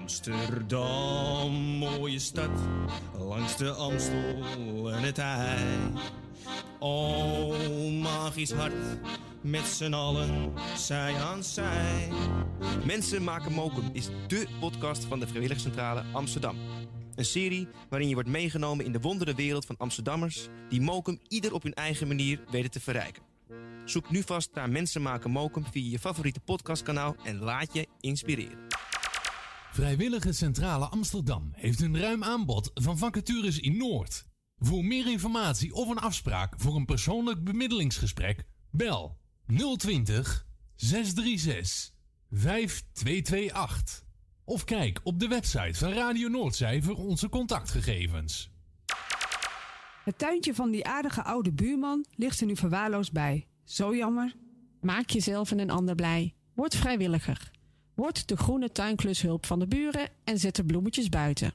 Amsterdam, 0.00 1.52
mooie 1.52 2.18
stad, 2.18 2.50
langs 3.18 3.56
de 3.56 3.70
Amstel 3.70 4.92
en 4.92 5.02
het 5.02 5.18
IJ. 5.18 5.92
O, 6.78 7.90
magisch 7.90 8.52
hart, 8.52 8.74
met 9.40 9.64
z'n 9.64 9.92
allen, 9.92 10.52
zij 10.76 11.14
aan 11.14 11.44
zij. 11.44 12.08
Mensen 12.84 13.24
maken 13.24 13.52
mokum 13.52 13.90
is 13.92 14.08
dé 14.28 14.44
podcast 14.60 15.04
van 15.04 15.20
de 15.20 15.26
Vrijwilligcentrale 15.26 16.04
Amsterdam. 16.12 16.56
Een 17.14 17.24
serie 17.24 17.68
waarin 17.88 18.08
je 18.08 18.14
wordt 18.14 18.28
meegenomen 18.28 18.84
in 18.84 18.92
de 18.92 19.00
wondere 19.00 19.34
wereld 19.34 19.66
van 19.66 19.76
Amsterdammers... 19.78 20.48
die 20.68 20.80
mokum 20.80 21.18
ieder 21.28 21.54
op 21.54 21.62
hun 21.62 21.74
eigen 21.74 22.08
manier 22.08 22.40
weten 22.50 22.70
te 22.70 22.80
verrijken. 22.80 23.22
Zoek 23.84 24.10
nu 24.10 24.22
vast 24.22 24.50
naar 24.54 24.70
Mensen 24.70 25.02
maken 25.02 25.30
mokum 25.30 25.64
via 25.70 25.90
je 25.90 25.98
favoriete 25.98 26.40
podcastkanaal... 26.40 27.16
en 27.24 27.38
laat 27.38 27.74
je 27.74 27.86
inspireren. 28.00 28.58
Vrijwillige 29.72 30.32
Centrale 30.32 30.84
Amsterdam 30.84 31.50
heeft 31.52 31.80
een 31.80 31.98
ruim 31.98 32.24
aanbod 32.24 32.70
van 32.74 32.98
vacatures 32.98 33.58
in 33.58 33.76
Noord. 33.76 34.24
Voor 34.58 34.84
meer 34.84 35.10
informatie 35.10 35.74
of 35.74 35.88
een 35.88 35.98
afspraak 35.98 36.54
voor 36.56 36.76
een 36.76 36.84
persoonlijk 36.84 37.44
bemiddelingsgesprek, 37.44 38.44
bel 38.70 39.18
020 39.76 40.46
636 40.74 41.94
5228. 42.30 44.04
Of 44.44 44.64
kijk 44.64 45.00
op 45.02 45.20
de 45.20 45.28
website 45.28 45.78
van 45.78 45.92
Radio 45.92 46.28
Noordzij 46.28 46.82
voor 46.82 46.96
onze 46.96 47.28
contactgegevens. 47.28 48.50
Het 50.04 50.18
tuintje 50.18 50.54
van 50.54 50.70
die 50.70 50.86
aardige 50.86 51.22
oude 51.22 51.52
buurman 51.52 52.06
ligt 52.14 52.40
er 52.40 52.46
nu 52.46 52.56
verwaarloosd 52.56 53.12
bij. 53.12 53.46
Zo 53.64 53.96
jammer. 53.96 54.36
Maak 54.80 55.10
jezelf 55.10 55.50
en 55.50 55.58
een 55.58 55.70
ander 55.70 55.94
blij. 55.94 56.34
Word 56.54 56.76
vrijwilliger. 56.76 57.51
Word 57.94 58.28
de 58.28 58.36
groene 58.36 58.72
tuinklushulp 58.72 59.46
van 59.46 59.58
de 59.58 59.66
buren 59.66 60.08
en 60.24 60.38
zet 60.38 60.56
de 60.56 60.64
bloemetjes 60.64 61.08
buiten. 61.08 61.52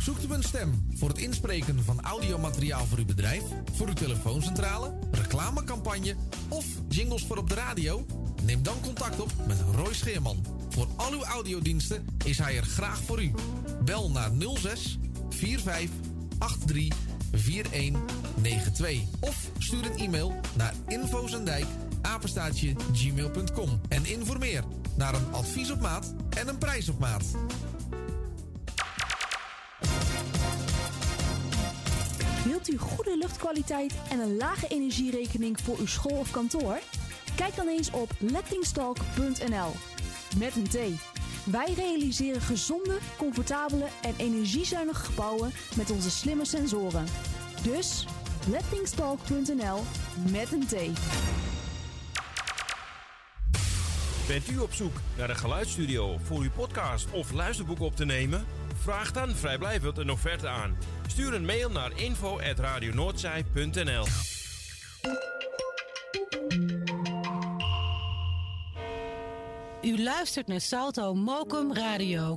Zoekt 0.00 0.24
u 0.24 0.32
een 0.32 0.42
stem 0.42 0.88
voor 0.94 1.08
het 1.08 1.18
inspreken 1.18 1.84
van 1.84 2.00
audiomateriaal 2.00 2.86
voor 2.86 2.98
uw 2.98 3.04
bedrijf, 3.04 3.42
voor 3.72 3.86
uw 3.86 3.92
telefooncentrale, 3.92 4.98
reclamecampagne 5.10 6.14
of 6.48 6.66
jingles 6.88 7.24
voor 7.24 7.36
op 7.36 7.48
de 7.48 7.54
radio? 7.54 8.06
Neem 8.42 8.62
dan 8.62 8.80
contact 8.80 9.20
op 9.20 9.30
met 9.46 9.64
Roy 9.74 9.94
Scheerman. 9.94 10.44
Voor 10.68 10.86
al 10.96 11.12
uw 11.12 11.24
audiodiensten 11.24 12.06
is 12.24 12.38
hij 12.38 12.56
er 12.56 12.64
graag 12.64 13.02
voor 13.02 13.22
u. 13.22 13.32
Bel 13.84 14.10
naar 14.10 14.30
06 14.54 14.98
45 15.28 15.90
83 16.38 16.96
4192 17.32 19.02
of 19.20 19.50
stuur 19.58 19.84
een 19.84 19.98
e-mail 19.98 20.40
naar 20.56 20.74
infozendijk 20.86 21.66
en 23.88 24.04
informeer 24.04 24.64
naar 24.96 25.14
een 25.14 25.32
advies 25.32 25.70
op 25.70 25.80
maat 25.80 26.14
en 26.38 26.48
een 26.48 26.58
prijs 26.58 26.88
op 26.88 26.98
maat. 26.98 27.24
Wilt 32.44 32.68
u 32.68 32.76
goede 32.76 33.16
luchtkwaliteit 33.18 33.94
en 34.10 34.20
een 34.20 34.36
lage 34.36 34.66
energierekening 34.68 35.60
voor 35.60 35.78
uw 35.78 35.86
school 35.86 36.18
of 36.18 36.30
kantoor? 36.30 36.78
Kijk 37.36 37.56
dan 37.56 37.68
eens 37.68 37.90
op 37.90 38.10
lettingstalk.nl. 38.18 39.72
Met 40.38 40.56
een 40.56 40.68
T. 40.68 40.76
Wij 41.44 41.72
realiseren 41.76 42.40
gezonde, 42.40 42.98
comfortabele 43.16 43.86
en 44.02 44.14
energiezuinige 44.16 45.04
gebouwen 45.04 45.52
met 45.76 45.90
onze 45.90 46.10
slimme 46.10 46.44
sensoren. 46.44 47.06
Dus 47.62 48.06
lettingstalk.nl 48.50 49.80
met 50.30 50.52
een 50.52 50.66
T. 50.66 50.74
Bent 54.26 54.50
u 54.50 54.58
op 54.58 54.72
zoek 54.72 54.94
naar 55.16 55.30
een 55.30 55.36
geluidsstudio 55.36 56.18
voor 56.22 56.40
uw 56.40 56.50
podcast 56.50 57.10
of 57.10 57.32
luisterboek 57.32 57.80
op 57.80 57.96
te 57.96 58.04
nemen? 58.04 58.44
Vraag 58.82 59.12
dan 59.12 59.30
vrijblijvend 59.30 59.98
een 59.98 60.10
offerte 60.10 60.48
aan. 60.48 60.76
Stuur 61.06 61.34
een 61.34 61.44
mail 61.44 61.70
naar 61.70 61.90
info.radionoordzij.nl 61.94 64.06
U 69.82 70.02
luistert 70.02 70.46
naar 70.46 70.60
Salto 70.60 71.14
Mokum 71.14 71.74
Radio. 71.74 72.36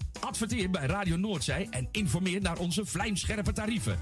Adverteer 0.21 0.69
bij 0.69 0.85
Radio 0.85 1.17
Noordzij 1.17 1.67
en 1.69 1.87
informeer 1.91 2.41
naar 2.41 2.57
onze 2.57 2.85
vlijmscherpe 2.85 3.53
tarieven. 3.53 3.99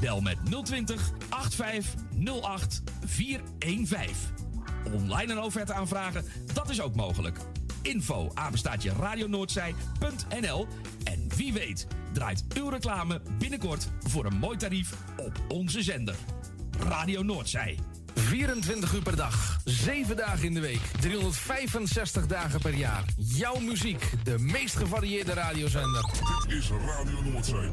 Bel 0.00 0.20
met 0.20 0.36
020 0.64 1.10
8508 1.28 2.82
415. 3.04 4.16
Online 4.92 5.32
een 5.32 5.40
offerte 5.40 5.72
aanvragen, 5.72 6.24
dat 6.52 6.70
is 6.70 6.80
ook 6.80 6.94
mogelijk. 6.94 7.38
Info 7.82 8.30
apenstaatje 8.34 8.92
radionoordzij.nl 8.92 10.66
En 11.04 11.28
wie 11.36 11.52
weet 11.52 11.86
draait 12.12 12.44
uw 12.54 12.68
reclame 12.68 13.20
binnenkort 13.38 13.88
voor 14.00 14.24
een 14.24 14.36
mooi 14.36 14.56
tarief 14.56 14.94
op 15.16 15.40
onze 15.48 15.82
zender. 15.82 16.16
Radio 16.78 17.22
Noordzij. 17.22 17.78
24 18.14 18.94
uur 18.94 19.02
per 19.02 19.16
dag, 19.16 19.58
7 19.64 20.16
dagen 20.16 20.44
in 20.44 20.54
de 20.54 20.60
week, 20.60 20.80
365 21.00 22.26
dagen 22.26 22.60
per 22.60 22.74
jaar. 22.74 23.04
Jouw 23.16 23.58
muziek, 23.58 24.10
de 24.24 24.38
meest 24.38 24.76
gevarieerde 24.76 25.32
radiozender. 25.32 26.04
Dit 26.48 26.58
is 26.58 26.70
Radio 26.70 27.22
Noordzee. 27.22 27.70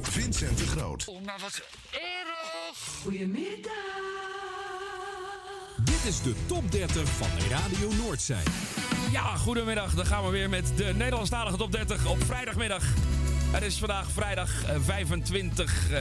Vincent 0.00 0.58
de 0.58 0.66
Groot. 0.66 1.04
Oh, 1.08 1.24
maar 1.24 1.38
wat 1.40 1.62
erg. 1.90 2.78
Goedemiddag. 3.02 3.72
Dit 5.84 6.04
is 6.04 6.22
de 6.22 6.34
top 6.46 6.72
30 6.72 7.08
van 7.08 7.28
Radio 7.50 7.92
Noordzij. 7.92 8.42
Ja, 9.12 9.36
goedemiddag. 9.36 9.94
Dan 9.94 10.06
gaan 10.06 10.24
we 10.24 10.30
weer 10.30 10.48
met 10.48 10.72
de 10.76 10.92
Nederlandstalige 10.96 11.56
top 11.56 11.72
30 11.72 12.06
op 12.06 12.24
vrijdagmiddag. 12.24 12.84
Het 13.50 13.62
is 13.62 13.78
vandaag 13.78 14.10
vrijdag 14.10 14.64
eh, 14.64 14.76
25 14.80 15.90
eh, 15.90 16.00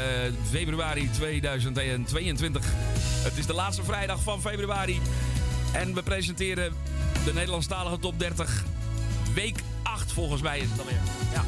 februari 0.49 1.09
2022. 1.11 2.65
Het 3.23 3.37
is 3.37 3.45
de 3.45 3.53
laatste 3.53 3.83
vrijdag 3.83 4.21
van 4.21 4.41
februari. 4.41 5.01
En 5.73 5.93
we 5.93 6.03
presenteren 6.03 6.73
de 7.25 7.33
Nederlandstalige 7.33 7.99
top 7.99 8.19
30. 8.19 8.63
Week 9.33 9.59
8 9.83 10.11
volgens 10.11 10.41
mij 10.41 10.59
is 10.59 10.69
het 10.69 10.79
alweer. 10.79 10.99
Ja. 11.33 11.43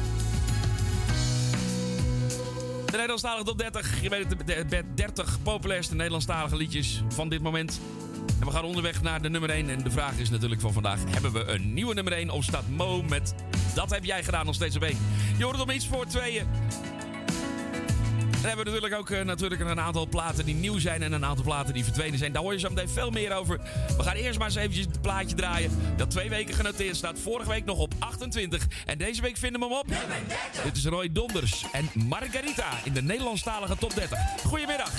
De 2.84 2.92
Nederlandstalige 2.92 3.44
top 3.44 3.58
30. 3.58 4.02
Je 4.02 4.08
weet 4.08 4.26
het, 4.28 4.70
de 4.70 4.84
30 4.94 5.42
populairste 5.42 5.94
Nederlandstalige 5.94 6.56
liedjes 6.56 7.02
van 7.08 7.28
dit 7.28 7.42
moment. 7.42 7.80
En 8.40 8.46
we 8.46 8.52
gaan 8.52 8.64
onderweg 8.64 9.02
naar 9.02 9.22
de 9.22 9.30
nummer 9.30 9.50
1. 9.50 9.70
En 9.70 9.82
de 9.82 9.90
vraag 9.90 10.18
is 10.18 10.30
natuurlijk 10.30 10.60
van 10.60 10.72
vandaag: 10.72 10.98
hebben 11.08 11.32
we 11.32 11.44
een 11.44 11.72
nieuwe 11.72 11.94
nummer 11.94 12.12
1 12.12 12.30
of 12.30 12.44
staat 12.44 12.68
Mo 12.68 13.02
met 13.02 13.34
Dat 13.74 13.90
heb 13.90 14.04
jij 14.04 14.24
gedaan 14.24 14.46
nog 14.46 14.54
steeds 14.54 14.76
op 14.76 14.82
één? 14.82 14.98
Je 15.38 15.60
om 15.60 15.70
iets 15.70 15.88
voor 15.88 16.06
tweeën. 16.06 16.46
Dan 18.40 18.48
hebben 18.48 18.66
we 18.66 18.70
natuurlijk 18.70 19.00
ook 19.00 19.18
eh, 19.18 19.24
natuurlijk 19.24 19.60
een 19.60 19.80
aantal 19.80 20.08
platen 20.08 20.44
die 20.44 20.54
nieuw 20.54 20.78
zijn 20.78 21.02
en 21.02 21.12
een 21.12 21.24
aantal 21.24 21.44
platen 21.44 21.74
die 21.74 21.84
verdwenen 21.84 22.18
zijn. 22.18 22.32
Daar 22.32 22.42
hoor 22.42 22.52
je 22.52 22.58
zo 22.58 22.68
meteen 22.68 22.88
veel 22.88 23.10
meer 23.10 23.32
over. 23.32 23.60
We 23.96 24.02
gaan 24.02 24.14
eerst 24.14 24.38
maar 24.38 24.46
eens 24.46 24.56
eventjes 24.56 24.86
het 24.86 25.00
plaatje 25.00 25.36
draaien. 25.36 25.70
Dat 25.96 26.10
twee 26.10 26.28
weken 26.28 26.54
genoteerd 26.54 26.96
staat. 26.96 27.18
Vorige 27.18 27.48
week 27.50 27.64
nog 27.64 27.78
op 27.78 27.94
28. 27.98 28.66
En 28.86 28.98
deze 28.98 29.22
week 29.22 29.36
vinden 29.36 29.60
we 29.60 29.66
hem 29.66 29.76
op. 29.76 29.86
Dit 30.64 30.76
is 30.76 30.84
Roy 30.84 31.12
Donders 31.12 31.64
en 31.72 31.90
Margarita 32.08 32.78
in 32.84 32.92
de 32.92 33.02
Nederlandstalige 33.02 33.76
top 33.76 33.94
30. 33.94 34.18
Goedemiddag. 34.44 34.90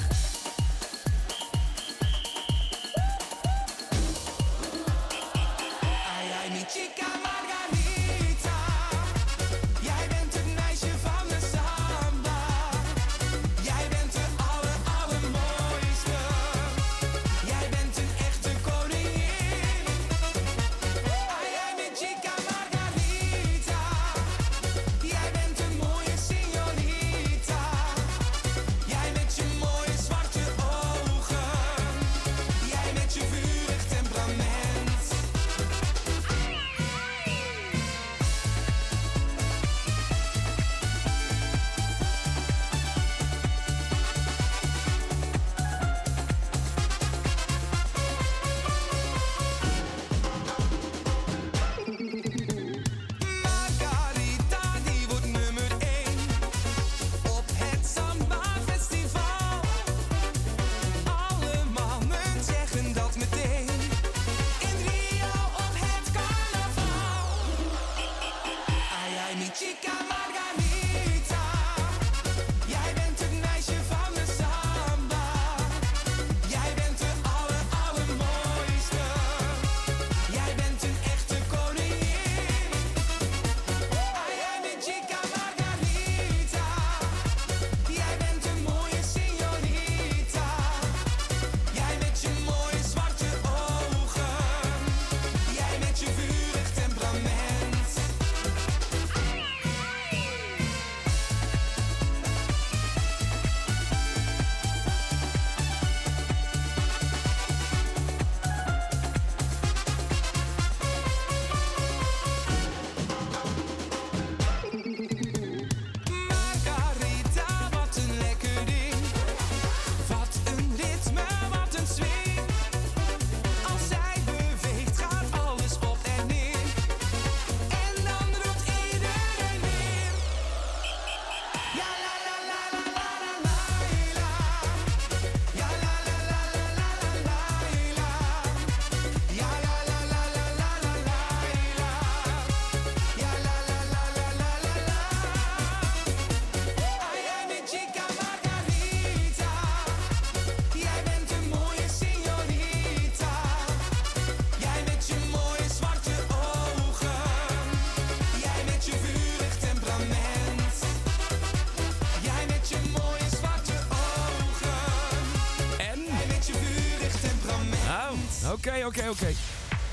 Oké, 168.72 168.86
oké, 168.86 169.10
oké. 169.10 169.34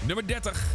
Nummer 0.06 0.26
30. 0.26 0.74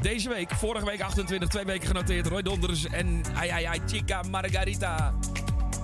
Deze 0.00 0.28
week, 0.28 0.50
vorige 0.50 0.84
week 0.84 1.00
28, 1.00 1.48
twee 1.48 1.64
weken 1.64 1.86
genoteerd. 1.86 2.26
Roy 2.26 2.42
Donders 2.42 2.86
en 2.86 3.22
ai 3.34 3.50
ai 3.50 3.64
ai 3.64 3.80
Chica 3.86 4.22
Margarita. 4.22 5.14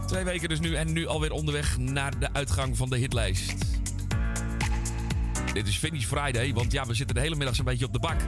Twee 0.07 0.25
weken 0.25 0.49
dus 0.49 0.61
nu 0.61 0.75
en 0.75 0.93
nu 0.93 1.07
alweer 1.07 1.31
onderweg 1.31 1.79
naar 1.79 2.19
de 2.19 2.29
uitgang 2.33 2.77
van 2.77 2.89
de 2.89 2.97
hitlijst. 2.97 3.55
Dit 5.53 5.67
is 5.67 5.77
Finish 5.77 6.05
Friday, 6.05 6.53
want 6.53 6.73
ja, 6.73 6.87
we 6.87 6.95
zitten 6.95 7.15
de 7.15 7.21
hele 7.21 7.37
middag 7.37 7.55
zo'n 7.55 7.65
beetje 7.65 7.87
op 7.87 7.93
de 7.93 7.99
bak. 7.99 8.21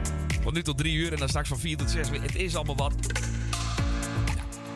Van 0.43 0.55
nu 0.55 0.63
tot 0.63 0.79
drie 0.79 0.95
uur 0.95 1.13
en 1.13 1.19
dan 1.19 1.29
straks 1.29 1.49
van 1.49 1.59
vier 1.59 1.77
tot 1.77 1.91
zes. 1.91 2.09
Het 2.11 2.37
is 2.37 2.57
allemaal 2.57 2.77
wat. 2.77 2.95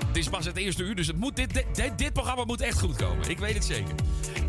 Het 0.07 0.17
is 0.17 0.29
pas 0.29 0.45
het 0.45 0.57
eerste 0.57 0.83
uur, 0.83 0.95
dus 0.95 1.07
het 1.07 1.17
moet, 1.17 1.37
dit, 1.37 1.65
dit, 1.75 1.99
dit 1.99 2.13
programma 2.13 2.45
moet 2.45 2.61
echt 2.61 2.79
goed 2.79 2.97
komen. 2.97 3.29
Ik 3.29 3.39
weet 3.39 3.55
het 3.55 3.65
zeker. 3.65 3.95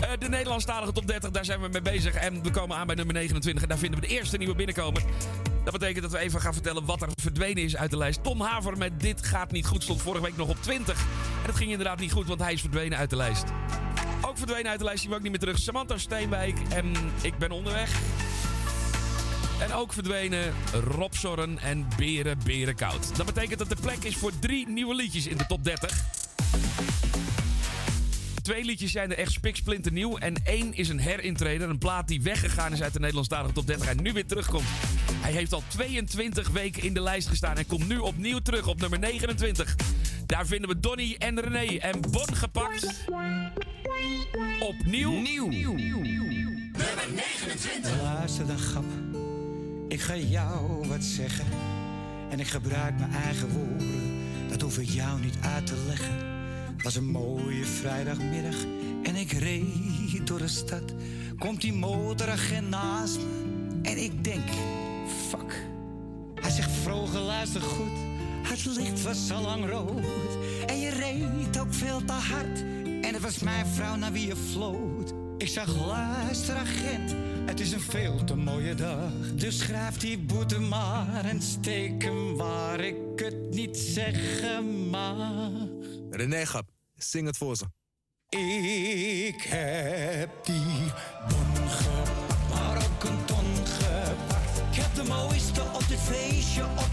Uh, 0.06 0.12
de 0.20 0.30
Nederlandstalige 0.30 0.92
top 0.92 1.08
30, 1.08 1.32
daar 1.32 1.46
zijn 1.46 1.62
we 1.62 1.68
mee 1.68 1.82
bezig. 1.82 2.14
En 2.14 2.44
we 2.44 2.52
komen 2.52 2.78
aan 2.78 2.88
bij 2.88 2.96
nummer 2.96 3.14
29 3.14 3.64
en 3.64 3.70
daar 3.70 3.78
vinden 3.78 4.00
we 4.00 4.08
de 4.08 4.14
eerste 4.14 4.38
nieuwe 4.38 4.56
binnenkomen. 4.56 5.04
Dat 5.64 5.74
betekent 5.74 6.02
dat 6.02 6.12
we 6.12 6.18
even 6.18 6.42
gaan 6.42 6.54
vertellen 6.54 6.86
wat 6.86 7.02
er 7.02 7.10
verdwenen 7.22 7.64
is 7.64 7.76
uit 7.76 7.92
de 7.92 7.98
lijst. 7.98 8.24
Tom 8.24 8.42
Haver 8.42 8.78
met 8.78 9.00
Dit 9.00 9.26
gaat 9.26 9.52
niet 9.52 9.66
goed 9.66 9.84
stond 9.84 10.02
vorige 10.02 10.24
week 10.24 10.38
nog 10.38 10.50
op 10.50 10.58
20. 10.62 10.98
En 10.98 11.46
dat 11.46 11.56
ging 11.56 11.72
inderdaad 11.72 12.00
niet 12.00 12.12
goed, 12.12 12.28
want 12.28 12.40
hij 12.40 12.54
is 12.54 12.62
verdwenen 12.62 12.98
uit 12.98 13.10
de 13.10 13.16
lijst. 13.16 13.44
Ook 14.22 14.38
verdwenen 14.38 14.70
uit 14.70 14.80
de 14.80 14.86
lijst, 14.86 15.02
die 15.02 15.10
we 15.10 15.16
ook 15.16 15.22
niet 15.22 15.32
meer 15.32 15.40
terug. 15.40 15.60
Samantha 15.60 15.98
Steenwijk 15.98 16.60
en 16.70 16.94
Ik 17.22 17.38
ben 17.38 17.52
onderweg. 17.52 18.00
En 19.60 19.74
ook 19.74 19.94
verdwenen 19.94 20.54
Rob 20.90 21.14
Zorren 21.14 21.60
en 21.60 21.88
Beren 21.98 22.38
Beren 22.44 22.76
Koud. 22.76 23.16
Dat 23.16 23.26
betekent 23.26 23.60
dat 23.60 23.70
de 23.70 23.78
plek 23.82 24.04
is 24.04 24.16
voor 24.16 24.32
drie 24.40 24.68
nieuwe 24.70 24.96
liedjes 24.96 25.28
in 25.28 25.38
de 25.38 25.46
top 25.46 25.64
30. 25.64 26.04
Twee 28.46 28.66
liedjes 28.66 28.92
zijn 28.92 29.12
er 29.12 29.18
echt 29.18 29.32
spiksplinter 29.32 29.92
nieuw. 29.92 30.18
En 30.18 30.36
één 30.44 30.74
is 30.74 30.90
een 30.90 31.00
herintreder. 31.00 31.70
Een 31.70 31.78
plaat 31.78 32.08
die 32.08 32.22
weggegaan 32.22 32.74
is 32.74 32.82
uit 32.82 32.94
de 32.94 33.00
Nederlandstalige 33.00 33.54
top 33.54 33.68
30 33.68 33.88
en 33.88 34.04
nu 34.04 34.14
weer 34.14 34.26
terugkomt. 34.26 34.66
Hij 35.14 35.32
heeft 35.32 35.54
al 35.54 35.64
22 35.68 36.50
weken 36.50 36.84
in 36.84 36.94
de 36.94 37.02
lijst 37.02 37.28
gestaan 37.28 37.58
en 37.58 37.66
komt 37.66 37.88
nu 37.88 37.98
opnieuw 37.98 38.40
terug 38.40 38.68
op 38.68 38.80
nummer 38.80 39.00
29. 39.00 39.76
Daar 40.26 40.46
vinden 40.46 40.70
we 40.70 40.80
Donny 40.80 41.16
en 41.20 41.40
René 41.40 41.78
en 41.78 42.02
Bon 42.02 42.36
gepakt. 42.36 43.06
Opnieuw. 44.60 45.12
Nieuw. 45.12 45.48
Nummer 45.48 47.08
29. 47.16 48.02
Luister 48.02 48.48
dan, 48.48 48.58
grap. 48.58 48.86
Ik 49.88 50.02
ga 50.02 50.16
jou 50.16 50.88
wat 50.88 51.04
zeggen. 51.04 51.46
En 52.30 52.40
ik 52.40 52.48
gebruik 52.48 53.00
mijn 53.00 53.14
eigen 53.14 53.50
woorden. 53.50 54.50
Dat 54.50 54.62
hoef 54.62 54.78
ik 54.78 54.90
jou 54.90 55.22
niet 55.22 55.38
uit 55.42 55.68
te 55.68 55.84
leggen. 55.88 56.35
Was 56.86 56.96
een 56.96 57.12
mooie 57.12 57.66
vrijdagmiddag 57.66 58.56
en 59.04 59.16
ik 59.16 59.32
reed 59.32 60.28
door 60.28 60.38
de 60.38 60.48
stad. 60.48 60.94
Komt 61.38 61.62
die 61.62 61.74
motoragent 61.74 62.70
naast 62.70 63.18
me 63.18 63.80
en 63.82 64.04
ik 64.04 64.24
denk, 64.24 64.44
fuck. 65.30 65.66
Hij 66.42 66.52
zegt 66.52 66.72
vroeger 66.72 67.20
luister 67.20 67.62
goed, 67.62 67.98
het 68.44 68.66
licht 68.66 69.02
was 69.04 69.32
al 69.32 69.42
lang 69.42 69.70
rood. 69.70 70.38
En 70.66 70.80
je 70.80 70.90
reed 70.90 71.60
ook 71.60 71.74
veel 71.74 72.06
te 72.06 72.14
hard 72.14 72.60
en 73.02 73.14
het 73.14 73.22
was 73.22 73.40
mijn 73.40 73.66
vrouw 73.66 73.96
naar 73.96 74.12
wie 74.12 74.28
je 74.28 74.36
floot. 74.36 75.14
Ik 75.38 75.48
zag 75.48 75.86
luister 75.86 76.56
agent, 76.56 77.16
het 77.46 77.60
is 77.60 77.72
een 77.72 77.82
veel 77.82 78.24
te 78.24 78.36
mooie 78.36 78.76
dag. 78.76 79.12
Dus 79.36 79.58
schrijf 79.58 79.98
die 79.98 80.20
boete 80.20 80.60
maar 80.60 81.26
en 81.26 81.42
steek 81.42 82.04
hem 82.04 82.36
waar 82.36 82.80
ik 82.80 82.96
het 83.16 83.50
niet 83.52 83.78
zeggen 83.78 84.90
mag. 84.90 85.52
René 86.10 86.46
zing 86.98 87.26
het 87.28 87.38
voor 87.38 87.56
ze. 87.56 87.66
Ik 88.38 89.42
heb 89.42 90.46
die 90.46 90.92
bon 91.28 91.70
gepakt, 91.70 92.50
maar 92.50 92.78
ook 92.78 93.04
een 93.04 93.26
ton 93.26 93.56
gepakt. 93.66 94.58
Ik 94.72 94.76
heb 94.82 94.96
de 94.96 95.04
mooiste 95.04 95.62
op 95.62 95.88
dit 95.88 96.00
feestje 96.00 96.64
op 96.64 96.85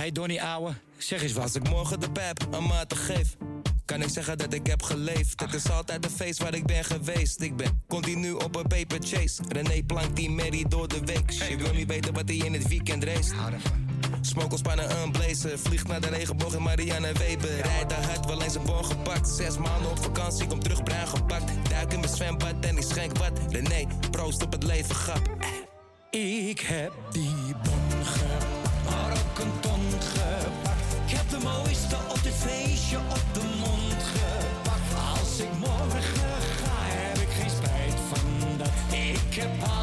Hey 0.00 0.12
Donnie 0.12 0.42
ouwe, 0.42 0.72
zeg 0.98 1.22
eens 1.22 1.32
wat. 1.32 1.42
Als 1.42 1.54
ik 1.54 1.68
morgen 1.68 2.00
de 2.00 2.10
pep 2.10 2.46
een 2.50 2.66
maat 2.66 2.94
geef, 2.94 3.36
kan 3.84 4.02
ik 4.02 4.08
zeggen 4.08 4.38
dat 4.38 4.54
ik 4.54 4.66
heb 4.66 4.82
geleefd. 4.82 5.40
Het 5.40 5.54
is 5.54 5.70
altijd 5.70 6.02
de 6.02 6.10
feest 6.10 6.42
waar 6.42 6.54
ik 6.54 6.66
ben 6.66 6.84
geweest. 6.84 7.40
Ik 7.40 7.56
ben 7.56 7.82
continu 7.88 8.32
op 8.32 8.56
een 8.56 8.66
paper 8.66 8.98
chase. 9.00 9.42
René 9.48 9.82
plankt 9.82 10.16
die 10.16 10.30
Mary 10.30 10.64
door 10.68 10.88
de 10.88 11.00
week. 11.04 11.30
Je 11.30 11.56
wil 11.56 11.72
niet 11.72 11.88
weten 11.88 12.14
wat 12.14 12.28
hij 12.28 12.36
in 12.36 12.52
het 12.52 12.68
weekend 12.68 13.04
race. 13.04 13.34
Smokelspannen 14.20 15.02
een 15.02 15.12
blazer. 15.12 15.58
Vliegt 15.58 15.88
naar 15.88 16.00
de 16.00 16.08
regenboog 16.08 16.54
in 16.54 16.62
Marianne 16.62 17.12
Weber. 17.12 17.60
Rijdt 17.60 17.88
de 17.88 17.94
hard, 17.94 18.26
wel 18.26 18.42
eens 18.42 18.54
een 18.54 18.64
bon 18.64 18.84
gepakt. 18.84 19.28
Zes 19.28 19.58
maanden 19.58 19.90
op 19.90 20.02
vakantie, 20.02 20.46
kom 20.46 20.62
terug 20.62 20.82
bruin 20.82 21.08
gepakt. 21.08 21.52
Duik 21.70 21.92
in 21.92 22.00
mijn 22.00 22.14
zwembad 22.14 22.54
en 22.60 22.76
ik 22.76 22.84
schenk 22.88 23.18
wat. 23.18 23.32
René, 23.48 23.86
proost 24.10 24.42
op 24.42 24.52
het 24.52 24.62
leven, 24.62 24.94
grap. 24.94 25.30
Ik 26.10 26.60
heb 26.60 26.92
die 27.12 27.54
bon 27.62 28.04
gepakt, 28.04 28.49
Ik 39.40 39.46
heb 39.46 39.79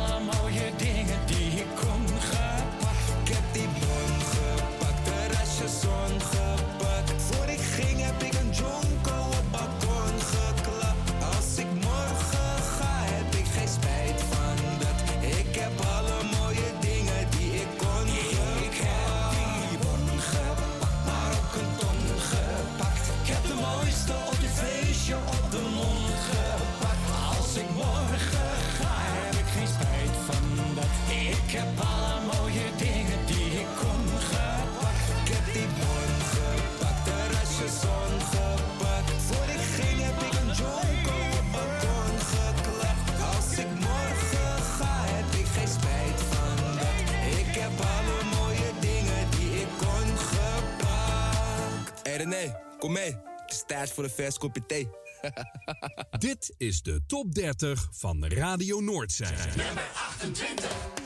tijd 53.88 53.94
voor 53.94 54.04
een 54.04 54.26
vers 54.26 54.38
kopje 54.38 54.66
thee. 54.66 54.90
Dit 56.28 56.54
is 56.58 56.82
de 56.82 57.02
top 57.08 57.34
30 57.36 57.88
van 57.92 58.26
Radio 58.26 58.80
Noordzij. 58.80 59.36
Nummer 59.56 59.90
28. 59.94 60.97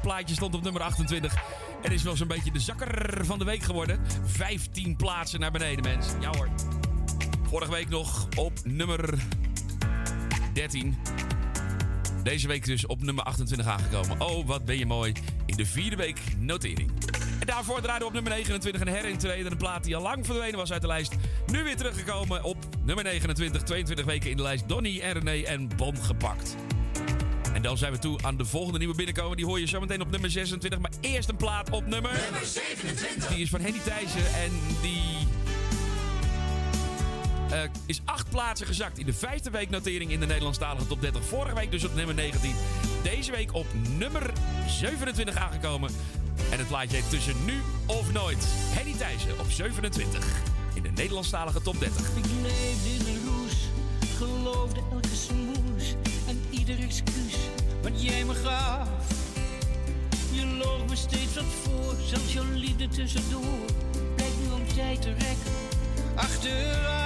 plaatje 0.00 0.34
stond 0.34 0.54
op 0.54 0.62
nummer 0.62 0.82
28. 0.82 1.34
En 1.82 1.92
is 1.92 2.02
wel 2.02 2.16
zo'n 2.16 2.28
beetje 2.28 2.52
de 2.52 2.60
zakker 2.60 3.24
van 3.24 3.38
de 3.38 3.44
week 3.44 3.62
geworden. 3.62 4.00
15 4.24 4.96
plaatsen 4.96 5.40
naar 5.40 5.50
beneden, 5.50 5.84
mensen. 5.84 6.20
Ja 6.20 6.30
hoor. 6.36 6.48
Vorige 7.42 7.70
week 7.70 7.88
nog 7.88 8.28
op 8.36 8.52
nummer 8.64 9.14
13. 10.52 10.96
Deze 12.22 12.48
week 12.48 12.64
dus 12.64 12.86
op 12.86 13.02
nummer 13.02 13.24
28 13.24 13.66
aangekomen. 13.66 14.20
Oh, 14.20 14.46
wat 14.46 14.64
ben 14.64 14.78
je 14.78 14.86
mooi. 14.86 15.12
In 15.46 15.56
de 15.56 15.66
vierde 15.66 15.96
week 15.96 16.20
notering. 16.38 16.92
En 17.40 17.46
daarvoor 17.46 17.80
draaide 17.80 18.00
we 18.00 18.06
op 18.06 18.12
nummer 18.12 18.32
29 18.32 18.80
een 18.80 18.88
herintreden. 18.88 19.52
Een 19.52 19.58
plaat 19.58 19.84
die 19.84 19.96
al 19.96 20.02
lang 20.02 20.26
verdwenen 20.26 20.56
was 20.56 20.72
uit 20.72 20.80
de 20.80 20.86
lijst. 20.86 21.14
Nu 21.46 21.62
weer 21.62 21.76
teruggekomen 21.76 22.42
op 22.42 22.56
nummer 22.84 23.04
29. 23.04 23.62
22 23.62 24.04
weken 24.04 24.30
in 24.30 24.36
de 24.36 24.42
lijst. 24.42 24.68
Donny 24.68 25.00
en 25.00 25.12
René 25.12 25.42
en 25.42 25.68
Bom 25.76 26.00
gepakt 26.00 26.56
dan 27.64 27.78
zijn 27.78 27.92
we 27.92 27.98
toe 27.98 28.18
aan 28.22 28.36
de 28.36 28.44
volgende 28.44 28.78
nieuwe 28.78 28.94
binnenkomen. 28.94 29.36
Die 29.36 29.46
hoor 29.46 29.60
je 29.60 29.66
zo 29.66 29.80
meteen 29.80 30.00
op 30.00 30.10
nummer 30.10 30.30
26. 30.30 30.78
Maar 30.78 30.90
eerst 31.00 31.28
een 31.28 31.36
plaat 31.36 31.70
op 31.70 31.86
nummer... 31.86 32.12
Nummer 32.12 32.46
27. 32.46 33.28
Die 33.28 33.42
is 33.42 33.50
van 33.50 33.60
Henny 33.60 33.78
Thijssen 33.84 34.34
en 34.34 34.50
die... 34.82 35.02
Eh, 37.50 37.60
is 37.86 38.00
acht 38.04 38.30
plaatsen 38.30 38.66
gezakt 38.66 38.98
in 38.98 39.06
de 39.06 39.12
vijfde 39.12 39.50
week 39.50 39.70
notering 39.70 40.10
in 40.10 40.20
de 40.20 40.26
Nederlandstalige 40.26 40.86
top 40.86 41.00
30. 41.00 41.24
Vorige 41.24 41.54
week 41.54 41.70
dus 41.70 41.84
op 41.84 41.94
nummer 41.94 42.14
19. 42.14 42.54
Deze 43.02 43.30
week 43.30 43.54
op 43.54 43.66
nummer 43.98 44.32
27 44.66 45.36
aangekomen. 45.36 45.90
En 46.50 46.58
het 46.58 46.68
plaatje 46.68 46.96
heet 46.96 47.10
Tussen 47.10 47.44
Nu 47.44 47.60
of 47.86 48.12
Nooit. 48.12 48.44
Henny 48.48 48.92
Thijssen 48.98 49.38
op 49.40 49.50
27 49.50 50.42
in 50.74 50.82
de 50.82 50.90
Nederlandstalige 50.90 51.62
top 51.62 51.80
30. 51.80 53.13
Je 60.32 60.46
loog 60.58 60.88
me 60.88 60.96
steeds 60.96 61.34
wat 61.34 61.44
voor, 61.62 61.94
zelfs 62.06 62.32
je 62.32 62.44
liefde 62.52 62.88
tussendoor. 62.88 63.64
Blijkt 64.14 64.36
nu 64.42 64.52
om 64.52 64.74
tijd 64.74 65.02
te 65.02 65.08
rekken, 65.08 65.52
achteraan. 66.14 67.03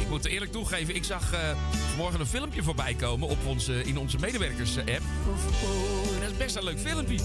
Ik 0.00 0.08
moet 0.08 0.24
eerlijk 0.24 0.52
toegeven, 0.52 0.94
ik 0.94 1.04
zag 1.04 1.32
eh, 1.32 1.40
vanmorgen 1.88 2.20
een 2.20 2.26
filmpje 2.26 2.62
voorbij 2.62 2.94
komen 2.94 3.28
op 3.28 3.46
onze, 3.46 3.84
in 3.84 3.98
onze 3.98 4.18
medewerkers-app. 4.18 5.02
En 6.14 6.20
dat 6.20 6.30
is 6.30 6.36
best 6.36 6.56
een 6.56 6.64
leuk 6.64 6.78
filmpje. 6.78 7.18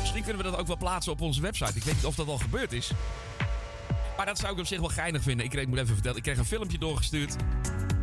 Misschien 0.00 0.22
kunnen 0.22 0.42
we 0.42 0.50
dat 0.50 0.60
ook 0.60 0.66
wel 0.66 0.76
plaatsen 0.76 1.12
op 1.12 1.20
onze 1.20 1.40
website. 1.40 1.76
Ik 1.76 1.82
weet 1.82 1.94
niet 1.94 2.04
of 2.04 2.14
dat 2.14 2.28
al 2.28 2.38
gebeurd 2.38 2.72
is. 2.72 2.90
Maar 4.16 4.26
dat 4.26 4.38
zou 4.38 4.52
ik 4.52 4.58
op 4.58 4.66
zich 4.66 4.80
wel 4.80 4.88
geinig 4.88 5.22
vinden. 5.22 5.44
Ik, 5.44 5.50
kreeg, 5.50 5.62
ik 5.62 5.68
moet 5.68 5.78
even 5.78 5.94
vertellen, 5.94 6.16
ik 6.16 6.22
kreeg 6.22 6.38
een 6.38 6.44
filmpje 6.44 6.78
doorgestuurd. 6.78 7.36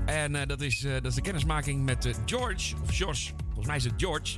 En 0.06 0.36
eh, 0.36 0.48
dat, 0.48 0.62
is, 0.62 0.84
eh, 0.84 0.94
dat 0.94 1.06
is 1.06 1.16
de 1.16 1.22
kennismaking 1.22 1.84
met 1.84 2.06
eh, 2.06 2.14
George, 2.26 2.76
of 2.84 2.96
George, 2.96 3.32
volgens 3.46 3.68
mij 3.68 3.76
is 3.76 3.84
het 3.84 3.94
George. 3.98 4.36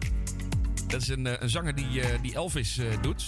Dat 0.87 1.01
is 1.01 1.07
een, 1.07 1.27
eh, 1.27 1.33
een 1.39 1.49
zanger 1.49 1.75
die, 1.75 2.01
eh, 2.01 2.21
die 2.21 2.35
Elvis 2.35 2.77
eh, 2.77 2.85
doet. 3.01 3.25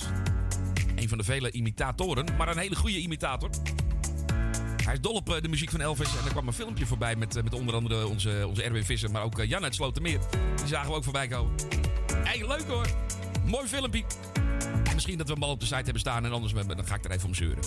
Een 0.95 1.09
van 1.09 1.17
de 1.17 1.23
vele 1.23 1.51
imitatoren, 1.51 2.25
maar 2.37 2.47
een 2.47 2.57
hele 2.57 2.75
goede 2.75 2.99
imitator. 2.99 3.49
Hij 4.97 5.05
is 5.05 5.11
dol 5.11 5.21
op 5.21 5.35
eh, 5.35 5.41
de 5.41 5.47
muziek 5.47 5.69
van 5.69 5.81
Elvis. 5.81 6.17
En 6.17 6.25
er 6.25 6.31
kwam 6.31 6.47
een 6.47 6.53
filmpje 6.53 6.85
voorbij 6.85 7.15
met, 7.15 7.35
eh, 7.35 7.43
met 7.43 7.53
onder 7.53 7.75
andere 7.75 8.07
onze, 8.07 8.45
onze 8.47 8.63
Erwin 8.63 8.85
Visser, 8.85 9.11
maar 9.11 9.23
ook 9.23 9.39
eh, 9.39 9.49
Jan 9.49 9.63
uit 9.63 9.75
Slotermeer. 9.75 10.19
Die 10.55 10.67
zagen 10.67 10.89
we 10.89 10.95
ook 10.95 11.03
voorbij 11.03 11.27
komen. 11.27 11.55
Hey, 12.13 12.47
leuk 12.47 12.63
hoor. 12.67 12.87
Mooi 13.45 13.67
filmpje. 13.67 14.03
En 14.83 14.93
misschien 14.93 15.17
dat 15.17 15.27
we 15.27 15.33
hem 15.33 15.43
al 15.43 15.49
op 15.49 15.59
de 15.59 15.65
site 15.65 15.81
hebben 15.81 15.99
staan 15.99 16.25
en 16.25 16.31
anders 16.31 16.53
dan 16.53 16.85
ga 16.85 16.95
ik 16.95 17.05
er 17.05 17.11
even 17.11 17.27
om 17.27 17.33
zeuren. 17.33 17.63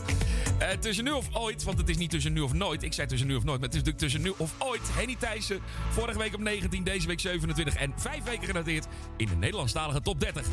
Tussen 0.81 1.05
nu 1.05 1.11
of 1.11 1.29
ooit, 1.33 1.62
want 1.62 1.79
het 1.79 1.88
is 1.88 1.97
niet 1.97 2.11
tussen 2.11 2.33
nu 2.33 2.40
of 2.40 2.53
nooit. 2.53 2.83
Ik 2.83 2.93
zei 2.93 3.09
tussen 3.09 3.29
nu 3.29 3.35
of 3.35 3.45
nooit, 3.45 3.61
maar 3.61 3.69
het 3.69 3.79
is 3.79 3.85
natuurlijk 3.85 4.12
tussen 4.12 4.23
nu 4.23 4.33
of 4.37 4.55
ooit. 4.59 4.90
Henny 4.93 5.16
Thijssen, 5.19 5.61
vorige 5.90 6.19
week 6.19 6.35
op 6.35 6.40
19, 6.40 6.85
deze 6.85 7.07
week 7.07 7.21
27 7.21 7.75
en 7.75 7.93
vijf 7.97 8.25
weken 8.25 8.47
genoteerd 8.47 8.87
in 9.16 9.27
de 9.27 9.37
Nederlandstalige 9.37 10.01
top 10.03 10.21
30. 10.21 10.47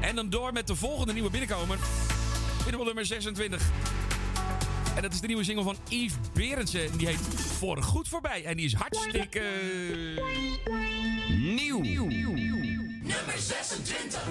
En 0.00 0.14
dan 0.14 0.30
door 0.30 0.52
met 0.52 0.66
de 0.66 0.74
volgende 0.74 1.12
nieuwe 1.12 1.30
binnenkomer. 1.30 1.78
Nummer 2.70 3.06
26. 3.06 3.70
En 4.96 5.02
dat 5.02 5.12
is 5.12 5.20
de 5.20 5.26
nieuwe 5.26 5.44
single 5.44 5.64
van 5.64 5.76
Yves 5.88 6.16
Berendsen. 6.32 6.84
En 6.84 6.96
die 6.96 7.06
heet 7.06 7.20
Voor 7.58 7.82
Goed 7.82 8.08
Voorbij. 8.08 8.44
En 8.44 8.56
die 8.56 8.64
is 8.64 8.74
hartstikke... 8.74 9.42
nieuw. 11.38 11.80
Nummer 11.82 13.38
26. 13.38 14.22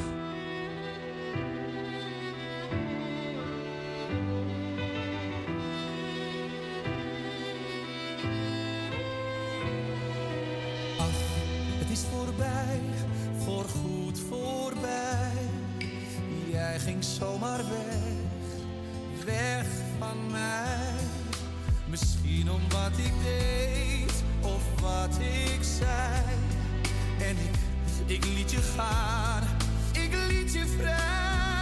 Het 11.79 11.97
is 11.97 12.03
voorbij, 12.11 12.79
voorgoed 13.43 14.19
voorbij. 14.29 15.31
Jij 16.51 16.79
ging 16.79 17.03
zomaar 17.03 17.57
weg, 17.57 19.25
weg 19.25 19.88
Misschien 21.89 22.51
om 22.51 22.61
wat 22.69 22.97
ik 22.97 23.13
deed 23.23 24.23
of 24.41 24.81
wat 24.81 25.19
ik 25.19 25.63
zei. 25.63 26.23
En 27.19 27.37
ik, 27.37 27.55
ik 28.05 28.25
liet 28.25 28.51
je 28.51 28.61
gaan, 28.77 29.43
ik 29.91 30.13
liet 30.29 30.53
je 30.53 30.65
vrij. 30.77 31.58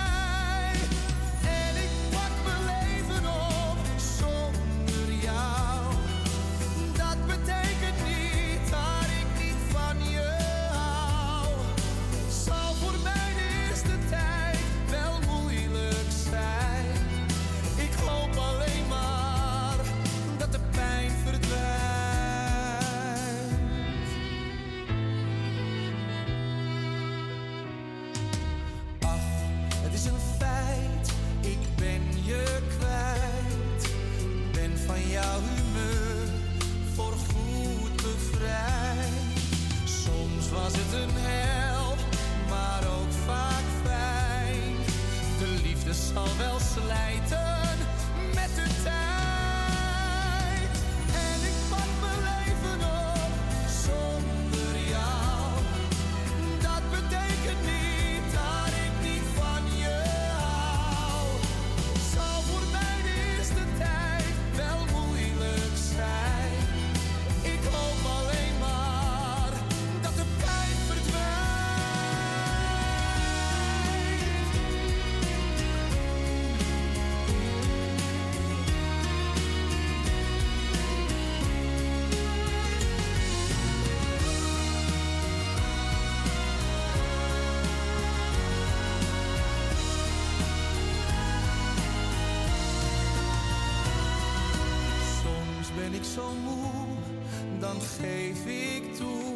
Dan 97.60 97.82
geef 97.82 98.46
ik 98.46 98.96
toe 98.96 99.36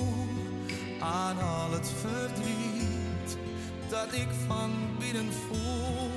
aan 1.00 1.38
al 1.40 1.72
het 1.72 1.92
verdriet 2.02 3.38
dat 3.90 4.14
ik 4.14 4.28
van 4.48 4.72
binnen 5.00 5.34
voel. 5.34 6.10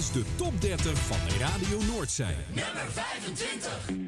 Is 0.00 0.12
de 0.12 0.24
top 0.36 0.60
30 0.60 0.98
van 0.98 1.18
Radio 1.38 1.78
Noordzij. 1.92 2.36
Nummer 2.48 2.86
25. 2.92 3.99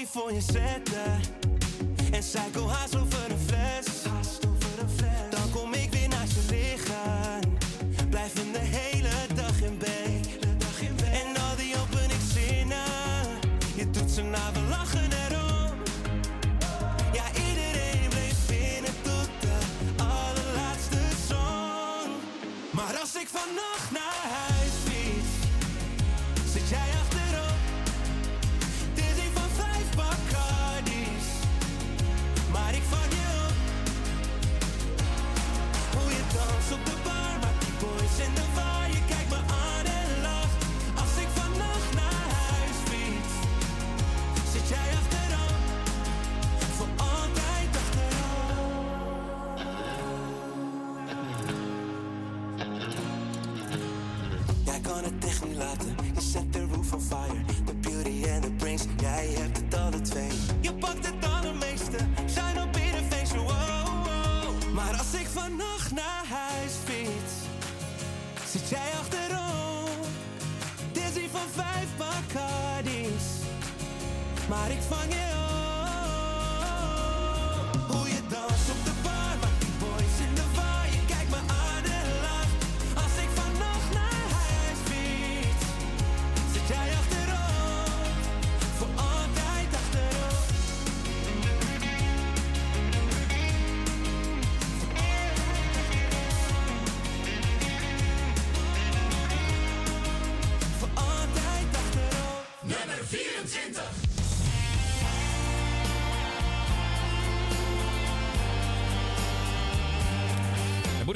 Ga 0.00 0.06
koffie 0.06 0.06
voor 0.06 0.32
je 0.32 1.39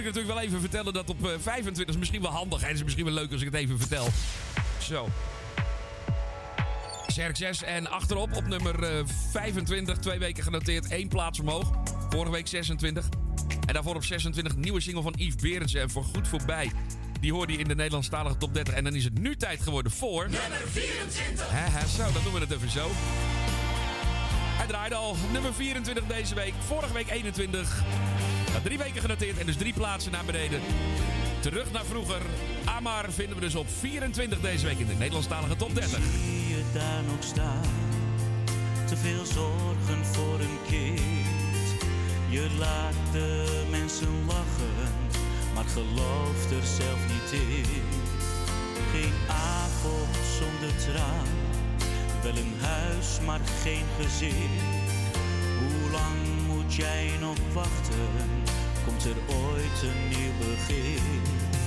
ik 0.05 0.14
natuurlijk 0.14 0.40
wel 0.40 0.49
even 0.49 0.61
vertellen 0.61 0.93
dat 0.93 1.11
op 1.11 1.27
eh, 1.27 1.33
25 1.40 1.95
is 1.95 2.01
misschien 2.01 2.23
wel 2.23 2.31
handig. 2.31 2.61
En 2.61 2.67
het 2.67 2.77
is 2.77 2.83
misschien 2.83 3.05
wel 3.05 3.14
leuk 3.14 3.33
als 3.33 3.40
ik 3.40 3.47
het 3.47 3.55
even 3.55 3.79
vertel. 3.79 4.09
Zo. 4.79 5.09
6 7.33 7.62
en 7.62 7.90
achterop 7.90 8.37
op 8.37 8.47
nummer 8.47 8.83
eh, 8.83 9.05
25. 9.31 9.99
Twee 9.99 10.19
weken 10.19 10.43
genoteerd, 10.43 10.88
één 10.88 11.09
plaats 11.09 11.40
omhoog. 11.40 11.71
Vorige 12.09 12.33
week 12.33 12.47
26. 12.47 13.09
En 13.67 13.75
daarvoor 13.75 13.95
op 13.95 14.05
26 14.05 14.57
nieuwe 14.57 14.81
single 14.81 15.03
van 15.03 15.14
Yves 15.17 15.35
Berendsen 15.35 15.81
en 15.81 15.90
Voor 15.90 16.05
Goed 16.05 16.29
Voorbij. 16.29 16.71
Die 17.21 17.33
hoorde 17.33 17.53
je 17.53 17.59
in 17.59 17.69
de 17.69 17.75
Nederlandstalige 17.75 18.37
top 18.37 18.55
30. 18.55 18.75
En 18.75 18.85
dan 18.85 18.95
is 18.95 19.05
het 19.05 19.19
nu 19.19 19.37
tijd 19.37 19.62
geworden 19.62 19.93
voor... 19.93 20.23
Nummer 20.23 20.69
24. 20.71 21.51
Hè, 21.51 21.71
hè, 21.71 21.87
zo, 21.87 22.12
dan 22.12 22.23
doen 22.23 22.33
we 22.33 22.40
het 22.40 22.51
even 22.51 22.71
zo. 22.71 22.90
Hij 24.57 24.67
draaide 24.67 24.95
al 24.95 25.17
nummer 25.33 25.55
24 25.55 26.05
deze 26.07 26.35
week. 26.35 26.55
Vorige 26.67 26.93
week 26.93 27.11
21. 27.11 27.83
Drie 28.62 28.79
weken 28.79 29.01
genoteerd 29.01 29.38
en 29.38 29.47
dus 29.47 29.57
drie 29.57 29.73
plaatsen 29.73 30.12
naar 30.12 30.25
beneden. 30.25 30.61
Terug 31.40 31.73
naar 31.73 31.85
vroeger. 31.85 32.21
Amar 32.64 33.12
vinden 33.12 33.35
we 33.35 33.40
dus 33.40 33.55
op 33.55 33.67
24 33.79 34.40
deze 34.40 34.67
week 34.67 34.79
in 34.79 34.87
de 34.87 34.95
Nederlandstalige 34.95 35.57
top 35.57 35.75
30. 35.75 35.90
Zie 35.90 36.49
je 36.49 36.62
daar 36.73 37.03
nog 37.03 37.23
staan? 37.25 37.62
Te 38.87 38.97
veel 38.97 39.25
zorgen 39.25 40.05
voor 40.05 40.40
een 40.40 40.59
kind. 40.69 41.83
Je 42.29 42.51
laat 42.59 43.12
de 43.12 43.62
mensen 43.71 44.25
lachen, 44.27 44.93
maar 45.55 45.64
gelooft 45.64 46.51
er 46.51 46.67
zelf 46.77 46.99
niet 47.12 47.40
in. 47.40 47.83
Geen 48.93 49.12
avond 49.29 50.17
zonder 50.38 50.77
traan, 50.77 51.27
wel 52.23 52.37
een 52.37 52.55
huis, 52.61 53.21
maar 53.27 53.40
geen 53.62 53.85
gezin. 54.01 54.84
Jij 56.77 57.11
nog 57.21 57.37
wachten? 57.53 58.43
Komt 58.85 59.05
er 59.05 59.17
ooit 59.27 59.83
een 59.83 60.09
nieuw 60.09 60.33
begin? 60.39 61.23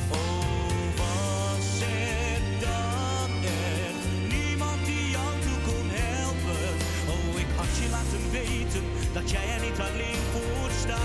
Oh, 0.10 0.98
was 0.98 1.82
er 1.82 2.42
dan 2.60 3.30
echt 3.44 4.38
niemand 4.38 4.86
die 4.86 5.10
jou 5.10 5.40
toe 5.42 5.74
kon 5.74 5.88
helpen? 5.90 6.76
Oh, 7.08 7.40
ik 7.40 7.48
had 7.56 7.78
je 7.82 7.90
laten 7.90 8.32
weten 8.32 8.84
dat 9.14 9.30
jij 9.32 9.50
er 9.56 9.62
niet 9.62 9.80
alleen 9.80 10.22
voor 10.32 10.70
staat. 10.80 10.98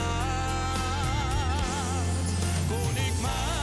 Kon 2.68 2.96
ik 3.06 3.20
maar 3.20 3.61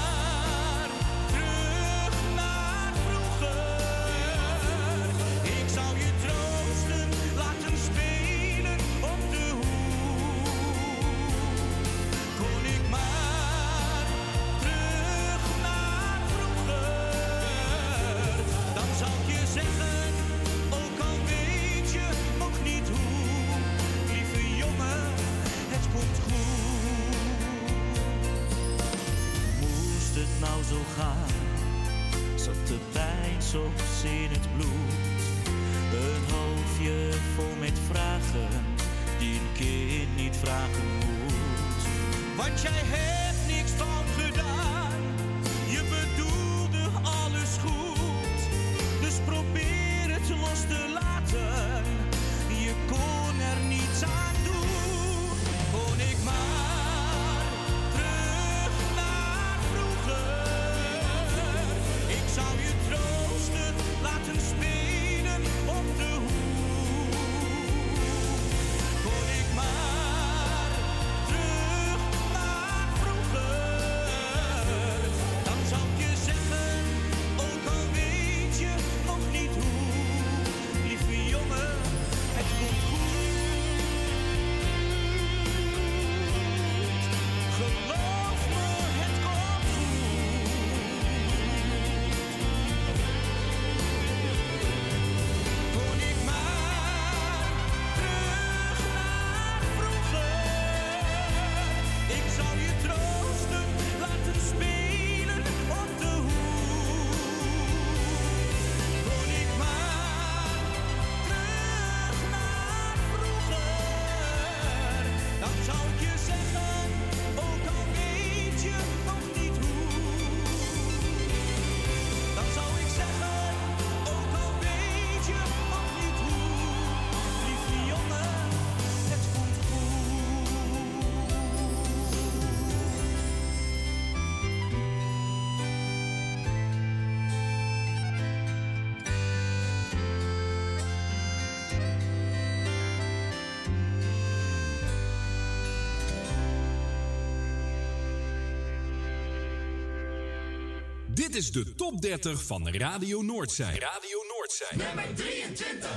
Dit 151.29 151.37
is 151.37 151.51
de 151.51 151.73
top 151.73 152.01
30 152.01 152.43
van 152.43 152.69
Radio 152.69 153.21
Noordzij. 153.21 153.79
Radio 153.79 154.23
Noordzij. 154.37 154.87
Nummer 154.87 155.15
23. 155.15 155.89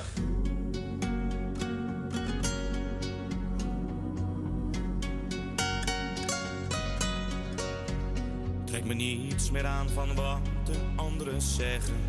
Trek 8.65 8.85
me 8.85 8.95
niets 8.95 9.51
meer 9.51 9.67
aan 9.67 9.89
van 9.89 10.15
wat 10.15 10.41
de 10.65 10.79
anderen 10.97 11.43
zeggen. 11.43 12.01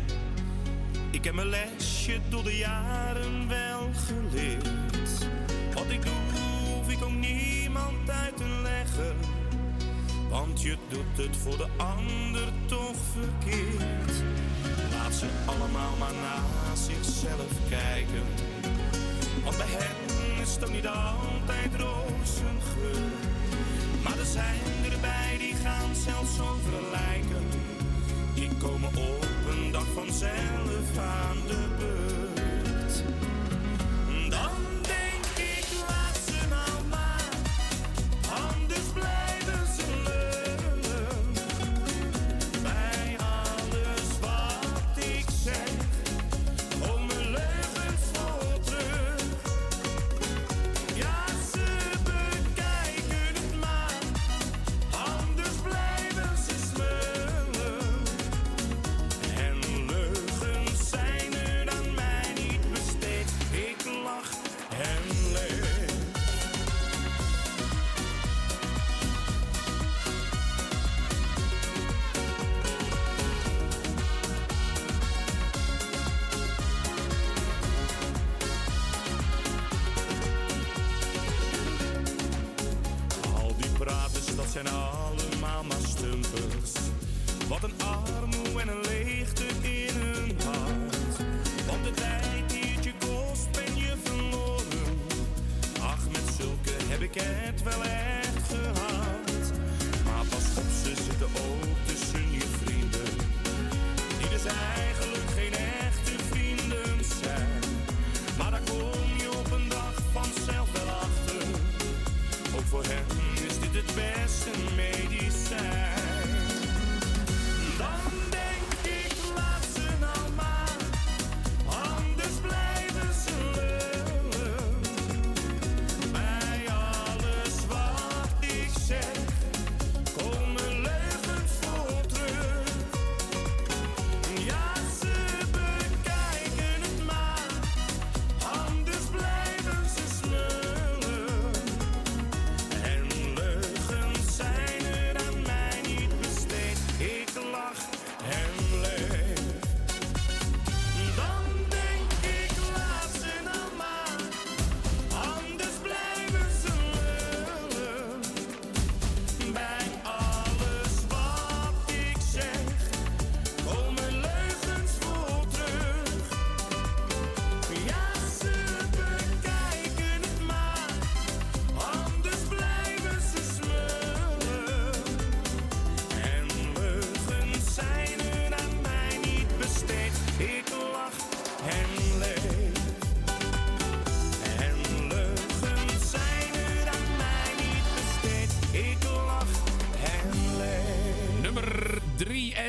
Ik 1.10 1.24
heb 1.24 1.34
mijn 1.34 1.48
lesje 1.48 2.20
door 2.28 2.44
de 2.44 2.56
jaren 2.56 3.48
wel 3.48 3.90
geleerd. 3.94 4.68
Wat 5.74 5.88
ik 5.88 6.02
doe, 6.02 6.14
hoef 6.74 6.90
ik 6.90 7.02
ook 7.02 7.14
niemand 7.14 8.10
uit 8.10 8.36
te 8.36 8.60
leggen. 8.62 9.16
Want 10.28 10.62
je 10.62 10.76
doet 10.88 11.26
het 11.26 11.36
voor 11.36 11.56
de 11.56 11.66
ander 11.76 11.94
toch 11.94 12.02
verkeerd. 12.02 12.02
Laat 12.14 12.33
allemaal 15.44 15.96
maar 15.98 16.14
naar 16.14 16.76
zichzelf 16.76 17.50
kijken. 17.68 18.24
Want 19.44 19.56
bij 19.56 19.66
hen 19.68 19.96
is 20.42 20.58
ook 20.64 20.70
niet 20.70 20.86
altijd 20.86 21.70
rozengeur. 21.70 23.02
Maar 24.02 24.18
er 24.18 24.24
zijn 24.24 24.92
erbij 24.92 25.36
die 25.38 25.54
gaan 25.54 25.94
zelfs 25.94 26.40
over 26.40 26.72
lijken. 26.90 27.44
Die 28.34 28.50
komen 28.58 28.88
op 28.88 29.26
een 29.50 29.70
dag 29.72 29.86
vanzelf 29.94 30.73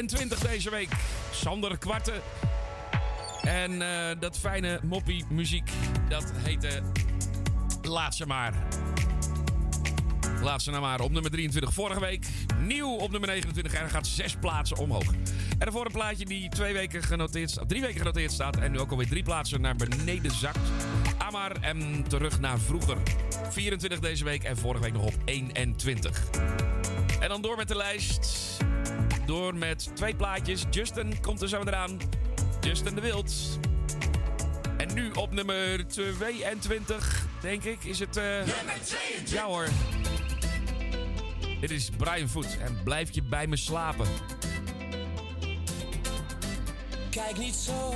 23 0.07 0.39
deze 0.49 0.69
week. 0.69 0.89
Sander 1.31 1.77
Kwarten. 1.77 2.21
En 3.41 3.81
eh, 3.81 4.15
dat 4.19 4.37
fijne 4.37 4.79
moppie 4.83 5.25
muziek, 5.29 5.69
dat 6.09 6.31
heette 6.35 6.81
Laat 7.81 8.15
ze 8.15 8.25
maar. 8.25 8.53
Laat 10.41 10.61
ze 10.61 10.69
nou 10.69 10.81
maar 10.81 10.99
op 10.99 11.11
nummer 11.11 11.31
23 11.31 11.73
vorige 11.73 11.99
week. 11.99 12.27
Nieuw 12.59 12.89
op 12.89 13.11
nummer 13.11 13.29
29 13.29 13.73
en 13.73 13.89
gaat 13.89 14.07
zes 14.07 14.35
plaatsen 14.39 14.77
omhoog. 14.77 15.13
En 15.59 15.71
voor 15.71 15.85
een 15.85 15.91
plaatje 15.91 16.25
die 16.25 16.49
twee 16.49 16.73
weken 16.73 17.03
genoteerd 17.03 17.57
drie 17.67 17.81
weken 17.81 17.97
genoteerd 17.97 18.31
staat 18.31 18.57
en 18.57 18.71
nu 18.71 18.79
ook 18.79 18.91
alweer 18.91 19.07
drie 19.07 19.23
plaatsen 19.23 19.61
naar 19.61 19.75
beneden 19.75 20.31
zakt. 20.31 20.69
Amar 21.17 21.51
en 21.61 22.03
terug 22.07 22.39
naar 22.39 22.59
vroeger. 22.59 22.97
24 23.49 23.99
deze 23.99 24.23
week 24.23 24.43
en 24.43 24.57
vorige 24.57 24.83
week 24.83 24.93
nog 24.93 25.05
op 25.05 25.15
21. 25.25 26.23
En 27.19 27.29
dan 27.29 27.41
door 27.41 27.57
met 27.57 27.67
de 27.67 27.75
lijst. 27.75 28.63
Door 29.25 29.55
met 29.55 29.91
twee 29.93 30.15
plaatjes. 30.15 30.65
Justin 30.69 31.21
komt 31.21 31.41
er 31.41 31.49
zo 31.49 31.61
eraan. 31.61 31.97
Justin 32.61 32.95
de 32.95 33.01
Wild. 33.01 33.59
En 34.77 34.93
nu 34.93 35.11
op 35.11 35.31
nummer 35.31 35.87
22, 35.87 37.25
denk 37.41 37.63
ik, 37.63 37.83
is 37.83 37.99
het... 37.99 38.17
eh 38.17 38.47
Ja 39.25 39.45
hoor. 39.45 39.67
Dit 41.61 41.71
is 41.71 41.89
Brian 41.97 42.29
Foot 42.29 42.57
en 42.57 42.79
blijf 42.83 43.15
je 43.15 43.23
bij 43.23 43.47
me 43.47 43.57
slapen. 43.57 44.07
Kijk 47.09 47.37
niet 47.37 47.55
zo, 47.55 47.93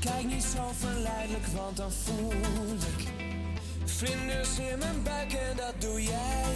kijk 0.00 0.24
niet 0.24 0.42
zo 0.42 0.70
verleidelijk, 0.78 1.46
want 1.46 1.76
dan 1.76 1.92
voel 1.92 2.32
ik 2.98 3.08
vlinders 3.84 4.58
in 4.58 4.78
mijn 4.78 5.02
buik 5.02 5.32
en 5.32 5.56
dat 5.56 5.74
doe 5.78 6.02
jij. 6.02 6.54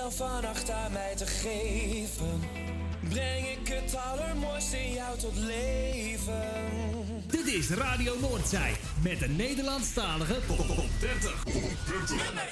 Van 0.00 0.12
vannacht 0.12 0.70
aan 0.70 0.92
mij 0.92 1.14
te 1.16 1.26
geven. 1.26 2.40
Breng 3.08 3.46
ik 3.48 3.68
het 3.68 3.96
allermooiste 3.96 4.84
in 4.84 4.92
jou 4.92 5.18
tot 5.18 5.36
leven. 5.36 6.44
Dit 7.26 7.46
is 7.46 7.70
Radio 7.70 8.14
Noordzij 8.20 8.74
met 9.02 9.18
de 9.18 9.28
Nederlandstalige 9.28 10.38
Top 10.46 10.66
30. 11.00 11.42
Top 11.44 11.62
30. 12.08 12.49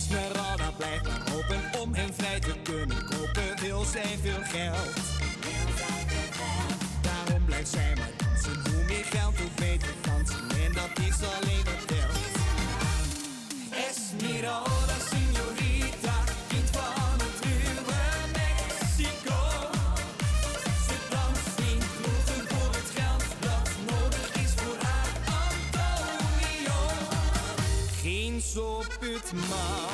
Esmeralda 0.00 0.70
blijft 0.76 1.06
maar 1.06 1.30
hopen 1.30 1.80
om 1.80 1.94
hem 1.94 2.12
vrij 2.14 2.40
te 2.40 2.54
kunnen 2.62 3.04
kopen. 3.08 3.60
Wil 3.60 3.84
zij 3.84 4.18
veel 4.22 4.42
geld? 4.42 4.94
Daarom 7.00 7.44
blijft 7.44 7.68
zij 7.68 7.92
maar 7.96 8.10
dansen. 8.16 8.72
Hoe 8.72 8.84
meer 8.84 9.04
geld, 9.04 9.38
hoe 9.38 9.50
beter 9.56 9.94
dansen. 10.00 10.40
En 10.64 10.72
dat 10.72 10.98
is 11.06 11.16
alleen 11.34 11.64
het 11.72 11.84
wel. 11.90 12.14
Esmeralda, 13.88 14.96
signorita, 15.10 16.16
kind 16.48 16.70
van 16.70 17.18
het 17.24 17.44
ruwe 17.44 18.00
Mexico. 18.32 19.40
Ze 20.86 20.96
danst 21.10 21.58
in 21.58 21.80
groeten 21.96 22.48
voor 22.48 22.72
het 22.78 22.90
geld 22.94 23.24
dat 23.40 23.70
nodig 23.90 24.32
is 24.44 24.52
voor 24.56 24.76
haar 24.86 25.12
Antonio. 25.44 26.80
Geen 28.02 28.40
zo 28.40 28.82
put 29.00 29.32
maar 29.32 29.89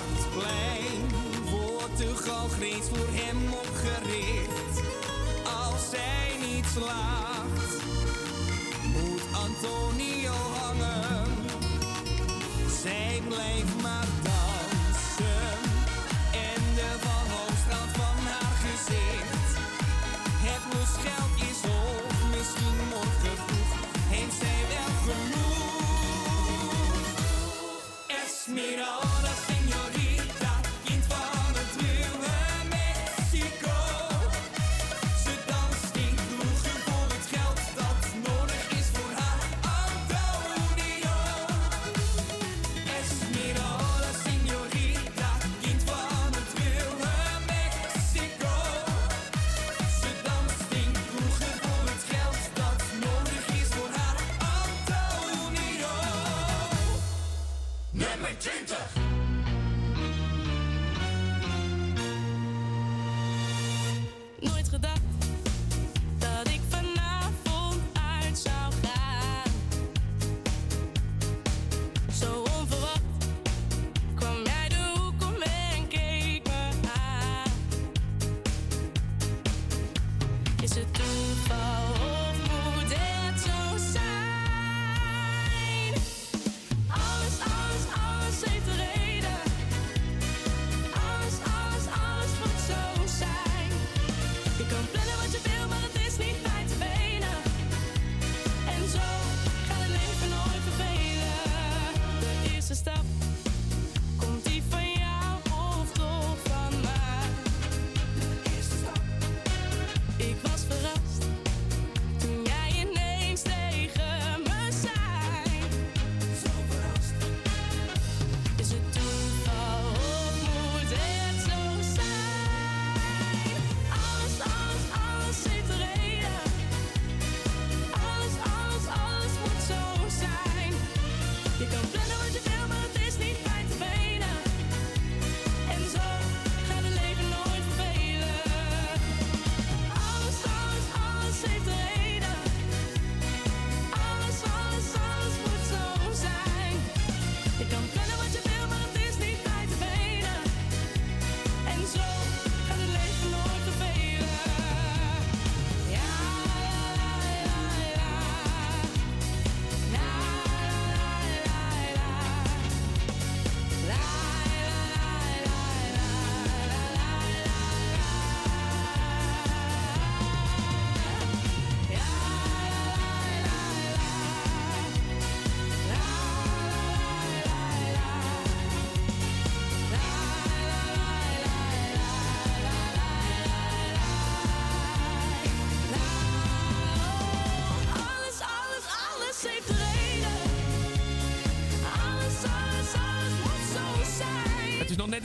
reeds 2.58 2.88
voor 2.88 3.06
hem 3.10 3.52
opgericht. 3.52 4.82
Als 5.44 5.90
zij 5.90 6.48
niet 6.48 6.66
slaat. 6.66 7.25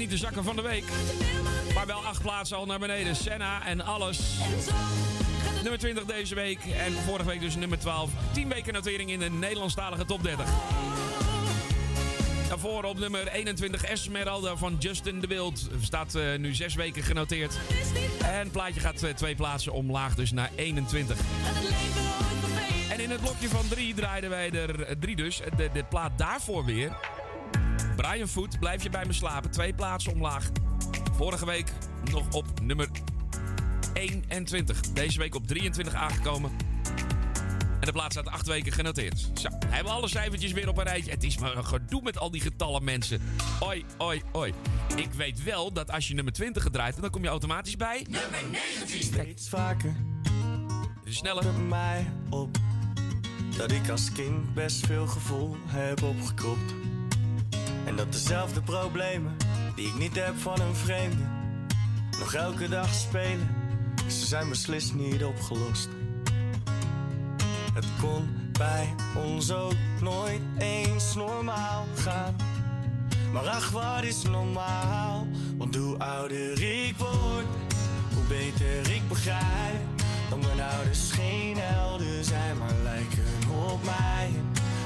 Niet 0.02 0.10
de 0.10 0.18
zakken 0.18 0.44
van 0.44 0.56
de 0.56 0.62
week. 0.62 0.84
Maar 1.74 1.86
wel 1.86 2.06
acht 2.06 2.22
plaatsen 2.22 2.58
al 2.58 2.66
naar 2.66 2.80
beneden. 2.80 3.16
Senna 3.16 3.66
en 3.66 3.82
alles. 3.82 4.20
Nummer 5.62 5.80
20 5.80 6.06
deze 6.06 6.36
week. 6.36 6.60
En 6.66 6.94
vorige 6.94 7.30
week 7.30 7.40
dus 7.40 7.56
nummer 7.56 7.80
12. 7.80 8.10
10 8.32 8.50
weken 8.50 8.74
notering 8.74 9.12
in 9.12 9.20
de 9.20 9.30
Nederlandstalige 9.30 10.06
top 10.06 10.24
30. 10.24 10.46
Daarvoor 12.48 12.84
op 12.84 13.00
nummer 13.00 13.28
21 13.28 13.84
Esmeralda 13.84 14.56
van 14.56 14.76
Justin 14.80 15.20
de 15.20 15.28
Wild. 15.28 15.70
Staat 15.82 16.16
eh, 16.16 16.38
nu 16.38 16.54
zes 16.54 16.76
weken 16.76 17.04
genoteerd. 17.04 17.60
En 18.24 18.40
het 18.40 18.52
plaatje 18.52 18.80
gaat 18.80 19.04
eh, 19.04 19.14
twee 19.14 19.36
plaatsen 19.36 19.74
omlaag, 19.74 20.16
dus 20.16 20.32
naar 20.32 20.50
21. 20.56 21.18
En 22.90 23.00
in 23.00 23.10
het 23.10 23.22
blokje 23.22 23.50
van 23.50 23.68
drie 23.68 23.94
draaiden 23.94 24.30
wij 24.30 24.52
er 24.52 24.84
eh, 24.84 24.96
drie 25.00 25.16
dus. 25.16 25.42
De, 25.58 25.70
de 25.74 25.84
plaat 25.84 26.12
daarvoor 26.18 26.66
weer. 26.66 26.92
Brian 28.02 28.28
Foot, 28.28 28.60
blijf 28.60 28.84
je 28.84 28.90
bij 28.90 29.06
me 29.06 29.14
slapen. 29.14 29.52
Twee 29.52 29.74
plaatsen 29.74 30.14
omlaag. 30.14 30.50
Vorige 31.16 31.46
week 31.46 31.72
nog 32.12 32.34
op 32.34 32.46
nummer 32.62 32.90
21. 33.94 34.82
Deze 34.82 35.20
week 35.20 35.36
op 35.36 35.48
23 35.48 35.94
aangekomen. 35.94 36.52
En 37.80 37.88
de 37.88 37.92
plaats 37.92 38.16
staat 38.16 38.28
acht 38.28 38.48
weken 38.48 38.72
genoteerd. 38.72 39.30
Zo, 39.34 39.50
hebben 39.52 39.92
we 39.92 39.98
alle 39.98 40.08
cijfertjes 40.08 40.52
weer 40.52 40.70
op 40.70 40.78
een 40.78 40.84
rijtje. 40.84 41.12
Het 41.12 41.24
is 41.24 41.38
maar 41.38 41.58
een 41.58 41.66
gedoe 41.66 42.02
met 42.02 42.18
al 42.18 42.32
die 42.32 42.42
getallen 42.42 42.84
mensen. 42.84 43.22
Oi, 43.60 43.86
oi, 43.98 44.22
oi. 44.32 44.54
Ik 44.96 45.14
weet 45.14 45.44
wel 45.44 45.74
dat 45.74 45.92
als 45.92 46.08
je 46.08 46.14
nummer 46.14 46.34
20 46.34 46.64
gedraaid 46.64 47.02
dan 47.02 47.10
kom 47.10 47.24
je 47.24 47.30
automatisch 47.30 47.76
bij... 47.76 48.06
Nummer 48.10 48.42
19. 48.52 49.04
Steeds 49.04 49.50
vaker. 49.50 49.96
Sneller. 51.04 51.54
Mij 51.54 52.12
op. 52.30 52.58
Dat 53.58 53.72
ik 53.72 53.90
als 53.90 54.12
kind 54.12 54.54
best 54.54 54.86
veel 54.86 55.08
gevoel 55.08 55.56
heb 55.66 56.04
opgekropt. 56.04 56.74
En 57.92 57.98
dat 57.98 58.12
dezelfde 58.12 58.62
problemen 58.62 59.38
die 59.76 59.88
ik 59.88 59.98
niet 59.98 60.16
heb 60.16 60.38
van 60.38 60.62
een 60.62 60.76
vreemde. 60.76 61.24
Nog 62.20 62.34
elke 62.34 62.70
dag 62.70 62.94
spelen. 62.94 63.56
Ze 64.08 64.26
zijn 64.26 64.50
beslist 64.50 64.94
niet 64.94 65.24
opgelost. 65.24 65.90
Het 67.74 67.86
kon 68.02 68.30
bij 68.52 68.96
ons 69.26 69.52
ook 69.52 69.76
nooit 70.02 70.42
eens 70.58 71.16
normaal 71.16 71.86
gaan. 71.96 72.36
Maar 73.34 73.48
ach, 73.48 73.70
wat 73.70 74.04
is 74.04 74.22
normaal? 74.22 75.28
Want 75.58 75.76
hoe 75.76 75.98
ouder 75.98 76.64
ik 76.64 76.98
word, 76.98 77.46
hoe 78.14 78.24
beter 78.28 78.92
ik 78.94 79.08
begrijp. 79.08 79.82
Dat 80.30 80.40
mijn 80.40 80.70
ouders 80.76 81.12
geen 81.12 81.58
helden 81.58 82.26
zijn, 82.26 82.58
maar 82.58 82.76
lijken 82.84 83.60
op 83.72 83.84
mij. 83.84 84.30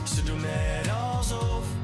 Ze 0.04 0.24
doen 0.24 0.42
net 0.42 0.90
alsof 0.90 1.75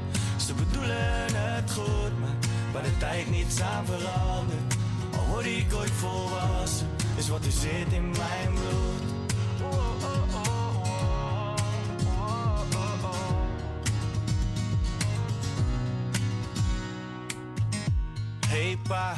ze 0.56 0.64
bedoelen 0.64 1.34
het 1.34 1.70
goed, 1.70 2.20
maar 2.20 2.36
waar 2.72 2.82
de 2.82 2.96
tijd 2.98 3.30
niets 3.30 3.60
aan 3.60 3.86
verandert. 3.86 4.76
Al 5.16 5.26
word 5.26 5.46
ik 5.46 5.74
ooit 5.74 5.90
volwassen, 5.90 6.88
is 7.16 7.28
wat 7.28 7.44
er 7.44 7.52
zit 7.52 7.92
in 7.92 8.10
mijn 8.10 8.52
bloed. 8.54 9.10
Hey 18.46 18.78
pa, 18.88 19.16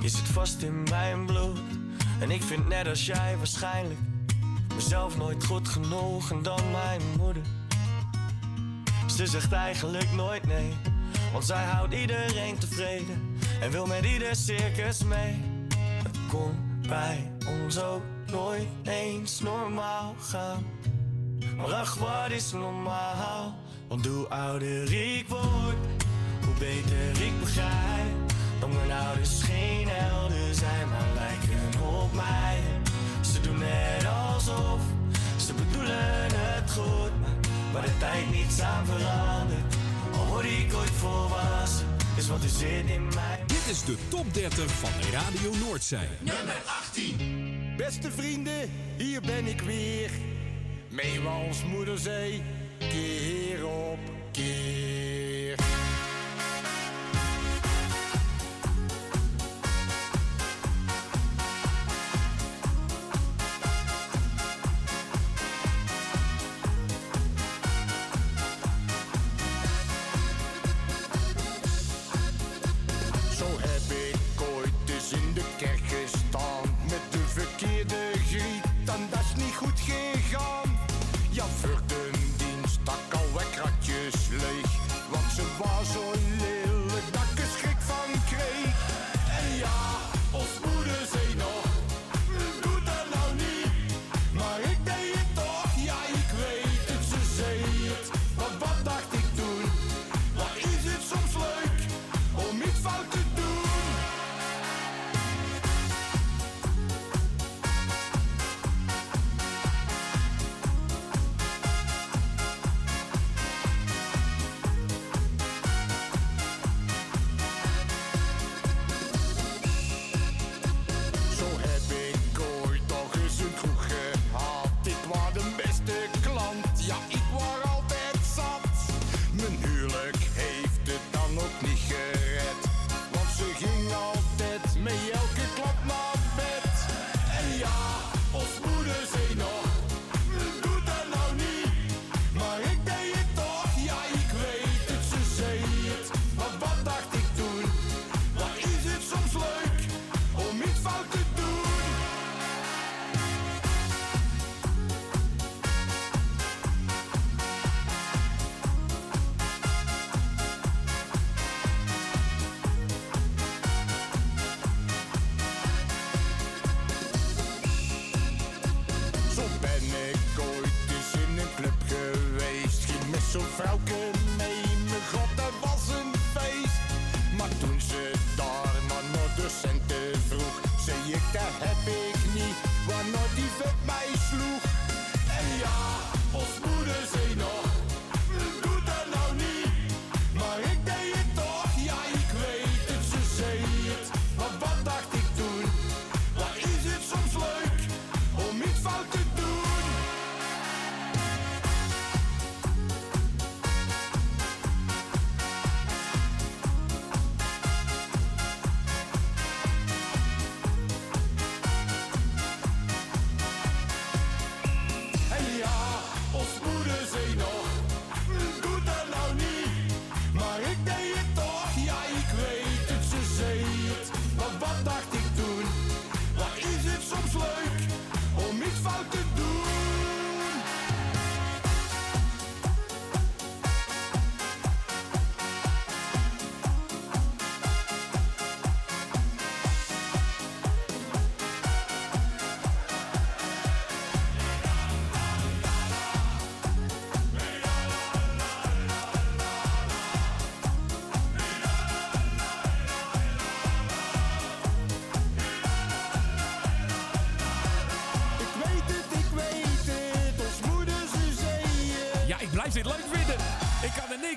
je 0.00 0.08
zit 0.08 0.28
vast 0.28 0.62
in 0.62 0.82
mijn 0.90 1.26
bloed. 1.26 1.58
En 2.20 2.30
ik 2.30 2.42
vind 2.42 2.68
net 2.68 2.88
als 2.88 3.06
jij 3.06 3.36
waarschijnlijk 3.36 4.00
mezelf 4.74 5.16
nooit 5.16 5.44
goed 5.44 5.68
genoeg 5.68 6.30
en 6.30 6.42
dan 6.42 6.70
mijn 6.70 7.00
moeder. 7.18 7.42
Ze 9.16 9.26
zegt 9.26 9.52
eigenlijk 9.52 10.12
nooit 10.12 10.46
nee, 10.46 10.72
want 11.32 11.44
zij 11.44 11.64
houdt 11.64 11.94
iedereen 11.94 12.58
tevreden 12.58 13.38
en 13.60 13.70
wil 13.70 13.86
met 13.86 14.04
ieder 14.04 14.36
circus 14.36 15.04
mee. 15.04 15.42
Het 16.02 16.18
kon 16.28 16.80
bij 16.88 17.30
ons 17.62 17.82
ook 17.82 18.02
nooit 18.30 18.68
eens 18.82 19.40
normaal 19.40 20.14
gaan. 20.20 20.64
Maar 21.56 21.74
ach, 21.74 21.94
wat 21.94 22.30
is 22.30 22.52
normaal? 22.52 23.54
Want 23.88 24.06
hoe 24.06 24.28
ouder 24.28 24.92
ik 24.92 25.28
word, 25.28 25.76
hoe 26.44 26.54
beter 26.58 27.22
ik 27.22 27.40
begrijp. 27.40 28.16
Dat 28.60 28.72
mijn 28.72 29.00
ouders 29.06 29.42
geen 29.42 29.88
helden 29.88 30.54
zijn, 30.54 30.88
maar 30.88 31.08
lijken 31.14 31.86
op 31.86 32.12
mij. 32.14 32.58
Ze 33.20 33.40
doen 33.40 33.58
net 33.58 34.06
alsof 34.06 34.80
ze 35.36 35.52
bedoelen 35.54 36.28
het 36.34 36.70
goed, 36.70 37.25
waar 37.72 37.82
de 37.82 37.98
tijd 37.98 38.30
niets 38.30 38.60
aan 38.60 38.86
verandert. 38.86 39.74
Al 40.12 40.26
word 40.26 40.44
ik 40.44 40.74
ooit 40.74 40.90
volwassen, 40.90 41.86
is 42.16 42.28
wat 42.28 42.42
er 42.42 42.48
zit 42.48 42.90
in 42.90 43.04
mij. 43.14 43.42
Dit 43.46 43.66
is 43.70 43.84
de 43.84 43.96
top 44.08 44.34
30 44.34 44.70
van 44.70 44.90
Radio 45.12 45.66
Noordzij. 45.66 46.08
Nummer 46.20 46.62
18. 46.66 47.74
Beste 47.76 48.10
vrienden, 48.10 48.70
hier 48.96 49.20
ben 49.20 49.46
ik 49.46 49.60
weer. 49.60 50.10
Mee 50.88 51.20
ons 51.46 51.64
moeder 51.64 51.98
zei, 51.98 52.42
keer 52.78 53.66
op 53.66 53.98
keer. 54.32 54.85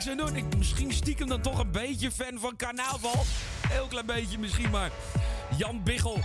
Niks 0.06 0.20
aan 0.20 0.28
doen. 0.28 0.36
Ik 0.36 0.58
misschien 0.58 0.93
stiekem 0.93 1.28
dan 1.28 1.41
toch 1.41 1.60
een 1.60 1.72
beetje 1.72 2.12
fan 2.12 2.39
van 2.39 2.56
carnaval. 2.56 3.24
Heel 3.68 3.88
klein 3.88 4.06
beetje 4.06 4.38
misschien, 4.38 4.70
maar... 4.70 4.91
Jan 5.58 5.84
Biggel. 5.84 6.20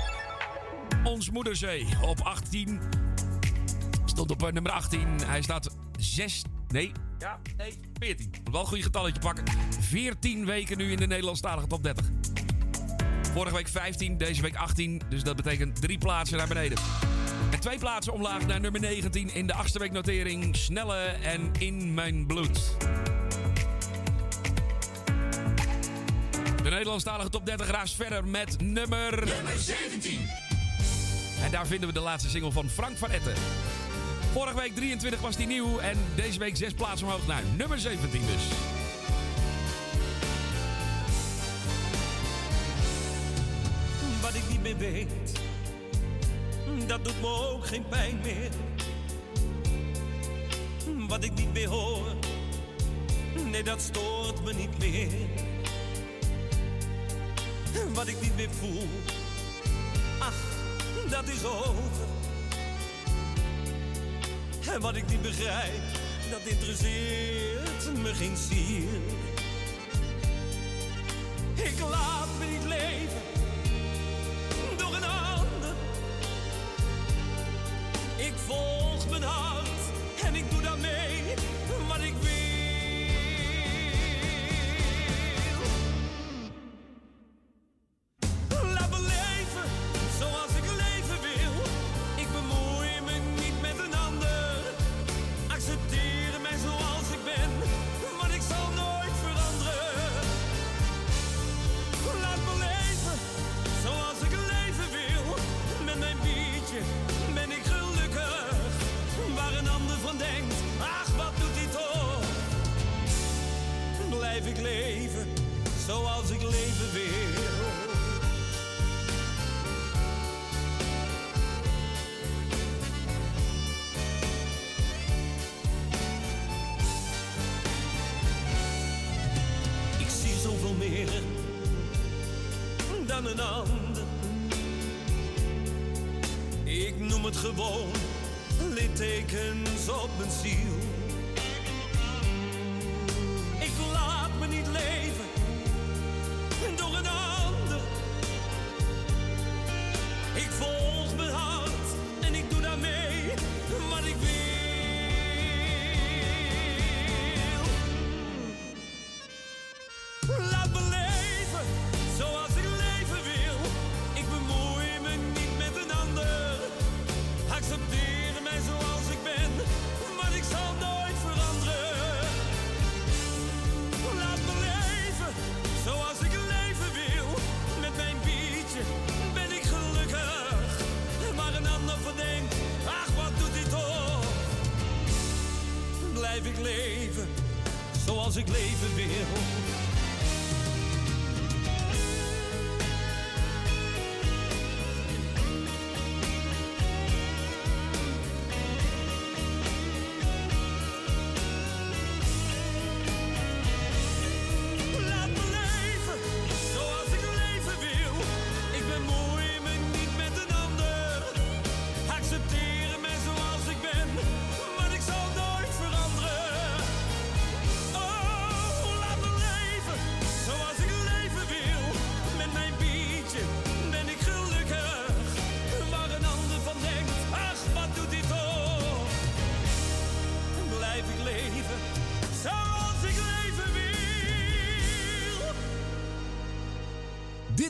Ons 1.05 1.31
Moederzee 1.31 1.87
op 2.03 2.21
18. 2.21 2.81
Stond 4.05 4.31
op 4.31 4.43
eh, 4.43 4.53
nummer 4.53 4.73
18. 4.73 5.09
Hij 5.27 5.43
staat 5.43 5.77
6... 5.99 6.43
Nee, 6.69 6.93
ja, 7.19 7.39
nee, 7.57 7.81
14. 7.99 8.31
Moet 8.45 8.53
wel 8.53 8.61
een 8.61 8.67
goed 8.67 8.83
getalletje 8.83 9.21
pakken. 9.21 9.45
14 9.81 10.47
weken 10.47 10.79
nu 10.79 10.91
in 10.91 10.97
de 10.97 11.07
Nederlandstalige 11.07 11.67
top 11.67 11.83
30. 11.83 12.11
Vorige 13.33 13.55
week 13.55 13.69
15, 13.69 14.19
deze 14.19 14.43
week 14.43 14.57
18. 14.57 15.03
Dus 15.09 15.23
dat 15.23 15.37
betekent 15.37 15.81
drie 15.81 15.99
plaatsen 15.99 16.37
naar 16.39 16.49
beneden. 16.49 16.79
En 17.51 17.61
twee 17.61 17.79
plaatsen 17.79 18.13
omlaag 18.13 18.47
naar 18.47 18.61
nummer 18.61 18.81
19 18.81 19.35
in 19.35 19.47
de 19.47 19.55
achtste 19.55 19.79
week 19.79 19.93
notering. 19.93 20.57
Snelle 20.57 20.99
en 21.05 21.51
In 21.59 21.95
Mijn 21.95 22.27
Bloed. 22.27 22.74
Nederlandstalige 26.95 27.31
top 27.31 27.47
30 27.47 27.71
raast 27.71 27.95
verder 27.95 28.27
met 28.27 28.61
nummer... 28.61 29.27
Nummer 29.27 29.59
17. 29.59 30.29
En 31.43 31.51
daar 31.51 31.67
vinden 31.67 31.89
we 31.89 31.95
de 31.95 32.01
laatste 32.01 32.31
single 32.31 32.53
van 32.53 32.69
Frank 32.69 32.97
van 32.97 33.11
Etten. 33.11 33.35
Vorige 34.33 34.57
week 34.57 34.75
23 34.75 35.21
was 35.21 35.37
die 35.37 35.47
nieuw 35.47 35.79
en 35.79 35.99
deze 36.15 36.39
week 36.39 36.57
zes 36.57 36.73
plaatsen 36.73 37.07
omhoog 37.07 37.27
naar 37.27 37.43
nummer 37.57 37.79
17 37.79 38.21
dus. 38.21 38.43
Wat 44.21 44.35
ik 44.35 44.49
niet 44.51 44.63
meer 44.63 44.77
weet, 44.77 45.41
dat 46.87 47.05
doet 47.05 47.21
me 47.21 47.27
ook 47.27 47.67
geen 47.67 47.89
pijn 47.89 48.21
meer. 48.23 48.51
Wat 51.09 51.25
ik 51.25 51.35
niet 51.35 51.53
meer 51.53 51.69
hoor, 51.69 52.15
nee 53.51 53.63
dat 53.63 53.81
stoort 53.81 54.45
me 54.45 54.55
niet 54.55 54.79
meer. 54.79 55.44
Wat 57.95 58.07
ik 58.07 58.21
niet 58.21 58.37
meer 58.37 58.51
voel, 58.51 58.89
ach, 60.19 60.35
dat 61.11 61.29
is 61.29 61.45
over. 61.45 62.07
En 64.73 64.81
wat 64.81 64.97
ik 64.97 65.07
niet 65.09 65.23
begrijp, 65.23 65.83
dat 66.31 66.41
interesseert 66.45 68.03
me 68.03 68.15
geen 68.15 68.37
zier. 68.37 69.01
Ik 71.55 71.81
laat 71.81 72.24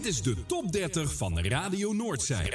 Dit 0.04 0.12
is 0.12 0.22
de 0.22 0.46
top 0.46 0.72
30 0.72 1.14
van 1.16 1.40
Radio 1.40 1.92
Noordzij. 1.92 2.50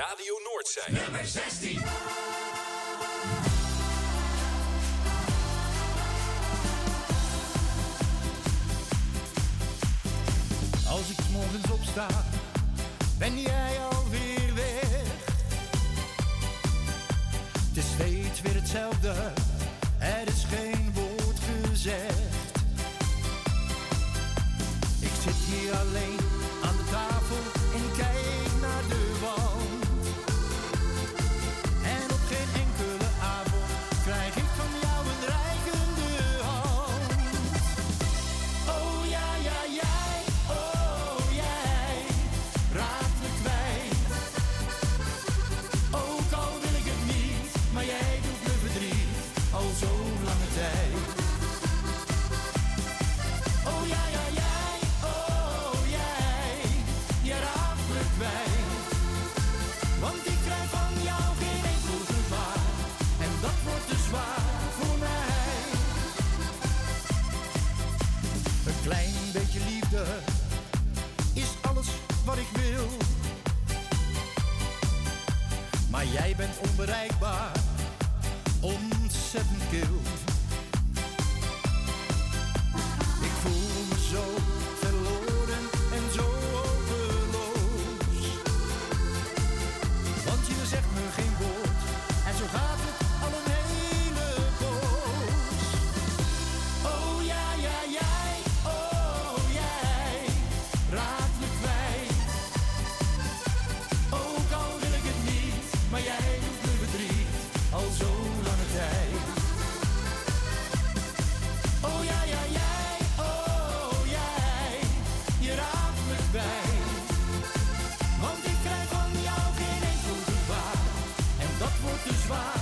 Wordt 122.30 122.59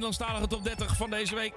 Nederlandstalige 0.00 0.46
top 0.46 0.64
30 0.64 0.96
van 0.96 1.10
deze 1.10 1.34
week. 1.34 1.54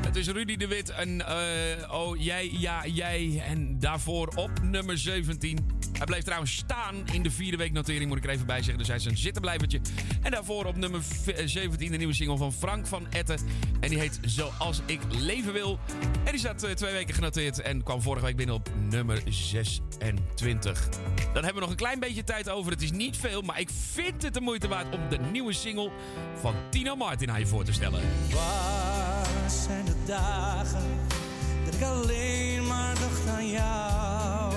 Het 0.00 0.16
is 0.16 0.28
Rudy 0.28 0.56
de 0.56 0.66
Wit 0.66 0.90
en 0.90 1.26
eh, 1.26 1.92
oh 1.94 2.22
jij, 2.22 2.50
ja 2.52 2.86
jij. 2.86 3.42
En 3.46 3.78
daarvoor 3.78 4.28
op 4.34 4.50
nummer 4.62 4.98
17. 4.98 5.58
Hij 5.92 6.06
bleef 6.06 6.22
trouwens 6.22 6.56
staan 6.56 6.94
in 7.12 7.22
de 7.22 7.30
vierde 7.30 7.56
week 7.56 7.72
notering, 7.72 8.08
moet 8.08 8.18
ik 8.18 8.24
er 8.24 8.30
even 8.30 8.46
bij 8.46 8.56
zeggen. 8.56 8.78
Dus 8.78 8.86
hij 8.86 8.96
is 8.96 9.04
een 9.04 9.16
zittenblijvertje. 9.16 9.80
En 10.22 10.30
daarvoor 10.30 10.64
op 10.64 10.76
nummer 10.76 11.02
v- 11.02 11.40
17 11.44 11.90
de 11.90 11.96
nieuwe 11.96 12.12
single 12.14 12.36
van 12.36 12.52
Frank 12.52 12.86
van 12.86 13.06
Etten. 13.10 13.38
En 13.84 13.90
die 13.90 13.98
heet 13.98 14.18
Zoals 14.22 14.80
ik 14.86 15.00
leven 15.08 15.52
wil. 15.52 15.78
En 16.24 16.30
die 16.30 16.38
staat 16.38 16.62
eh, 16.62 16.70
twee 16.70 16.92
weken 16.92 17.14
genoteerd 17.14 17.60
en 17.60 17.82
kwam 17.82 18.02
vorige 18.02 18.24
week 18.24 18.36
binnen 18.36 18.54
op 18.54 18.70
nummer 18.90 19.22
26. 19.28 20.88
Dan 21.32 21.44
hebben 21.44 21.54
we 21.54 21.60
nog 21.60 21.70
een 21.70 21.76
klein 21.76 22.00
beetje 22.00 22.24
tijd 22.24 22.50
over. 22.50 22.72
Het 22.72 22.82
is 22.82 22.92
niet 22.92 23.16
veel, 23.16 23.42
maar 23.42 23.60
ik 23.60 23.68
vind 23.92 24.22
het 24.22 24.34
de 24.34 24.40
moeite 24.40 24.68
waard 24.68 24.94
om 24.94 25.08
de 25.08 25.18
nieuwe 25.18 25.52
single 25.52 25.90
van 26.40 26.54
Tino 26.70 26.96
Martin 26.96 27.30
aan 27.30 27.40
je 27.40 27.46
voor 27.46 27.64
te 27.64 27.72
stellen. 27.72 28.00
Waar 28.30 29.50
zijn 29.66 29.84
de 29.84 29.96
dagen 30.06 30.98
dat 31.64 31.74
ik 31.74 31.82
alleen 31.82 32.66
maar 32.66 32.94
dacht 32.94 33.26
aan 33.28 33.48
jou? 33.48 34.54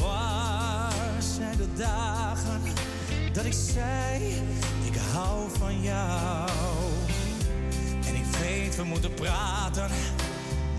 Waar 0.00 1.22
zijn 1.36 1.56
de 1.56 1.72
dagen 1.76 2.62
dat 3.32 3.44
ik 3.44 3.52
zei, 3.52 4.24
ik 4.84 4.96
hou 5.12 5.50
van 5.58 5.82
jou? 5.82 6.67
We 8.78 8.84
moeten 8.84 9.14
praten, 9.14 9.90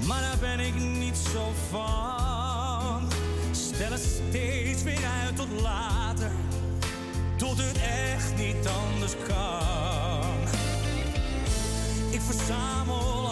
maar 0.05 0.21
daar 0.21 0.37
ben 0.39 0.59
ik 0.59 0.75
niet 0.75 1.17
zo 1.17 1.53
van. 1.69 3.09
Stel 3.51 3.91
het 3.91 4.21
steeds 4.27 4.83
weer 4.83 5.05
uit 5.23 5.35
tot 5.35 5.61
later, 5.61 6.31
tot 7.35 7.57
het 7.57 7.77
echt 7.77 8.37
niet 8.37 8.67
anders 8.67 9.13
kan. 9.27 10.37
Ik 12.09 12.21
verzamel 12.21 13.28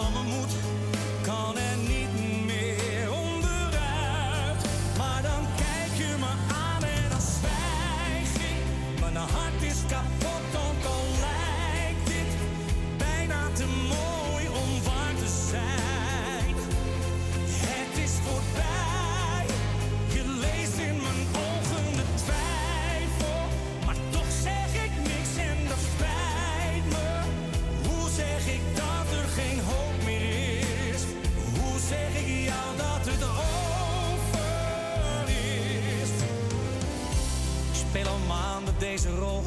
rol, 39.16 39.44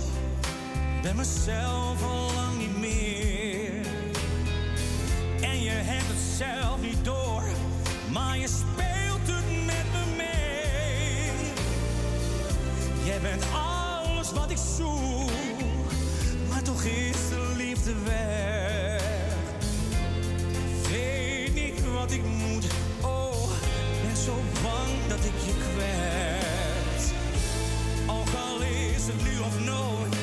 ben 1.02 1.16
mezelf 1.16 2.04
al 2.04 2.32
lang 2.36 2.58
niet 2.58 2.78
meer. 2.80 3.86
En 5.42 5.62
je 5.62 5.70
hebt 5.70 6.08
het 6.08 6.38
zelf 6.38 6.82
niet 6.82 7.06
door, 7.06 7.44
maar 8.12 8.38
je 8.38 8.48
speelt 8.48 9.28
het 9.28 9.66
met 9.66 9.86
me 9.92 10.16
mee. 10.18 11.32
Jij 13.04 13.20
bent 13.22 13.44
alles 13.54 14.32
wat 14.32 14.52
ik 14.52 14.58
zoek, 14.78 15.30
maar 16.50 16.62
toch 16.62 16.84
is 16.84 17.30
de 17.30 17.54
liefde 17.58 17.94
weg. 18.04 19.02
Weet 20.90 21.54
niet 21.54 21.92
wat 21.94 22.12
ik 22.12 22.24
moet, 22.24 22.66
oh, 23.02 23.50
ben 24.06 24.16
zo 24.16 24.34
bang 24.62 25.08
dat 25.08 25.26
ik 25.26 25.46
je 25.46 25.54
kwijt. 25.74 26.41
Is 29.02 29.08
het 29.08 29.24
nu 29.24 29.40
of 29.40 29.60
nooit, 29.66 30.16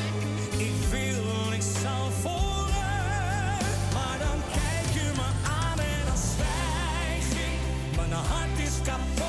ik 0.57 0.75
wil, 0.91 1.53
ik 1.53 1.63
zal 1.83 2.11
vooruit. 2.23 3.65
Maar 3.95 4.19
dan 4.19 4.39
kijk 4.53 4.89
je 4.95 5.11
me 5.15 5.29
aan 5.61 5.79
en 5.79 6.05
dan 6.07 6.17
zwijg 6.17 7.47
ik. 7.47 7.61
Mijn 7.97 8.13
hart 8.13 8.59
is 8.59 8.77
kapot, 8.85 9.28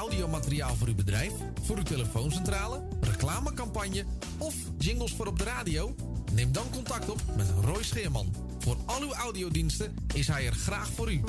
audiomateriaal 0.00 0.74
voor 0.74 0.88
uw 0.88 0.94
bedrijf, 0.94 1.32
voor 1.62 1.76
uw 1.76 1.82
telefooncentrale, 1.82 2.82
reclamecampagne 3.00 4.04
of 4.38 4.54
jingles 4.78 5.12
voor 5.12 5.26
op 5.26 5.38
de 5.38 5.44
radio? 5.44 5.94
Neem 6.32 6.52
dan 6.52 6.70
contact 6.70 7.10
op 7.10 7.20
met 7.36 7.46
Roy 7.64 7.82
Scheerman. 7.82 8.34
Voor 8.58 8.76
al 8.86 9.00
uw 9.00 9.12
audiodiensten 9.12 9.94
is 10.14 10.28
hij 10.28 10.46
er 10.46 10.52
graag 10.52 10.90
voor 10.90 11.12
u. 11.12 11.20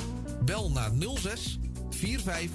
Bel 0.46 0.72
naar 0.72 0.92
06 1.20 1.60
45 1.90 2.50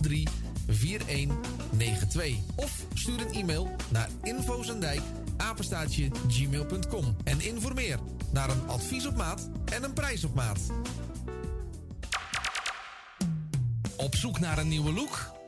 83 0.00 0.32
4192 0.68 2.36
of 2.56 2.84
stuur 2.94 3.20
een 3.20 3.32
e-mail 3.32 3.76
naar 3.88 4.08
infozendijk 4.22 5.00
apenstaatje 5.36 6.10
gmail.com 6.28 7.16
en 7.24 7.40
informeer 7.40 7.98
naar 8.32 8.50
een 8.50 8.68
advies 8.68 9.06
op 9.06 9.16
maat 9.16 9.48
en 9.64 9.84
een 9.84 9.92
prijs 9.92 10.24
op 10.24 10.34
maat. 10.34 10.60
Op 13.96 14.14
zoek 14.14 14.38
naar 14.38 14.58
een 14.58 14.68
nieuwe 14.68 14.92
look? 14.92 15.35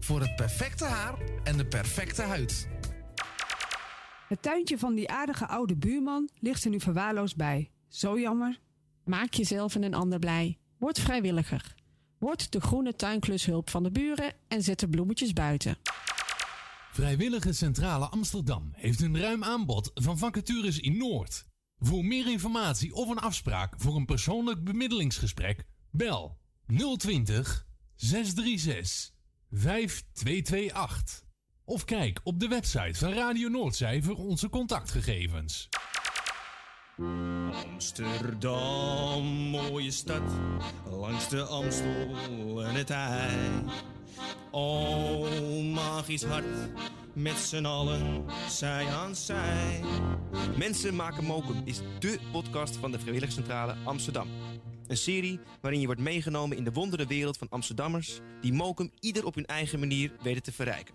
voor 0.00 0.20
het 0.20 0.36
perfecte 0.36 0.84
haar 0.84 1.18
en 1.44 1.56
de 1.56 1.66
perfecte 1.66 2.22
huid. 2.22 2.68
Het 4.28 4.42
tuintje 4.42 4.78
van 4.78 4.94
die 4.94 5.10
aardige 5.10 5.46
oude 5.46 5.76
buurman 5.76 6.28
ligt 6.38 6.64
er 6.64 6.70
nu 6.70 6.80
verwaarloosd 6.80 7.36
bij. 7.36 7.70
Zo 7.88 8.18
jammer. 8.18 8.60
Maak 9.04 9.34
jezelf 9.34 9.74
en 9.74 9.82
een 9.82 9.94
ander 9.94 10.18
blij. 10.18 10.58
Word 10.78 11.00
vrijwilliger. 11.00 11.74
Word 12.18 12.52
de 12.52 12.60
groene 12.60 12.96
tuinklushulp 12.96 13.70
van 13.70 13.82
de 13.82 13.90
buren 13.90 14.32
en 14.48 14.62
zet 14.62 14.80
de 14.80 14.88
bloemetjes 14.88 15.32
buiten. 15.32 15.78
Vrijwillige 16.92 17.52
Centrale 17.52 18.06
Amsterdam 18.06 18.70
heeft 18.72 19.00
een 19.00 19.18
ruim 19.18 19.44
aanbod 19.44 19.90
van 19.94 20.18
vacatures 20.18 20.78
in 20.78 20.96
Noord. 20.96 21.46
Voor 21.78 22.04
meer 22.04 22.30
informatie 22.30 22.94
of 22.94 23.08
een 23.08 23.18
afspraak 23.18 23.74
voor 23.76 23.96
een 23.96 24.06
persoonlijk 24.06 24.64
bemiddelingsgesprek, 24.64 25.64
bel 25.90 26.38
020 26.96 27.66
636 27.94 29.18
5228. 29.50 31.22
Of 31.64 31.84
kijk 31.84 32.20
op 32.22 32.40
de 32.40 32.48
website 32.48 32.98
van 32.98 33.12
Radio 33.12 33.48
Noordzij 33.48 34.02
voor 34.02 34.16
onze 34.16 34.48
contactgegevens. 34.48 35.68
Amsterdam, 37.72 39.24
mooie 39.26 39.90
stad, 39.90 40.22
langs 40.90 41.28
de 41.28 41.42
Amstel 41.42 42.64
en 42.64 42.74
het 42.74 42.90
IJ. 42.90 43.62
Oh, 44.50 45.62
magisch 45.72 46.24
hart, 46.24 46.70
met 47.14 47.36
z'n 47.36 47.64
allen, 47.64 48.24
zij 48.48 48.86
aan 48.86 49.14
zij. 49.14 49.80
Mensen 50.56 50.96
maken 50.96 51.24
mokum 51.24 51.62
is 51.64 51.80
dé 51.98 52.16
podcast 52.32 52.76
van 52.76 52.90
de 52.90 52.98
Vrijwilligcentrale 52.98 53.76
Amsterdam. 53.84 54.28
Een 54.86 54.96
serie 54.96 55.40
waarin 55.60 55.80
je 55.80 55.86
wordt 55.86 56.00
meegenomen 56.00 56.56
in 56.56 56.64
de 56.64 56.72
wondere 56.72 57.06
wereld 57.06 57.38
van 57.38 57.48
Amsterdammers... 57.48 58.20
die 58.40 58.52
mokum 58.52 58.90
ieder 59.00 59.26
op 59.26 59.34
hun 59.34 59.46
eigen 59.46 59.78
manier 59.78 60.12
weten 60.22 60.42
te 60.42 60.52
verrijken. 60.52 60.94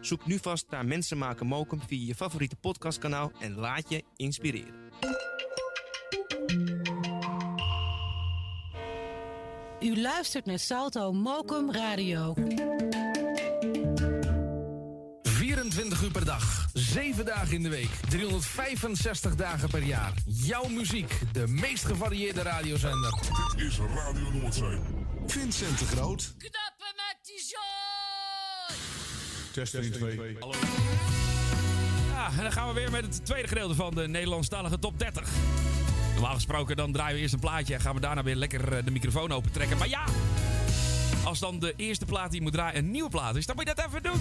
Zoek 0.00 0.26
nu 0.26 0.38
vast 0.38 0.66
naar 0.70 0.86
Mensen 0.86 1.18
maken 1.18 1.46
mokum 1.46 1.80
via 1.86 2.06
je 2.06 2.14
favoriete 2.14 2.56
podcastkanaal... 2.56 3.32
en 3.40 3.54
laat 3.54 3.88
je 3.88 4.02
inspireren. 4.16 4.74
U 9.80 10.00
luistert 10.00 10.44
naar 10.44 10.58
Salto 10.58 11.12
Mokum 11.12 11.72
Radio. 11.72 12.34
24 15.74 16.02
uur 16.02 16.10
per 16.10 16.24
dag, 16.24 16.68
7 16.72 17.24
dagen 17.24 17.52
in 17.52 17.62
de 17.62 17.68
week, 17.68 17.90
365 18.08 19.34
dagen 19.34 19.68
per 19.68 19.82
jaar. 19.82 20.12
Jouw 20.26 20.68
muziek, 20.68 21.20
de 21.32 21.46
meest 21.46 21.84
gevarieerde 21.84 22.42
radiozender. 22.42 23.14
Dit 23.56 23.66
is 23.66 23.78
Radio 23.78 24.30
Noordzee. 24.30 24.78
Vincent 25.26 25.78
de 25.78 25.84
Groot. 25.84 26.34
Knappen 26.38 26.94
met 26.96 27.16
die 27.22 27.42
zooi! 27.46 28.78
Test 29.52 29.74
1, 29.74 29.92
2. 29.92 30.36
Hallo. 30.38 30.54
Ja, 32.10 32.30
en 32.36 32.42
dan 32.42 32.52
gaan 32.52 32.68
we 32.68 32.74
weer 32.74 32.90
met 32.90 33.04
het 33.04 33.24
tweede 33.24 33.48
gedeelte 33.48 33.74
van 33.74 33.94
de 33.94 34.08
Nederlandstalige 34.08 34.78
top 34.78 34.98
30. 34.98 35.28
Normaal 36.12 36.34
gesproken 36.34 36.76
dan 36.76 36.92
draaien 36.92 37.14
we 37.14 37.20
eerst 37.20 37.34
een 37.34 37.40
plaatje 37.40 37.74
en 37.74 37.80
gaan 37.80 37.94
we 37.94 38.00
daarna 38.00 38.22
weer 38.22 38.36
lekker 38.36 38.72
eh, 38.72 38.84
de 38.84 38.90
microfoon 38.90 39.32
open 39.32 39.52
trekken. 39.52 39.78
Maar 39.78 39.88
ja, 39.88 40.04
als 41.24 41.38
dan 41.38 41.58
de 41.58 41.72
eerste 41.76 42.04
plaat 42.04 42.30
die 42.30 42.36
je 42.36 42.42
moet 42.42 42.52
draaien 42.52 42.78
een 42.78 42.90
nieuwe 42.90 43.10
plaat 43.10 43.36
is, 43.36 43.46
dan 43.46 43.56
moet 43.56 43.68
je 43.68 43.74
dat 43.74 43.86
even 43.86 44.02
doen. 44.02 44.20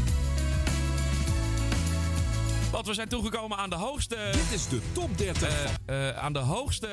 Want 2.73 2.87
we 2.87 2.93
zijn 2.93 3.07
toegekomen 3.07 3.57
aan 3.57 3.69
de 3.69 3.75
hoogste... 3.75 4.17
Dit 4.31 4.51
is 4.51 4.67
de 4.67 4.81
top 4.93 5.17
30. 5.17 5.77
eh, 5.85 6.09
eh, 6.09 6.17
aan 6.17 6.33
de 6.33 6.39
hoogste... 6.39 6.89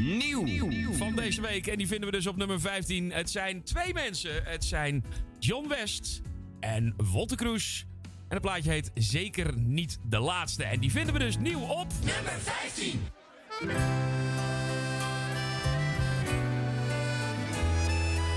Nieuw 0.00 0.92
van 0.92 1.14
deze 1.14 1.40
week. 1.40 1.66
En 1.66 1.78
die 1.78 1.86
vinden 1.86 2.10
we 2.10 2.16
dus 2.16 2.26
op 2.26 2.36
nummer 2.36 2.60
15. 2.60 3.12
Het 3.12 3.30
zijn 3.30 3.62
twee 3.62 3.92
mensen. 3.92 4.44
Het 4.44 4.64
zijn 4.64 5.04
John 5.38 5.68
West 5.68 6.20
en 6.60 6.94
Wolter 6.96 7.36
Kroes. 7.36 7.86
En 8.02 8.10
het 8.28 8.40
plaatje 8.40 8.70
heet 8.70 8.90
Zeker 8.94 9.58
niet 9.58 9.98
de 10.08 10.18
laatste. 10.18 10.64
En 10.64 10.80
die 10.80 10.90
vinden 10.90 11.12
we 11.12 11.18
dus 11.18 11.38
nieuw 11.38 11.60
op... 11.60 11.86
Nummer 12.04 12.40
15. 12.40 13.06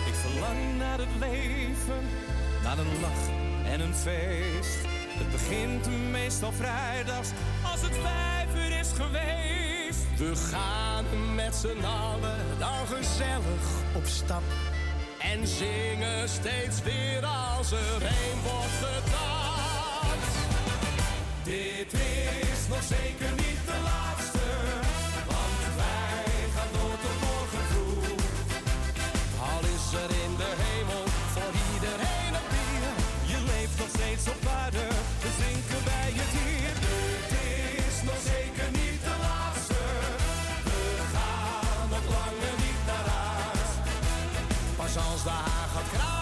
Ik 0.08 0.14
verlang 0.14 0.78
naar 0.78 0.98
het 0.98 1.20
leven, 1.20 2.04
naar 2.64 2.78
een 2.78 3.00
lach 3.02 3.43
en 3.66 3.80
een 3.80 3.95
feest. 3.95 4.78
Het 5.18 5.32
begint 5.32 6.11
meestal 6.11 6.51
vrijdags 6.51 7.30
als 7.72 7.82
het 7.82 7.95
vijf 7.95 8.55
uur 8.55 8.80
is 8.80 8.91
geweest. 8.91 10.03
We 10.18 10.36
gaan 10.36 11.05
met 11.36 11.55
z'n 11.55 11.84
allen 11.86 12.45
dan 12.59 12.88
gezellig 12.88 13.66
op 13.95 14.05
stap. 14.05 14.43
En 15.20 15.47
zingen 15.47 16.30
steeds 16.30 16.82
weer 16.82 17.26
als 17.26 17.72
er 17.72 18.01
een 18.01 18.39
wordt 18.43 18.78
gedanst. 18.82 20.38
Dit 21.43 21.93
is 21.93 22.68
nog 22.70 22.84
zeker 22.84 23.32
niet 23.36 23.59
de 23.66 23.80
laatste, 23.84 24.22
dus 34.24 35.36
drinken 35.38 35.84
wij 35.86 36.11
het 36.19 36.34
hier. 36.39 36.74
Dit 37.30 37.86
is 37.86 38.03
nog 38.03 38.19
zeker 38.24 38.69
niet 38.71 39.01
de 39.01 39.15
laatste. 39.21 39.82
We 40.63 41.03
gaan 41.13 41.89
nog 41.89 42.05
langer 42.15 42.55
niet 42.57 42.82
naar 42.86 43.07
huis. 43.15 43.69
Pas 44.76 44.97
als 45.11 45.24
de 45.24 45.30
gaat 45.30 46.12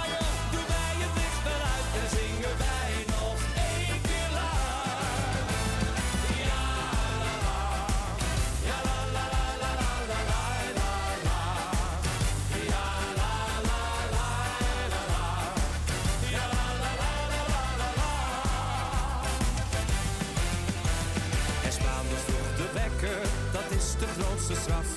de 24.02 24.22
grootste 24.22 24.56
straf. 24.64 24.90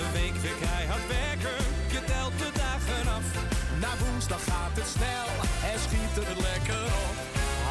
Een 0.00 0.12
week 0.18 0.36
weer 0.44 0.58
keihard 0.64 1.06
werken, 1.18 1.58
je 1.94 2.00
telt 2.10 2.36
de 2.42 2.50
dagen 2.64 3.04
af. 3.18 3.26
Na 3.82 3.90
woensdag 4.02 4.42
gaat 4.50 4.74
het 4.80 4.90
snel 4.96 5.30
en 5.70 5.78
schiet 5.84 6.14
er 6.22 6.36
lekker 6.48 6.84
op. 7.06 7.16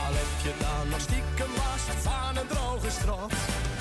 Al 0.03 0.13
heb 0.21 0.33
je 0.45 0.53
dan 0.65 0.83
nog 0.91 1.01
stiekem 1.07 1.51
last 1.63 1.89
van 2.07 2.31
een 2.39 2.49
droge 2.53 2.91
strot. 2.99 3.33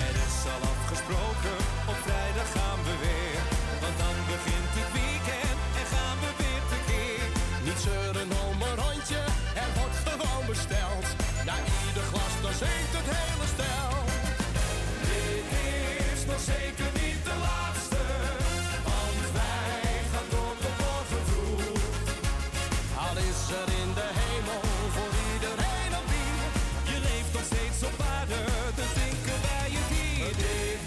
Het 0.02 0.16
is 0.26 0.38
al 0.54 0.62
afgesproken, 0.74 1.56
op 1.90 1.98
vrijdag 2.06 2.48
gaan 2.56 2.80
we 2.86 2.94
weer. 3.06 3.40
Want 3.82 3.96
dan 4.02 4.16
begint 4.32 4.72
het 4.78 4.90
weekend 5.00 5.58
en 5.80 5.86
gaan 5.94 6.18
we 6.22 6.30
weer 6.40 6.64
tekeer. 6.72 7.26
Niet 7.66 7.80
zeuren 7.88 8.30
om 8.46 8.56
een 8.68 8.76
rondje, 8.84 9.22
er 9.64 9.70
wordt 9.78 9.98
gewoon 10.08 10.44
besteld. 10.52 11.06
Na 11.48 11.56
ieder 11.86 12.04
glas 12.10 12.34
dan 12.44 12.54
zingt 12.62 12.92
het 12.98 13.08
hele 13.16 13.48
stel. 13.54 14.09
Nog 16.30 16.40
zeker 16.40 16.90
niet 17.02 17.24
de 17.24 17.36
laatste, 17.48 18.02
want 18.88 19.24
wij 19.38 19.92
gaan 20.12 20.28
door 20.34 20.56
morgen 20.82 21.22
vroeg. 21.30 21.82
Al 23.04 23.16
is 23.30 23.42
er 23.60 23.68
in 23.82 23.90
de 23.98 24.08
hemel 24.20 24.62
voor 24.94 25.12
iedereen 25.32 25.92
een 25.98 26.06
bier, 26.12 26.50
je 26.90 26.98
leeft 27.08 27.32
nog 27.36 27.46
steeds 27.50 27.80
op 27.88 27.96
aarde, 28.14 28.40
dus 28.78 28.92
drinken 28.98 29.38
wij 29.46 29.68
het 29.76 29.88
hier. 29.96 30.32
Dit 30.44 30.84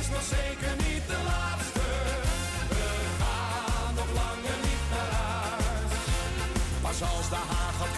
is 0.00 0.08
nog 0.14 0.24
zeker 0.36 0.74
niet 0.86 1.04
de 1.12 1.20
laatste, 1.30 1.86
we 2.74 2.86
gaan 3.20 3.94
nog 4.00 4.10
langer 4.20 4.58
niet 4.66 4.84
naar 4.92 5.12
huis. 5.22 5.92
Pas 6.84 7.00
als 7.10 7.28
de 7.34 7.40
haan 7.50 7.74
gaat 7.78 7.96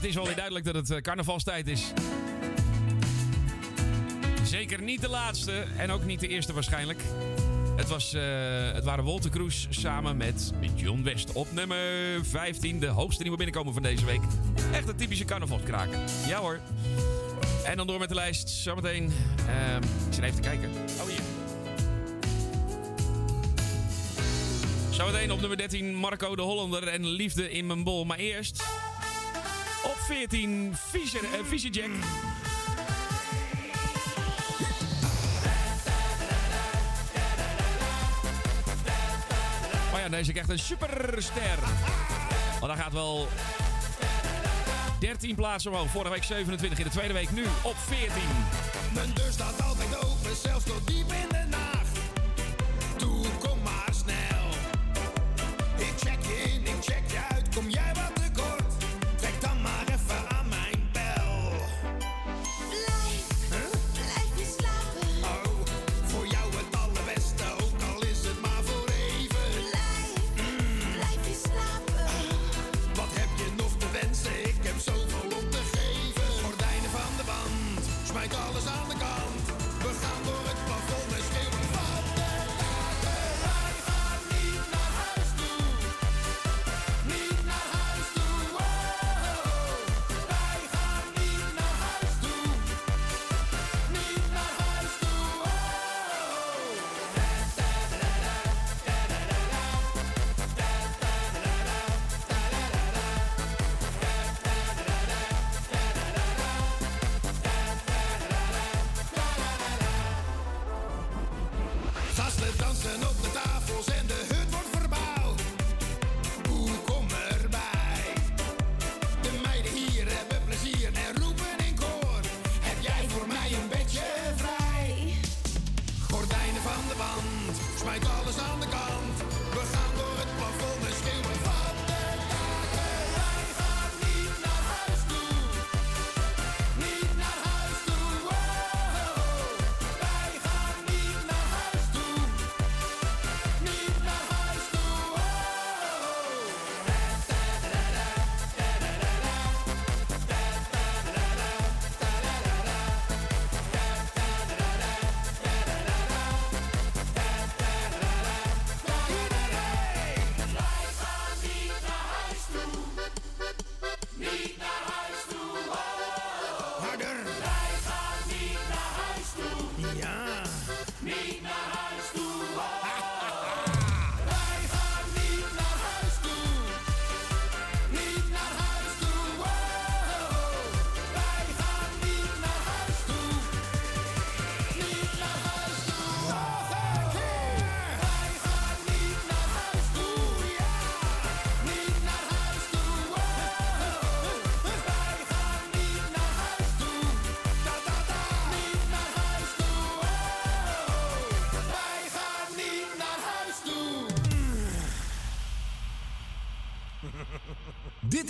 het 0.00 0.08
is 0.08 0.14
wel 0.14 0.24
weer 0.24 0.34
duidelijk 0.34 0.64
dat 0.64 0.74
het 0.74 0.90
eh, 0.90 1.00
carnavalstijd 1.00 1.66
is. 1.66 1.92
Zeker 4.44 4.82
niet 4.82 5.00
de 5.00 5.08
laatste 5.08 5.64
en 5.76 5.90
ook 5.90 6.04
niet 6.04 6.20
de 6.20 6.28
eerste 6.28 6.52
waarschijnlijk. 6.52 7.02
Het, 7.76 7.88
was, 7.88 8.14
eh, 8.14 8.22
het 8.72 8.84
waren 8.84 9.04
Wolter 9.04 9.30
Kroes 9.30 9.66
samen 9.70 10.16
met 10.16 10.52
John 10.74 11.02
West 11.02 11.32
op 11.32 11.52
nummer 11.52 11.78
15. 12.22 12.80
De 12.80 12.86
hoogste 12.86 13.22
nieuwe 13.22 13.36
binnenkomen 13.36 13.72
van 13.72 13.82
deze 13.82 14.04
week. 14.04 14.20
Echt 14.72 14.88
een 14.88 14.96
typische 14.96 15.24
carnavalskraker. 15.24 15.98
Ja 16.26 16.38
hoor. 16.38 16.58
En 17.64 17.76
dan 17.76 17.86
door 17.86 17.98
met 17.98 18.08
de 18.08 18.14
lijst. 18.14 18.48
Zometeen. 18.48 19.04
Uh, 19.04 19.76
ik 19.76 20.14
zit 20.14 20.24
even 20.24 20.40
te 20.40 20.48
kijken. 20.48 20.70
Oh 21.00 21.08
hier. 21.08 21.20
Zometeen 24.90 25.32
op 25.32 25.40
nummer 25.40 25.58
13 25.58 25.94
Marco 25.94 26.36
de 26.36 26.42
Hollander 26.42 26.88
en 26.88 27.06
Liefde 27.06 27.50
in 27.50 27.66
mijn 27.66 27.84
bol. 27.84 28.04
Maar 28.04 28.18
eerst... 28.18 28.62
Op 29.82 29.96
14 29.98 30.74
Fisher, 30.90 31.70
Jack. 31.70 31.90
Oh 39.92 39.98
ja, 39.98 40.08
deze 40.08 40.32
krijgt 40.32 40.50
een 40.50 40.58
superster. 40.58 41.58
Maar 42.60 42.68
daar 42.68 42.76
gaat 42.76 42.92
wel 42.92 43.28
13 44.98 45.34
plaatsen 45.34 45.70
omhoog. 45.70 45.90
Vorige 45.90 46.12
week 46.12 46.24
27 46.24 46.78
in 46.78 46.84
de 46.84 46.90
tweede 46.90 47.12
week. 47.14 47.30
Nu 47.30 47.44
op 47.62 47.76
14. 47.76 48.08
Mijn 48.94 49.14
deur 49.14 49.32
staat 49.32 49.62
altijd 49.62 49.96
open, 49.96 50.36
zelfs 50.36 50.64
tot 50.64 50.86
diep 50.86 51.12
in 51.12 51.39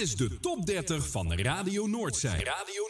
Dit 0.00 0.08
is 0.08 0.16
de 0.16 0.38
top 0.40 0.66
30 0.66 1.08
van 1.08 1.34
Radio 1.34 1.86
Noordzee. 1.86 2.30
Radio 2.30 2.82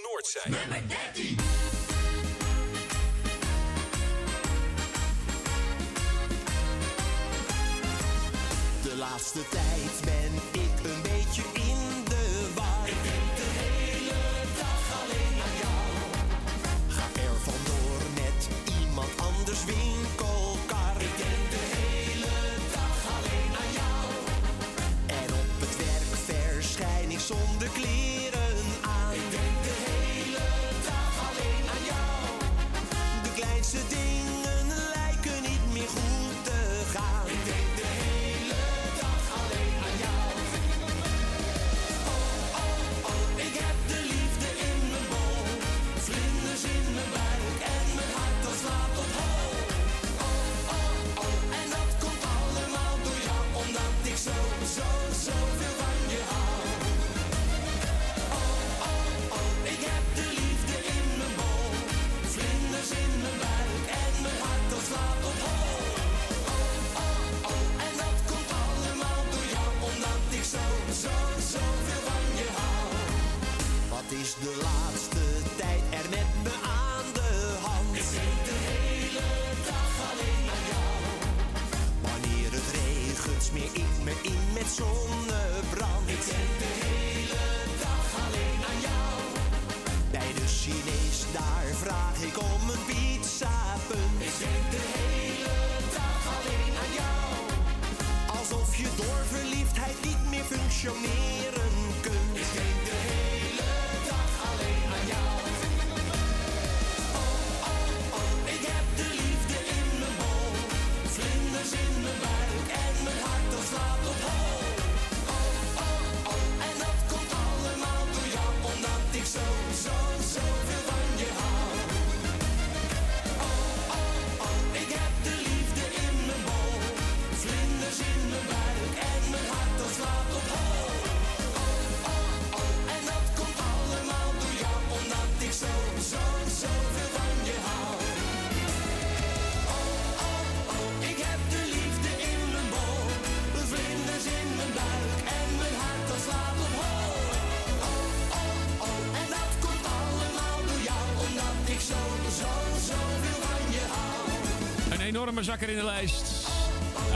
enorme 155.31 155.51
zakker 155.51 155.69
in 155.69 155.77
de 155.77 155.85
lijst. 155.85 156.49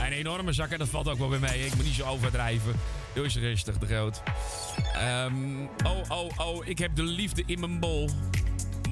Een 0.04 0.12
enorme 0.12 0.52
zakker, 0.52 0.78
dat 0.78 0.88
valt 0.88 1.08
ook 1.08 1.18
wel 1.18 1.28
bij 1.28 1.38
mij. 1.38 1.60
Ik 1.60 1.74
moet 1.74 1.84
niet 1.84 1.94
zo 1.94 2.04
overdrijven. 2.04 2.74
Doe 3.14 3.24
eens 3.24 3.36
rustig, 3.36 3.78
de 3.78 3.86
groot. 3.86 4.22
Ehm, 4.92 5.34
oh, 5.84 6.10
oh, 6.10 6.38
oh, 6.38 6.66
ik 6.66 6.78
heb 6.78 6.96
de 6.96 7.02
liefde 7.02 7.42
in 7.46 7.60
mijn 7.60 7.80
bol. 7.80 8.10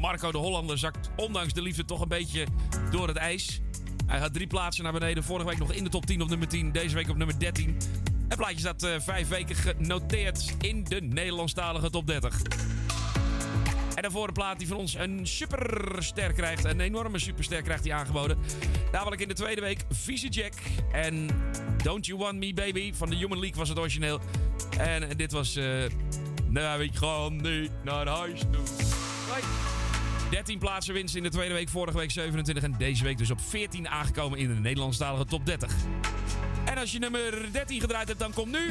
Marco 0.00 0.32
de 0.32 0.38
Hollander 0.38 0.78
zakt 0.78 1.10
ondanks 1.16 1.52
de 1.52 1.62
liefde 1.62 1.84
toch 1.84 2.00
een 2.00 2.08
beetje 2.08 2.46
door 2.90 3.08
het 3.08 3.16
ijs. 3.16 3.60
Hij 4.06 4.18
gaat 4.18 4.34
drie 4.34 4.46
plaatsen 4.46 4.84
naar 4.84 4.92
beneden. 4.92 5.24
Vorige 5.24 5.48
week 5.48 5.58
nog 5.58 5.72
in 5.72 5.84
de 5.84 5.90
top 5.90 6.06
10 6.06 6.22
op 6.22 6.28
nummer 6.28 6.48
10. 6.48 6.72
Deze 6.72 6.94
week 6.94 7.08
op 7.08 7.16
nummer 7.16 7.38
13. 7.38 7.76
Het 8.28 8.38
plaatje 8.38 8.58
staat 8.58 8.82
eh, 8.82 9.00
vijf 9.00 9.28
weken 9.28 9.56
genoteerd 9.56 10.54
in 10.60 10.84
de 10.84 11.00
Nederlandstalige 11.00 11.90
top 11.90 12.06
30. 12.06 12.40
En 13.94 14.02
daarvoor 14.02 14.26
een 14.26 14.32
plaat 14.32 14.58
die 14.58 14.68
van 14.68 14.76
ons 14.76 14.94
een 14.94 15.26
superster 15.26 16.32
krijgt. 16.32 16.64
Een 16.64 16.80
enorme 16.80 17.18
superster 17.18 17.62
krijgt 17.62 17.84
hij 17.84 17.92
aangeboden. 17.92 18.38
Namelijk 18.92 19.22
in 19.22 19.28
de 19.28 19.34
tweede 19.34 19.60
week 19.60 19.84
Vieze 19.90 20.28
Jack. 20.28 20.52
En 20.92 21.28
Don't 21.82 22.06
You 22.06 22.18
Want 22.18 22.38
Me 22.38 22.54
Baby 22.54 22.92
van 22.94 23.10
de 23.10 23.16
Human 23.16 23.38
League 23.38 23.58
was 23.58 23.68
het 23.68 23.78
origineel. 23.78 24.20
En 24.78 25.16
dit 25.16 25.32
was... 25.32 25.56
eh 25.56 25.84
nou, 26.48 26.82
ik 26.82 26.94
ga 26.94 27.28
niet 27.28 27.70
naar 27.84 28.06
huis 28.06 28.40
toe. 28.40 28.62
Hoi. 29.28 29.71
13 30.32 30.58
plaatsen 30.58 30.94
winst 30.94 31.14
in 31.14 31.22
de 31.22 31.28
tweede 31.28 31.54
week. 31.54 31.68
Vorige 31.68 31.98
week 31.98 32.10
27 32.10 32.64
en 32.64 32.74
deze 32.78 33.04
week 33.04 33.18
dus 33.18 33.30
op 33.30 33.40
14 33.40 33.88
aangekomen 33.88 34.38
in 34.38 34.48
de 34.48 34.60
Nederlandstalige 34.60 35.24
top 35.24 35.46
30. 35.46 35.74
En 36.64 36.78
als 36.78 36.92
je 36.92 36.98
nummer 36.98 37.52
13 37.52 37.80
gedraaid 37.80 38.08
hebt, 38.08 38.20
dan 38.20 38.32
komt 38.32 38.52
nu... 38.52 38.66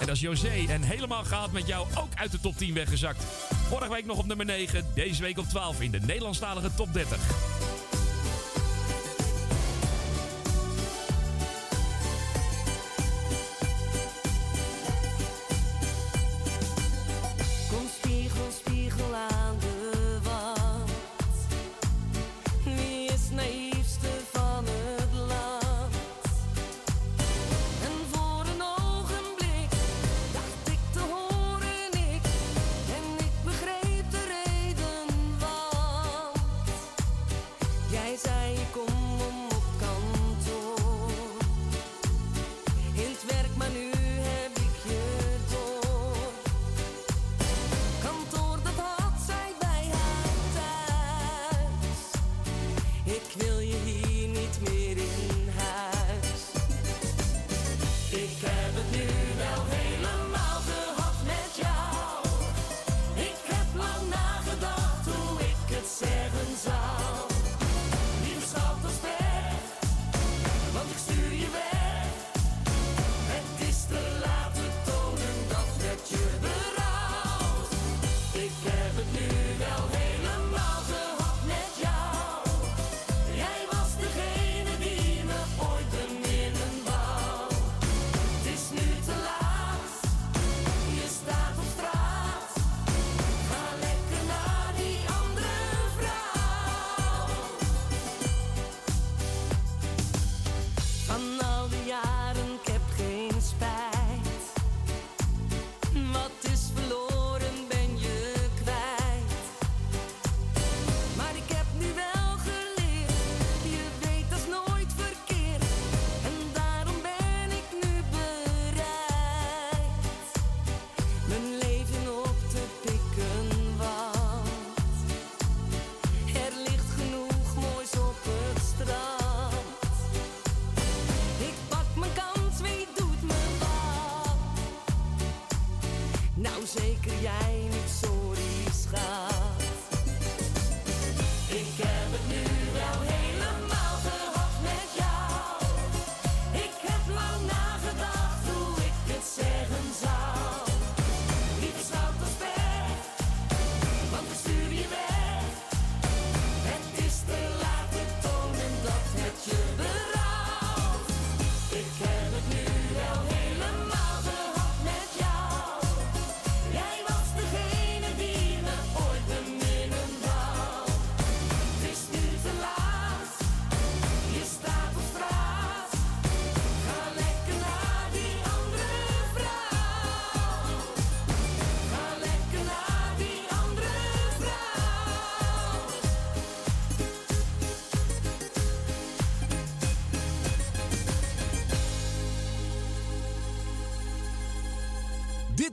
En 0.00 0.06
dat 0.06 0.14
is 0.14 0.20
José. 0.20 0.64
En 0.68 0.82
helemaal 0.82 1.24
gehaald 1.24 1.52
met 1.52 1.66
jou 1.66 1.86
ook 1.96 2.14
uit 2.14 2.30
de 2.30 2.40
top 2.40 2.56
10 2.56 2.74
weggezakt. 2.74 3.24
Vorige 3.68 3.92
week 3.92 4.06
nog 4.06 4.18
op 4.18 4.26
nummer 4.26 4.46
9. 4.46 4.86
Deze 4.94 5.22
week 5.22 5.38
op 5.38 5.44
12 5.44 5.80
in 5.80 5.90
de 5.90 6.00
Nederlandstalige 6.00 6.74
top 6.74 6.92
30. 6.92 7.67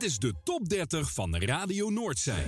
Dit 0.05 0.13
is 0.13 0.19
de 0.19 0.33
top 0.43 0.69
30 0.69 1.11
van 1.11 1.35
Radio 1.37 1.89
Noordzij. 1.89 2.45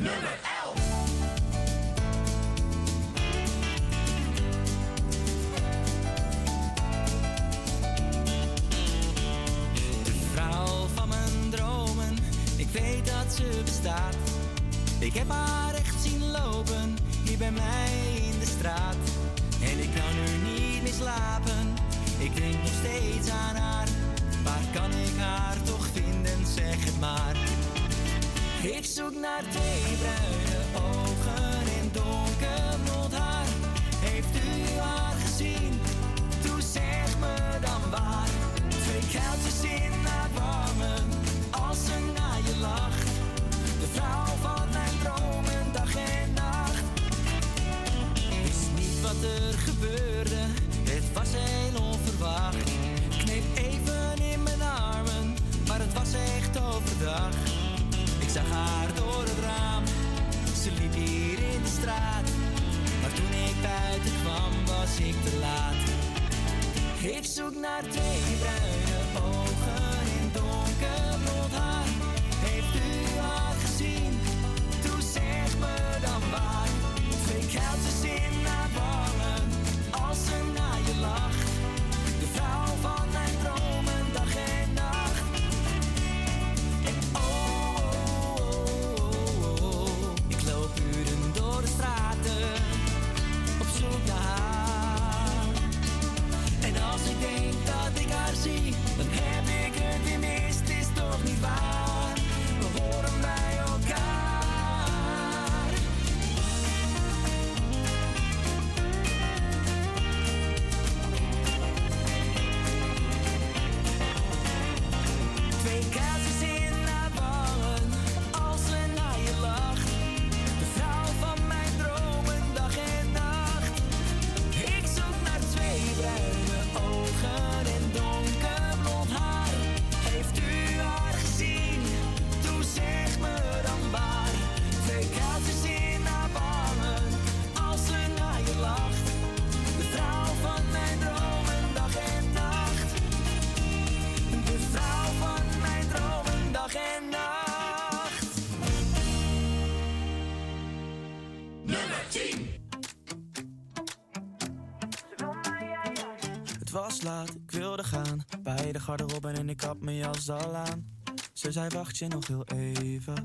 Aan. 160.32 160.96
Ze 161.34 161.52
zei 161.52 161.70
wacht 161.70 161.98
je 161.98 162.08
nog 162.08 162.28
heel 162.28 162.46
even. 162.46 163.24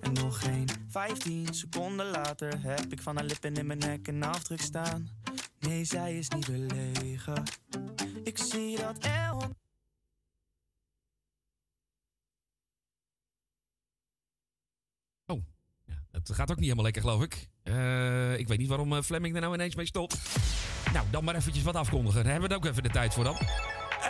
En 0.00 0.12
nog 0.12 0.38
geen 0.38 0.68
15 0.88 1.54
seconden 1.54 2.06
later 2.06 2.62
heb 2.62 2.92
ik 2.92 3.00
van 3.00 3.16
haar 3.16 3.24
lippen 3.24 3.54
in 3.54 3.66
mijn 3.66 3.78
nek 3.78 4.06
een 4.06 4.22
afdruk 4.22 4.60
staan. 4.60 5.08
Nee, 5.60 5.84
zij 5.84 6.18
is 6.18 6.28
niet 6.28 6.46
belegen. 6.46 7.42
Ik 8.24 8.38
zie 8.38 8.76
dat 8.76 8.98
elk 8.98 9.50
Het 16.12 16.32
gaat 16.32 16.50
ook 16.50 16.56
niet 16.56 16.64
helemaal 16.64 16.84
lekker, 16.84 17.02
geloof 17.02 17.22
ik. 17.22 17.48
Eh, 17.62 18.38
ik 18.38 18.48
weet 18.48 18.58
niet 18.58 18.68
waarom 18.68 18.92
eh, 18.92 19.02
Fleming 19.02 19.34
er 19.34 19.40
nou 19.40 19.54
ineens 19.54 19.74
mee 19.74 19.86
stopt. 19.86 20.18
Nou, 20.92 21.06
dan 21.10 21.24
maar 21.24 21.34
eventjes 21.34 21.64
wat 21.64 21.74
afkondigen. 21.74 22.22
Daar 22.22 22.32
hebben 22.32 22.48
we 22.48 22.54
het 22.54 22.64
ook 22.64 22.70
even 22.70 22.82
de 22.82 22.90
tijd 22.90 23.14
voor 23.14 23.24
dan. 23.24 23.36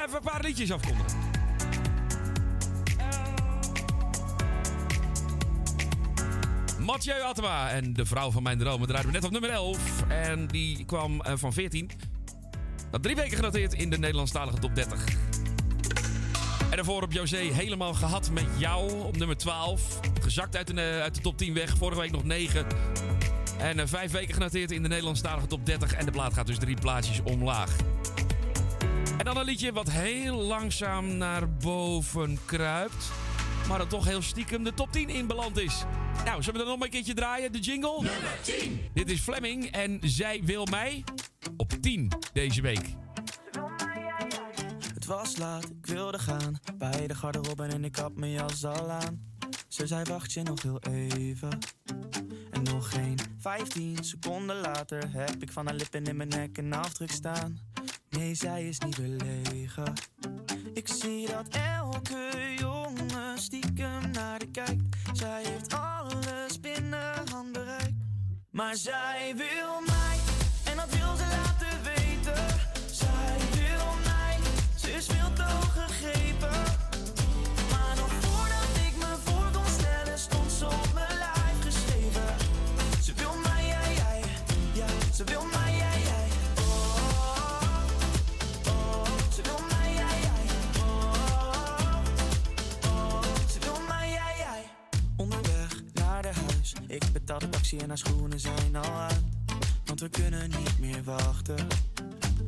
Even 0.05 0.17
een 0.17 0.23
paar 0.23 0.43
liedjes 0.43 0.73
afkondigen. 0.73 1.42
Mathieu 6.85 7.21
Attema 7.21 7.71
en 7.71 7.93
de 7.93 8.07
vrouw 8.07 8.31
van 8.31 8.43
mijn 8.43 8.59
dromen 8.59 8.89
draaiden 8.89 9.13
we 9.13 9.19
net 9.19 9.27
op 9.27 9.33
nummer 9.33 9.51
11. 9.51 10.03
En 10.09 10.47
die 10.47 10.85
kwam 10.85 11.21
eh, 11.21 11.33
van 11.37 11.53
14. 11.53 11.91
Dat 12.91 13.03
drie 13.03 13.17
weken 13.17 13.37
genoteerd 13.37 13.73
in 13.73 13.91
de 13.91 13.99
Nederlandstalige 13.99 14.59
top 14.59 14.75
30. 14.75 15.05
En 16.71 16.77
daarvoor 16.77 17.03
op 17.03 17.13
José 17.13 17.37
helemaal 17.37 17.95
gehad 17.95 18.31
met 18.31 18.47
jou 18.57 19.03
op 19.03 19.17
nummer 19.17 19.37
12. 19.37 20.01
Gezakt 20.21 20.57
uit 20.57 20.67
de, 20.67 20.81
eh, 20.81 21.01
uit 21.01 21.15
de 21.15 21.21
top 21.21 21.39
10 21.39 21.55
weg. 21.55 21.77
Vorige 21.77 22.01
week 22.01 22.11
nog 22.11 22.25
9. 22.25 22.67
En 23.59 23.79
eh, 23.79 23.87
vijf 23.87 24.11
weken 24.11 24.35
genoteerd 24.35 24.71
in 24.71 24.83
de 24.83 24.89
Nederlandstalige 24.89 25.47
top 25.47 25.67
30. 25.67 25.93
En 25.93 26.05
de 26.05 26.13
plaat 26.13 26.35
gaat 26.35 26.47
dus 26.47 26.59
drie 26.59 26.77
plaatsjes 26.77 27.21
omlaag. 27.23 27.77
En 29.19 29.25
dan 29.25 29.37
een 29.37 29.45
liedje 29.45 29.73
wat 29.73 29.91
heel 29.91 30.37
langzaam 30.37 31.17
naar 31.17 31.51
boven 31.51 32.39
kruipt. 32.45 33.13
Maar 33.69 33.79
dat 33.79 33.91
toch 33.91 34.05
heel 34.05 34.23
stiekem 34.23 34.65
de 34.65 34.75
top 34.75 34.93
10 34.93 35.09
inbeland 35.09 35.59
is. 35.59 35.85
Nou, 36.25 36.43
zullen 36.43 36.61
we 36.61 36.67
dan 36.67 36.79
nog 36.79 36.85
een 36.85 36.93
keertje 36.93 37.15
draaien? 37.15 37.53
De 37.53 37.59
jingle? 37.59 37.95
Nummer 37.95 38.39
10. 38.43 38.81
Dit 38.95 39.11
is 39.11 39.21
Fleming 39.21 39.71
en 39.71 39.99
zij 40.03 40.41
wil 40.45 40.67
mij 40.71 41.05
op 41.57 41.73
10 41.81 42.13
deze 42.33 42.61
week. 42.61 42.95
Het 44.95 45.07
was 45.07 45.37
laat, 45.37 45.65
ik 45.65 45.87
wilde 45.87 46.19
gaan. 46.19 46.61
Bij 46.79 47.07
de 47.07 47.15
garderobe 47.15 47.65
en 47.65 47.85
ik 47.85 47.97
had 47.97 48.17
mijn 48.17 48.33
jas 48.33 48.65
al 48.65 48.91
aan. 48.91 49.31
Ze 49.69 49.87
zei 49.87 50.05
wacht 50.05 50.33
je 50.33 50.43
nog 50.43 50.63
heel 50.63 50.81
even. 50.81 51.59
En 52.51 52.63
nog 52.63 52.91
geen 52.91 53.19
15 53.39 54.05
seconden 54.05 54.61
later 54.61 55.03
heb 55.13 55.43
ik 55.43 55.53
van 55.53 55.67
haar 55.67 55.75
lippen 55.75 56.05
in 56.05 56.17
mijn 56.17 56.29
nek 56.29 56.59
een 56.59 56.73
afdruk 56.73 57.11
staan. 57.11 57.59
Nee, 58.11 58.35
zij 58.35 58.69
is 58.69 58.79
niet 58.79 58.97
belegen. 58.97 59.93
Ik 60.75 60.89
zie 60.89 61.27
dat 61.27 61.49
elke 61.49 62.55
jongen 62.59 62.82
stiekem 63.43 64.11
naar 64.11 64.39
de 64.39 64.51
kijkt. 64.51 64.83
Zij 65.13 65.43
heeft 65.45 65.75
alles 65.75 66.61
binnen 66.61 67.29
handbereik. 67.33 67.95
Maar 68.51 68.77
zij 68.77 69.35
wil 69.37 69.81
mij, 69.87 70.19
en 70.65 70.77
dat 70.77 70.91
wil 70.91 71.17
ze 71.17 71.27
laten 71.43 71.83
weten. 71.83 72.45
Zij 72.91 73.39
wil 73.51 73.87
mij, 74.05 74.37
ze 74.77 74.93
is 74.93 75.07
veel 75.07 75.33
te 75.33 75.43
hoog 75.43 75.73
gegrepen. 75.73 76.82
Ik 96.93 97.13
betaal 97.13 97.39
de 97.39 97.49
taxi 97.49 97.79
en 97.79 97.89
haar 97.89 97.99
schoenen 97.99 98.41
zijn 98.41 98.77
al 98.77 98.93
uit. 98.93 99.23
Want 99.85 100.01
we 100.01 100.09
kunnen 100.09 100.51
niet 100.51 100.79
meer 100.79 101.05
wachten. 101.05 101.67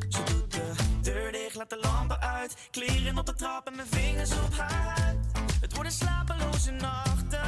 Ze 0.08 0.22
doet 0.24 0.52
de 0.52 0.72
deur 1.02 1.32
dicht, 1.32 1.54
laat 1.54 1.70
de 1.70 1.78
lampen 1.82 2.20
uit. 2.20 2.56
Kleren 2.70 3.18
op 3.18 3.26
de 3.26 3.34
trap 3.34 3.66
en 3.66 3.76
mijn 3.76 3.88
vingers 3.88 4.32
op 4.32 4.54
haar 4.56 4.98
huid. 4.98 5.16
Het 5.60 5.74
worden 5.74 5.92
slapeloze 5.92 6.70
nachten. 6.70 7.40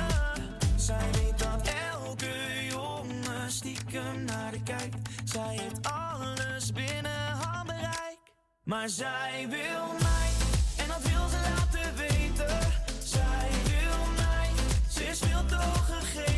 Zij 0.76 1.10
weet 1.12 1.38
dat 1.38 1.70
elke 1.92 2.66
jongen 2.70 3.50
stiekem 3.50 4.24
naar 4.24 4.52
de 4.52 4.62
kijkt. 4.62 4.96
Zij 5.24 5.56
heeft 5.56 5.90
alles 5.90 6.72
binnen 6.72 7.30
handbereik. 7.30 8.18
Maar 8.62 8.88
zij 8.88 9.46
wil 9.48 9.86
mij 10.00 10.30
en 10.76 10.88
dat 10.88 11.02
wil 11.02 11.28
ze 11.28 11.54
laten 11.54 11.96
weten. 11.96 12.58
Zij 13.04 13.48
wil 13.64 14.12
mij, 14.16 14.50
ze 14.88 15.04
is 15.04 15.18
veel 15.18 15.46
doorgegeven. 15.46 16.35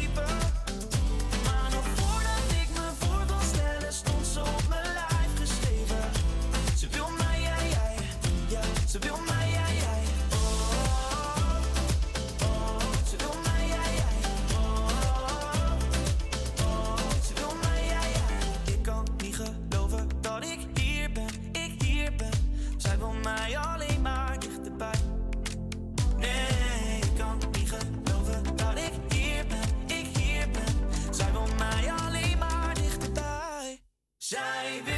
Jive 34.31 34.98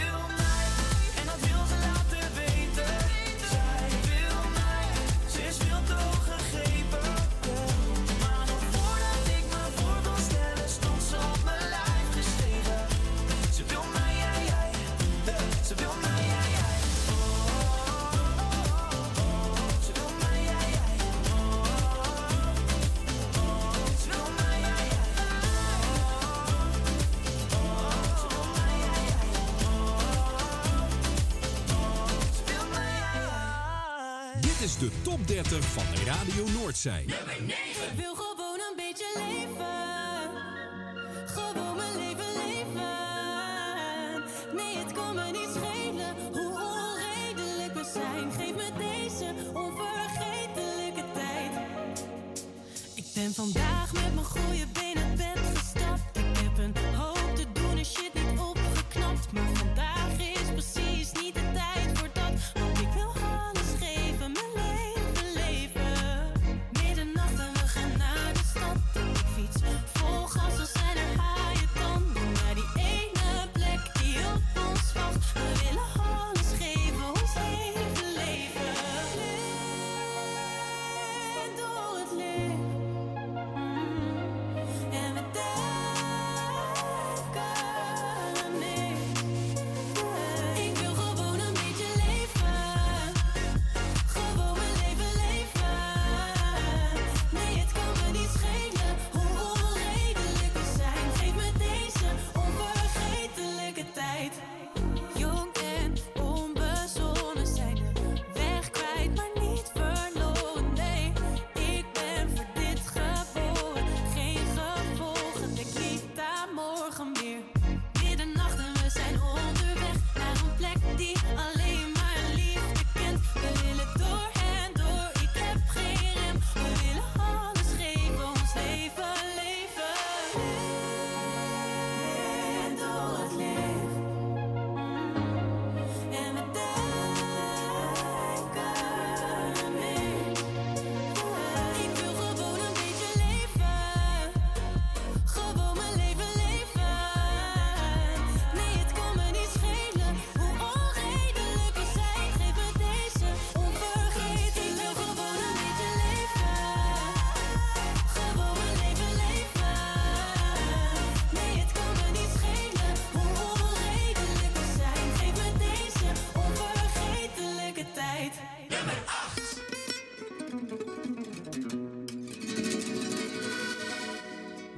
de 34.81 34.90
top 35.02 35.27
30 35.28 35.65
van 35.65 35.85
Radio 36.05 36.44
Noordzee. 36.59 37.05
Nummer 37.07 37.36
Ik 37.36 37.93
wil 37.97 38.15
gewoon 38.15 38.61
een 38.61 38.77
beetje 38.77 39.05
leven. 39.15 40.31
Gewoon 41.27 41.77
mijn 41.77 41.97
leven 41.97 42.32
leven. 42.47 42.94
Nee, 44.57 44.77
het 44.77 44.93
kan 44.93 45.15
me 45.15 45.31
niet 45.31 45.51
schelen 45.55 46.15
hoe 46.32 46.52
onredelijk 46.52 47.74
we 47.74 47.90
zijn. 47.93 48.32
Geef 48.32 48.55
me 48.55 48.70
deze 48.78 49.35
onvergetelijke 49.55 51.05
tijd. 51.15 51.52
Ik 52.94 53.05
ben 53.15 53.35
vandaag. 53.35 53.70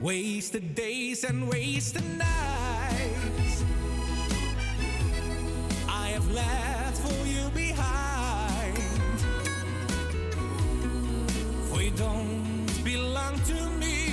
Wasted 0.03 0.75
days 0.75 1.23
and 1.23 1.49
wasted 1.49 2.03
nights. 2.19 3.63
I 5.89 6.09
have 6.09 6.29
left 6.33 6.99
for 6.99 7.27
you 7.29 7.49
behind. 7.55 8.79
For 11.71 11.81
you 11.81 11.93
don't 11.93 12.67
belong 12.83 13.39
to 13.47 13.55
me. 13.79 14.13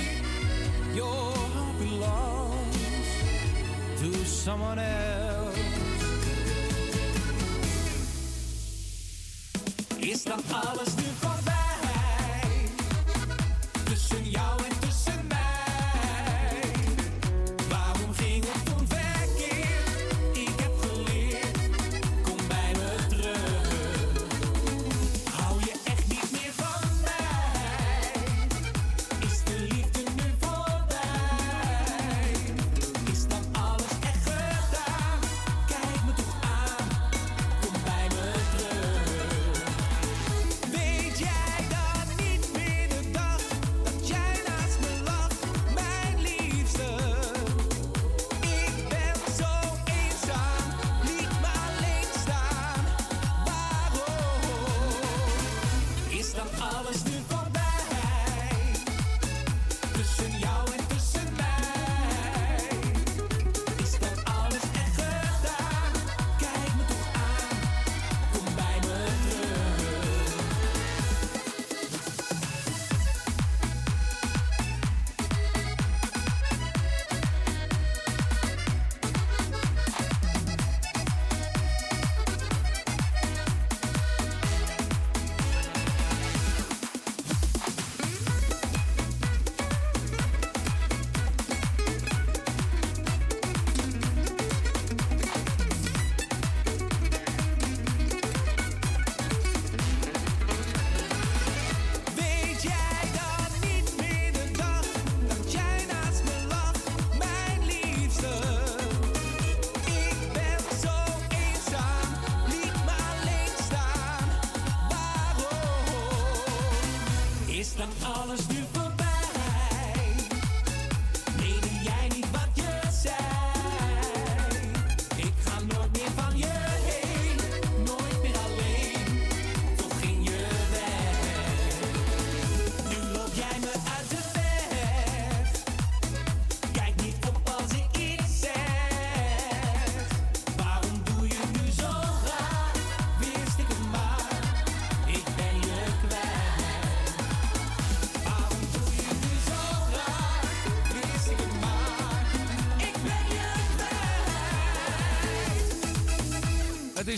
Your 0.94 1.06
heart 1.06 1.78
belongs 1.80 2.76
to 3.98 4.24
someone 4.24 4.78
else. 4.78 5.58
Is 9.98 10.22
dat 10.22 10.42
alles? 10.52 10.89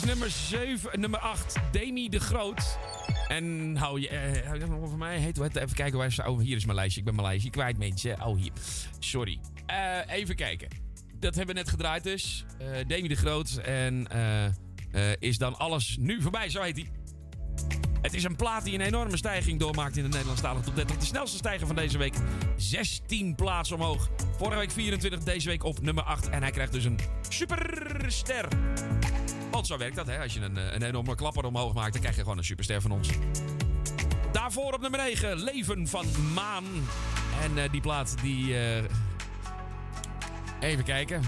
Nummer 0.01 0.31
7, 0.31 1.01
nummer 1.01 1.20
8, 1.20 1.56
Demi 1.70 2.09
de 2.09 2.20
Groot. 2.20 2.78
En 3.28 3.77
hou 3.77 4.01
je, 4.01 4.09
eh, 4.09 4.62
voor 4.89 4.98
mij? 4.98 5.19
Heet, 5.19 5.36
wat, 5.36 5.56
even 5.56 5.74
kijken 5.77 5.98
waar 5.98 6.12
ze. 6.12 6.28
Oh, 6.28 6.40
hier 6.40 6.56
is 6.56 6.64
mijn 6.64 6.77
lijstje. 6.77 6.98
Ik 6.98 7.05
ben 7.05 7.14
mijn 7.14 7.27
lijstje 7.27 7.51
kwijt, 7.51 7.78
mensen. 7.78 8.24
Oh, 8.24 8.36
hier. 8.36 8.52
Sorry. 8.98 9.39
Eh, 9.66 9.98
even 10.06 10.36
kijken. 10.36 10.69
Dat 11.19 11.35
hebben 11.35 11.55
we 11.55 11.60
net 11.60 11.70
gedraaid 11.70 12.02
dus. 12.02 12.44
Eh, 12.59 12.66
Demi 12.86 13.09
de 13.09 13.14
Groot. 13.14 13.60
En 13.64 14.06
eh, 14.93 15.12
is 15.19 15.39
dan 15.39 15.59
alles 15.59 15.97
nu 16.01 16.23
voorbij, 16.23 16.48
zo 16.48 16.62
heet 16.62 16.77
hij. 16.77 16.86
Het 18.02 18.14
is 18.14 18.24
een 18.24 18.36
plaat 18.36 18.64
die 18.64 18.74
een 18.74 18.81
enorme 18.81 19.16
stijging 19.16 19.60
doormaakt 19.60 19.97
in 19.97 20.02
de 20.02 20.09
Nederlandstalige 20.09 20.64
top 20.64 20.77
30. 20.77 20.97
De 20.97 21.05
snelste 21.05 21.36
stijger 21.36 21.66
van 21.66 21.77
deze 21.77 21.98
week. 21.98 22.14
16 22.56 23.35
plaatsen 23.35 23.77
omhoog. 23.77 24.10
Vorige 24.36 24.59
week 24.59 24.70
24, 24.70 25.23
deze 25.23 25.48
week 25.48 25.64
op 25.64 25.81
nummer 25.81 26.05
8. 26.05 26.28
En 26.28 26.43
hij 26.43 26.51
krijgt 26.51 26.73
dus 26.73 26.85
een 26.85 26.98
superster. 27.28 28.48
Zo 29.72 29.78
werkt 29.78 29.96
dat, 29.96 30.06
hè. 30.06 30.18
Als 30.18 30.34
je 30.34 30.40
een, 30.40 30.56
eh, 30.56 30.72
een 30.72 30.82
enorme 30.82 31.14
klapper 31.14 31.44
omhoog 31.44 31.74
maakt, 31.74 31.92
dan 31.92 32.00
krijg 32.00 32.16
je 32.16 32.22
gewoon 32.22 32.38
een 32.38 32.44
superster 32.44 32.80
van 32.80 32.90
ons. 32.90 33.08
Daarvoor 34.32 34.72
op 34.72 34.80
nummer 34.80 35.00
9, 35.00 35.42
Leven 35.42 35.88
van 35.88 36.06
Maan. 36.34 36.64
En 37.42 37.58
eh, 37.58 37.70
die 37.70 37.80
plaat, 37.80 38.14
die... 38.22 38.58
eh, 38.58 38.82
Even 40.60 40.84
kijken. 40.84 41.22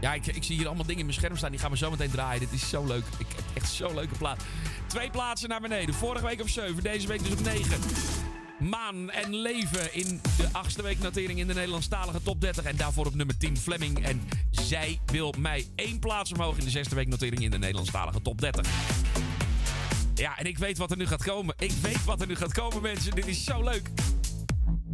Ja, 0.00 0.14
ik, 0.14 0.26
ik 0.26 0.44
zie 0.44 0.56
hier 0.56 0.66
allemaal 0.66 0.84
dingen 0.84 1.00
in 1.00 1.06
mijn 1.06 1.18
scherm 1.18 1.36
staan. 1.36 1.50
Die 1.50 1.60
gaan 1.60 1.70
we 1.70 1.76
zo 1.76 1.90
meteen 1.90 2.10
draaien. 2.10 2.40
Dit 2.40 2.52
is 2.52 2.68
zo 2.68 2.86
leuk. 2.86 3.04
Ik 3.18 3.26
heb 3.36 3.44
echt 3.54 3.68
zo'n 3.72 3.94
leuke 3.94 4.14
plaat. 4.18 4.42
Twee 4.86 5.10
plaatsen 5.10 5.48
naar 5.48 5.60
beneden. 5.60 5.94
Vorige 5.94 6.24
week 6.26 6.40
op 6.40 6.48
7. 6.48 6.82
Deze 6.82 7.06
week 7.06 7.22
dus 7.22 7.32
op 7.32 7.40
9. 7.40 7.80
Maan 8.64 9.10
en 9.10 9.34
Leven 9.34 9.94
in 9.94 10.20
de 10.36 10.48
achtste 10.52 10.82
week 10.82 10.98
notering 10.98 11.38
in 11.38 11.46
de 11.46 11.54
Nederlandstalige 11.54 12.22
top 12.22 12.40
30. 12.40 12.64
En 12.64 12.76
daarvoor 12.76 13.06
op 13.06 13.14
nummer 13.14 13.36
10 13.36 13.56
Fleming. 13.56 14.04
En 14.04 14.22
zij 14.50 15.00
wil 15.06 15.34
mij 15.38 15.66
één 15.74 15.98
plaats 15.98 16.32
omhoog 16.32 16.58
in 16.58 16.64
de 16.64 16.70
zesde 16.70 16.94
week 16.94 17.08
notering 17.08 17.42
in 17.42 17.50
de 17.50 17.58
Nederlandstalige 17.58 18.22
top 18.22 18.40
30. 18.40 18.66
Ja, 20.14 20.38
en 20.38 20.46
ik 20.46 20.58
weet 20.58 20.78
wat 20.78 20.90
er 20.90 20.96
nu 20.96 21.06
gaat 21.06 21.22
komen. 21.22 21.54
Ik 21.58 21.72
weet 21.82 22.04
wat 22.04 22.20
er 22.20 22.26
nu 22.26 22.36
gaat 22.36 22.52
komen, 22.52 22.82
mensen. 22.82 23.14
Dit 23.14 23.26
is 23.26 23.44
zo 23.44 23.62
leuk. 23.62 23.90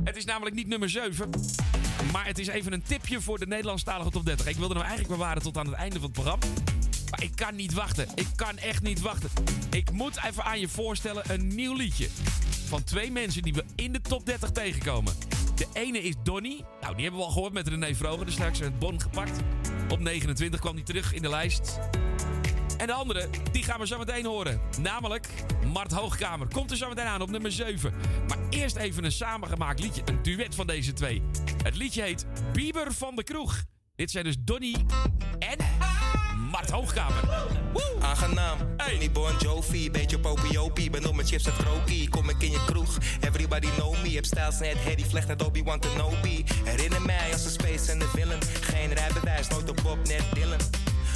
Het 0.04 0.16
is 0.16 0.24
namelijk 0.24 0.56
niet 0.56 0.66
nummer 0.66 0.90
7. 0.90 1.30
Maar 2.12 2.26
het 2.26 2.38
is 2.38 2.46
even 2.46 2.72
een 2.72 2.82
tipje 2.82 3.20
voor 3.20 3.38
de 3.38 3.46
Nederlandstalige 3.46 4.10
top 4.10 4.24
30. 4.24 4.46
Ik 4.46 4.56
wilde 4.56 4.74
hem 4.74 4.82
eigenlijk 4.82 5.12
bewaren 5.12 5.42
tot 5.42 5.56
aan 5.56 5.66
het 5.66 5.74
einde 5.74 5.94
van 5.94 6.04
het 6.04 6.12
programma. 6.12 6.46
Maar 7.10 7.22
ik 7.22 7.32
kan 7.34 7.54
niet 7.54 7.72
wachten. 7.72 8.08
Ik 8.14 8.28
kan 8.36 8.58
echt 8.58 8.82
niet 8.82 9.00
wachten. 9.00 9.30
Ik 9.70 9.90
moet 9.92 10.24
even 10.24 10.44
aan 10.44 10.60
je 10.60 10.68
voorstellen 10.68 11.22
een 11.32 11.54
nieuw 11.54 11.74
liedje. 11.74 12.08
Van 12.70 12.84
twee 12.84 13.10
mensen 13.10 13.42
die 13.42 13.52
we 13.52 13.64
in 13.74 13.92
de 13.92 14.00
top 14.00 14.26
30 14.26 14.50
tegenkomen. 14.50 15.14
De 15.54 15.66
ene 15.72 16.02
is 16.02 16.14
Donny. 16.22 16.64
Nou, 16.80 16.94
die 16.94 17.02
hebben 17.02 17.20
we 17.20 17.26
al 17.26 17.32
gehoord 17.32 17.52
met 17.52 17.68
René 17.68 17.94
Vroger. 17.94 18.24
Dus 18.24 18.34
straks 18.34 18.58
het 18.58 18.78
bon 18.78 19.00
gepakt. 19.00 19.40
Op 19.88 20.00
29 20.00 20.60
kwam 20.60 20.74
hij 20.74 20.84
terug 20.84 21.14
in 21.14 21.22
de 21.22 21.28
lijst. 21.28 21.78
En 22.78 22.86
de 22.86 22.92
andere, 22.92 23.28
die 23.52 23.62
gaan 23.62 23.80
we 23.80 23.86
zo 23.86 23.98
meteen 23.98 24.24
horen. 24.24 24.60
Namelijk 24.80 25.28
Mart 25.72 25.92
Hoogkamer. 25.92 26.48
Komt 26.48 26.70
er 26.70 26.76
zo 26.76 26.88
meteen 26.88 27.04
aan 27.04 27.22
op 27.22 27.30
nummer 27.30 27.52
7. 27.52 27.94
Maar 28.28 28.38
eerst 28.50 28.76
even 28.76 29.04
een 29.04 29.12
samengemaakt 29.12 29.80
liedje. 29.80 30.02
Een 30.04 30.22
duet 30.22 30.54
van 30.54 30.66
deze 30.66 30.92
twee. 30.92 31.22
Het 31.62 31.76
liedje 31.76 32.02
heet 32.02 32.26
Bieber 32.52 32.92
van 32.92 33.16
de 33.16 33.22
Kroeg. 33.22 33.64
Dit 33.94 34.10
zijn 34.10 34.24
dus 34.24 34.36
Donny 34.40 34.74
en 35.38 35.58
Mart 36.60 36.72
Hoogkamer. 36.72 37.24
Aangenaam, 38.00 38.58
Tony 38.76 39.10
Bon 39.10 39.32
Jovi, 39.38 39.90
beetje 39.90 40.18
popiopie. 40.18 40.90
Ben 40.90 41.06
op 41.06 41.14
mijn 41.14 41.26
chips 41.26 41.46
en 41.46 41.52
krokie, 41.56 42.08
kom 42.08 42.28
ik 42.28 42.42
in 42.42 42.50
je 42.50 42.64
kroeg. 42.66 42.98
Everybody 43.20 43.68
know 43.76 44.02
me, 44.02 44.08
heb 44.08 44.24
stijls 44.24 44.58
net 44.58 44.76
Harry 44.84 45.04
Vlecht 45.08 45.28
net 45.28 45.44
Obi-Wan 45.44 45.78
Kenobi. 45.78 46.44
Herinner 46.64 47.02
mij 47.02 47.32
als 47.32 47.44
een 47.44 47.50
space 47.50 47.92
en 47.92 47.98
de 47.98 48.08
villain. 48.14 48.40
Geen 48.60 48.92
rijbewijs, 48.92 49.48
nooit 49.48 49.70
op 49.70 49.80
Bob, 49.82 50.06
net 50.06 50.22
Dylan. 50.32 50.58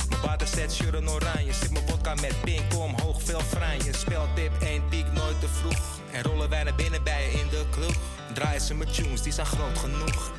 Mijn 0.09 0.23
water 0.23 0.47
zet 0.47 0.73
shirt 0.73 0.95
en 0.95 1.11
oranje, 1.11 1.53
zit 1.53 1.71
mijn 1.71 1.89
vodka 1.89 2.15
met 2.15 2.35
pink 2.45 2.75
omhoog, 2.75 3.23
veel 3.23 3.41
franje. 3.41 3.93
Speltip, 3.93 4.53
één 4.61 4.89
piek, 4.89 5.13
nooit 5.13 5.41
te 5.41 5.49
vroeg. 5.49 6.01
En 6.13 6.23
rollen 6.23 6.49
wij 6.49 6.63
naar 6.63 6.75
binnen 6.75 7.03
bij 7.03 7.23
je 7.23 7.39
in 7.41 7.49
de 7.51 7.65
club. 7.71 7.97
Draaien 8.35 8.61
ze 8.61 8.75
mijn 8.75 8.91
tunes, 8.91 9.23
die 9.23 9.33
zijn 9.33 9.47
groot 9.47 9.79
genoeg. 9.79 10.33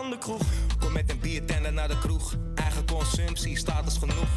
Van 0.00 0.10
de 0.10 0.18
kroeg. 0.18 0.42
Kom 0.78 0.92
met 0.92 1.10
een 1.10 1.18
biertender 1.18 1.72
naar 1.72 1.88
de 1.88 1.98
kroeg. 1.98 2.34
Eigen 2.54 2.86
consumptie, 2.86 3.56
status 3.56 3.96
genoeg. 3.96 4.28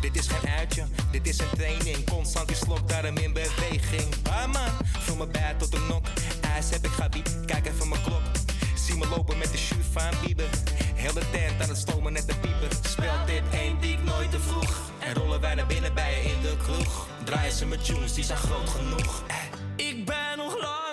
Dit 0.00 0.16
is 0.16 0.26
geen 0.26 0.50
uitje, 0.50 0.84
dit 1.10 1.26
is 1.26 1.38
een 1.38 1.50
training. 1.56 2.10
Constant 2.10 2.48
die 2.48 2.56
slok, 2.56 2.88
daarom 2.88 3.16
in 3.16 3.32
beweging. 3.32 4.14
Ah 4.30 4.52
man, 4.52 4.70
vul 4.98 5.16
me 5.16 5.26
bij 5.26 5.54
tot 5.58 5.70
de 5.70 5.86
nok. 5.88 6.06
IJs 6.54 6.70
heb 6.70 6.84
ik 6.84 6.90
gabi, 6.90 7.22
kijk 7.46 7.66
even 7.66 7.88
mijn 7.88 8.02
klok. 8.02 8.22
Zie 8.74 8.96
me 8.96 9.08
lopen 9.08 9.38
met 9.38 9.52
de 9.52 9.58
shoe 9.58 9.82
van 9.92 10.12
Bieber. 10.24 10.50
Heel 10.94 11.12
de 11.12 11.30
tent 11.32 11.62
aan 11.62 11.68
het 11.68 11.78
stomen 11.78 12.12
net 12.12 12.26
de 12.26 12.34
pieper. 12.34 12.68
Speelt 12.82 13.26
dit 13.26 13.42
één 13.52 13.80
diek 13.80 14.02
nooit 14.02 14.30
te 14.30 14.40
vroeg. 14.40 14.90
En 14.98 15.14
rollen 15.14 15.40
wij 15.40 15.54
naar 15.54 15.66
binnen 15.66 15.94
bij 15.94 16.10
je 16.10 16.30
in 16.30 16.40
de 16.42 16.56
kroeg. 16.62 17.06
Draaien 17.24 17.52
ze 17.52 17.66
met 17.66 17.84
tunes, 17.84 18.14
die 18.14 18.24
zijn 18.24 18.38
groot 18.38 18.68
genoeg. 18.68 19.22
Eh. 19.26 19.36
Ik 19.86 20.04
ben 20.04 20.36
nog 20.36 20.60
lang 20.60 20.85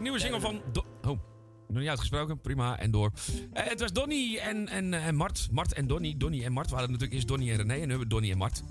nieuwe 0.00 0.18
single 0.18 0.40
van... 0.40 0.60
Do 0.72 0.84
oh, 1.02 1.18
nog 1.68 1.78
niet 1.78 1.88
uitgesproken. 1.88 2.40
Prima, 2.40 2.78
en 2.78 2.90
door. 2.90 3.10
Eh, 3.52 3.64
het 3.66 3.80
was 3.80 3.92
Donny 3.92 4.36
en, 4.36 4.68
en, 4.68 4.94
en 4.94 5.14
Mart. 5.14 5.48
Mart 5.50 5.72
en 5.72 5.86
Donny. 5.86 6.14
Donny 6.16 6.44
en 6.44 6.52
Mart. 6.52 6.70
We 6.70 6.76
hadden 6.76 6.90
natuurlijk 6.92 7.14
eerst 7.14 7.28
Donny 7.28 7.50
en 7.50 7.56
René. 7.56 7.72
En 7.72 7.80
nu 7.80 7.88
hebben 7.88 7.98
we 7.98 8.06
Donny 8.06 8.30
en 8.30 8.38
Mart. 8.38 8.62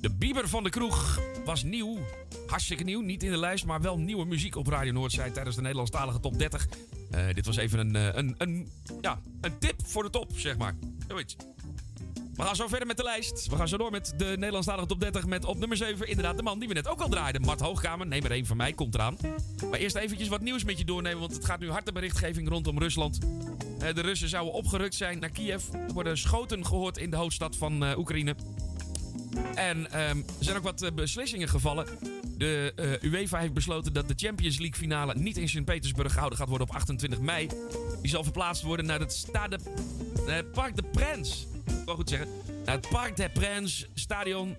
De 0.00 0.10
Bieber 0.10 0.48
van 0.48 0.64
de 0.64 0.70
Kroeg 0.70 1.20
was 1.44 1.62
nieuw. 1.62 1.98
Hartstikke 2.46 2.84
nieuw. 2.84 3.00
Niet 3.00 3.22
in 3.22 3.30
de 3.30 3.38
lijst, 3.38 3.64
maar 3.64 3.80
wel 3.80 3.98
nieuwe 3.98 4.24
muziek 4.24 4.56
op 4.56 4.66
Radio 4.66 4.92
Noordzij 4.92 5.30
tijdens 5.30 5.56
de 5.56 5.62
Nederlandstalige 5.62 6.20
top 6.20 6.38
30. 6.38 6.68
Eh, 7.10 7.26
dit 7.34 7.46
was 7.46 7.56
even 7.56 7.78
een, 7.78 7.96
eh, 7.96 8.16
een, 8.16 8.34
een, 8.38 8.68
ja, 9.00 9.20
een 9.40 9.58
tip 9.58 9.86
voor 9.86 10.02
de 10.02 10.10
top, 10.10 10.30
zeg 10.34 10.56
maar. 10.56 10.74
Zoiets. 11.08 11.36
We 12.36 12.42
gaan 12.42 12.56
zo 12.56 12.68
verder 12.68 12.86
met 12.86 12.96
de 12.96 13.02
lijst. 13.02 13.46
We 13.46 13.56
gaan 13.56 13.68
zo 13.68 13.76
door 13.76 13.90
met 13.90 14.12
de 14.16 14.24
Nederlandstalige 14.24 14.86
top 14.86 15.00
30 15.00 15.26
met 15.26 15.44
op 15.44 15.58
nummer 15.58 15.76
7 15.76 16.08
inderdaad 16.08 16.36
de 16.36 16.42
man 16.42 16.58
die 16.58 16.68
we 16.68 16.74
net 16.74 16.88
ook 16.88 17.00
al 17.00 17.08
draaiden. 17.08 17.42
Mart 17.42 17.60
Hoogkamer, 17.60 18.06
neem 18.06 18.24
er 18.24 18.30
één 18.30 18.46
van 18.46 18.56
mij, 18.56 18.72
komt 18.72 18.94
eraan. 18.94 19.16
Maar 19.70 19.78
eerst 19.78 19.96
eventjes 19.96 20.28
wat 20.28 20.40
nieuws 20.40 20.64
met 20.64 20.78
je 20.78 20.84
doornemen, 20.84 21.20
want 21.20 21.32
het 21.32 21.44
gaat 21.44 21.60
nu 21.60 21.70
harde 21.70 21.92
berichtgeving 21.92 22.48
rondom 22.48 22.78
Rusland. 22.78 23.18
Eh, 23.78 23.94
de 23.94 24.00
Russen 24.00 24.28
zouden 24.28 24.54
opgerukt 24.54 24.94
zijn 24.94 25.18
naar 25.18 25.30
Kiev. 25.30 25.62
Er 25.72 25.92
worden 25.92 26.18
schoten 26.18 26.66
gehoord 26.66 26.98
in 26.98 27.10
de 27.10 27.16
hoofdstad 27.16 27.56
van 27.56 27.84
eh, 27.84 27.98
Oekraïne. 27.98 28.34
En 29.54 29.90
ehm, 29.90 30.16
er 30.16 30.44
zijn 30.44 30.56
ook 30.56 30.62
wat 30.62 30.82
eh, 30.82 30.92
beslissingen 30.92 31.48
gevallen. 31.48 31.86
De 32.36 32.72
eh, 32.76 33.10
UEFA 33.10 33.38
heeft 33.38 33.52
besloten 33.52 33.92
dat 33.92 34.08
de 34.08 34.14
Champions 34.16 34.58
League 34.58 34.78
finale 34.78 35.14
niet 35.14 35.36
in 35.36 35.48
Sint-Petersburg 35.48 36.12
gehouden 36.12 36.38
gaat 36.38 36.48
worden 36.48 36.68
op 36.68 36.74
28 36.74 37.20
mei. 37.20 37.48
Die 38.00 38.10
zal 38.10 38.22
verplaatst 38.22 38.62
worden 38.62 38.86
naar 38.86 39.00
het 39.00 39.12
Stade, 39.12 39.58
het 40.26 40.52
Parc 40.52 40.76
de 40.76 40.82
Princes. 40.82 41.46
Ik 41.86 41.88
goed 41.88 42.08
zeggen. 42.08 42.28
Naar 42.64 42.74
het 42.74 42.88
Parc 42.88 43.16
des 43.16 43.28
Princes 43.32 43.88
stadion 43.94 44.56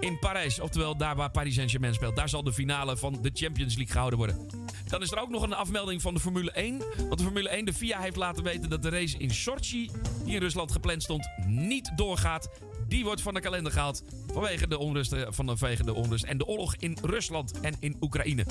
in 0.00 0.18
Parijs. 0.18 0.60
Oftewel 0.60 0.96
daar 0.96 1.16
waar 1.16 1.30
Paris 1.30 1.54
Saint-Germain 1.54 1.94
speelt. 1.94 2.16
Daar 2.16 2.28
zal 2.28 2.42
de 2.42 2.52
finale 2.52 2.96
van 2.96 3.18
de 3.22 3.30
Champions 3.34 3.74
League 3.74 3.92
gehouden 3.92 4.18
worden. 4.18 4.48
Dan 4.88 5.02
is 5.02 5.10
er 5.10 5.20
ook 5.20 5.30
nog 5.30 5.42
een 5.42 5.54
afmelding 5.54 6.02
van 6.02 6.14
de 6.14 6.20
Formule 6.20 6.50
1. 6.50 6.78
Want 6.96 7.18
de 7.18 7.24
Formule 7.24 7.48
1, 7.48 7.64
de 7.64 7.72
FIA 7.72 8.00
heeft 8.00 8.16
laten 8.16 8.44
weten 8.44 8.70
dat 8.70 8.82
de 8.82 8.88
race 8.88 9.18
in 9.18 9.30
Sochi, 9.30 9.90
die 10.24 10.34
in 10.34 10.40
Rusland 10.40 10.72
gepland 10.72 11.02
stond, 11.02 11.28
niet 11.46 11.92
doorgaat. 11.96 12.48
Die 12.88 13.04
wordt 13.04 13.20
van 13.20 13.34
de 13.34 13.40
kalender 13.40 13.72
gehaald 13.72 14.02
vanwege 14.32 14.68
de 14.68 14.78
onrust, 14.78 15.12
eh, 15.12 15.26
vanwege 15.28 15.84
de 15.84 15.94
onrust 15.94 16.24
en 16.24 16.38
de 16.38 16.46
oorlog 16.46 16.76
in 16.76 16.98
Rusland 17.02 17.60
en 17.60 17.76
in 17.80 17.96
Oekraïne. 18.00 18.46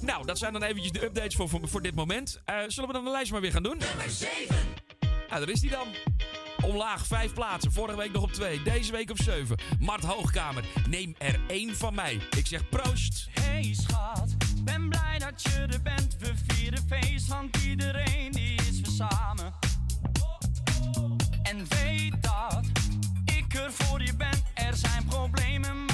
Nou, 0.00 0.26
dat 0.26 0.38
zijn 0.38 0.52
dan 0.52 0.62
eventjes 0.62 0.92
de 0.92 1.04
updates 1.04 1.34
voor, 1.34 1.48
voor, 1.48 1.68
voor 1.68 1.82
dit 1.82 1.94
moment. 1.94 2.40
Eh, 2.44 2.56
zullen 2.66 2.88
we 2.88 2.94
dan 2.94 3.04
de 3.04 3.10
lijst 3.10 3.32
maar 3.32 3.40
weer 3.40 3.52
gaan 3.52 3.62
doen? 3.62 3.78
Nummer 3.78 4.10
7. 4.10 4.56
Ja, 5.00 5.38
daar 5.38 5.48
is 5.48 5.60
die 5.60 5.70
dan. 5.70 5.86
Omlaag 6.64 7.06
vijf 7.06 7.32
plaatsen. 7.32 7.72
Vorige 7.72 7.96
week 7.96 8.12
nog 8.12 8.22
op 8.22 8.32
twee. 8.32 8.62
Deze 8.62 8.92
week 8.92 9.10
op 9.10 9.18
zeven. 9.22 9.56
Mart 9.78 10.04
Hoogkamer. 10.04 10.64
Neem 10.88 11.14
er 11.18 11.40
één 11.46 11.76
van 11.76 11.94
mij. 11.94 12.20
Ik 12.36 12.46
zeg 12.46 12.68
proost. 12.68 13.28
Hey 13.40 13.74
schat, 13.74 14.34
ben 14.64 14.88
blij 14.88 15.18
dat 15.18 15.42
je 15.42 15.66
er 15.70 15.82
bent. 15.82 16.16
We 16.18 16.32
vieren 16.46 16.84
feest, 16.88 17.28
want 17.28 17.56
iedereen 17.56 18.32
die 18.32 18.54
is 18.54 18.80
weer 18.80 19.08
samen. 19.08 19.54
En 21.42 21.66
weet 21.68 22.22
dat 22.22 22.71
voor 23.72 24.02
je 24.02 24.14
ben. 24.16 24.42
Er 24.54 24.76
zijn 24.76 25.04
problemen, 25.04 25.91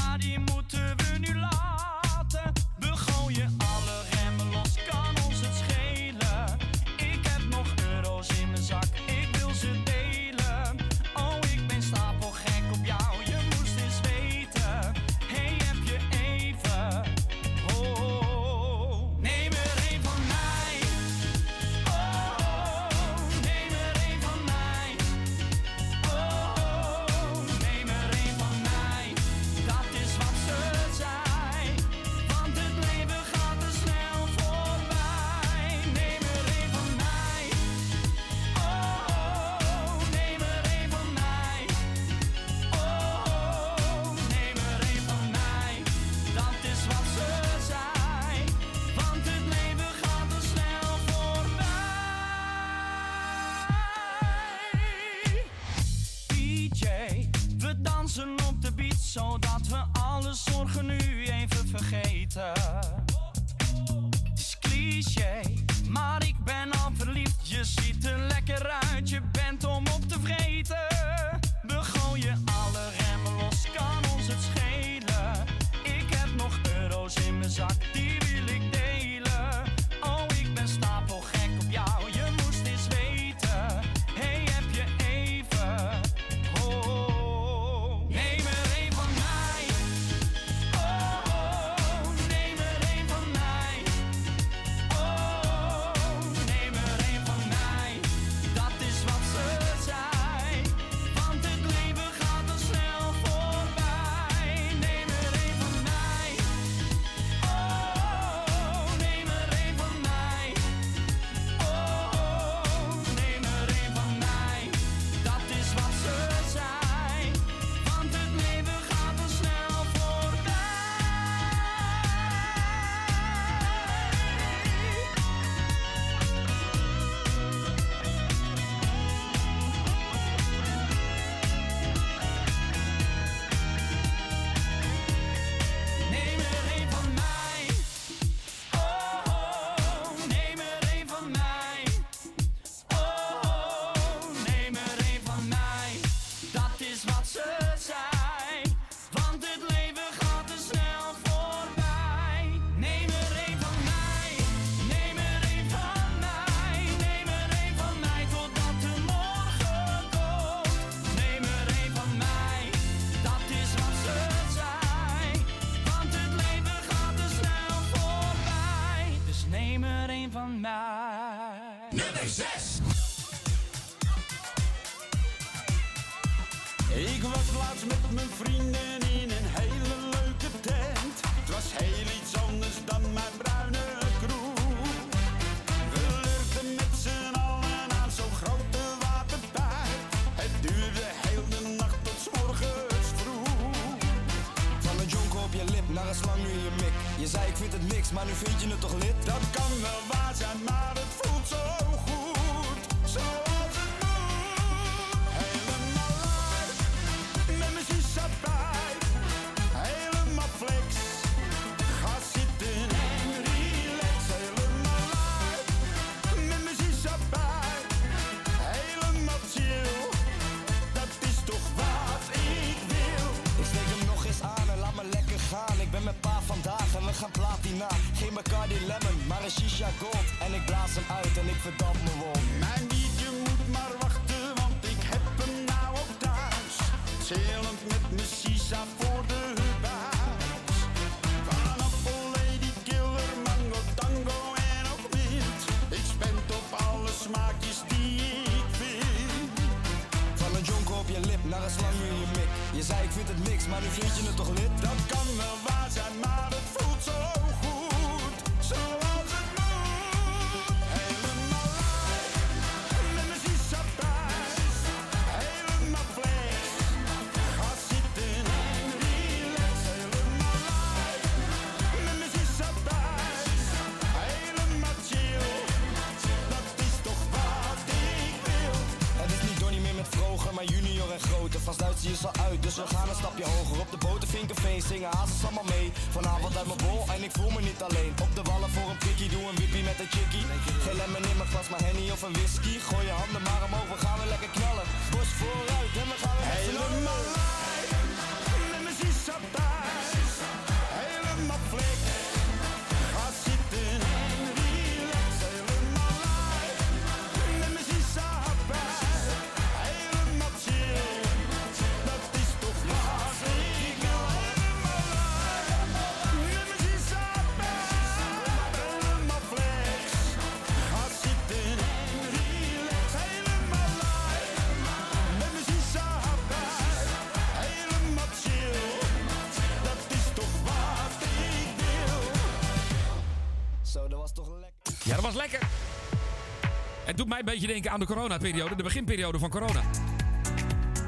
doet 337.19 337.29
mij 337.29 337.39
een 337.39 337.45
beetje 337.45 337.67
denken 337.67 337.91
aan 337.91 338.01
de 338.01 338.07
coronaperiode, 338.07 338.75
de 338.75 338.83
beginperiode 338.83 339.39
van 339.39 339.51
corona. 339.51 339.83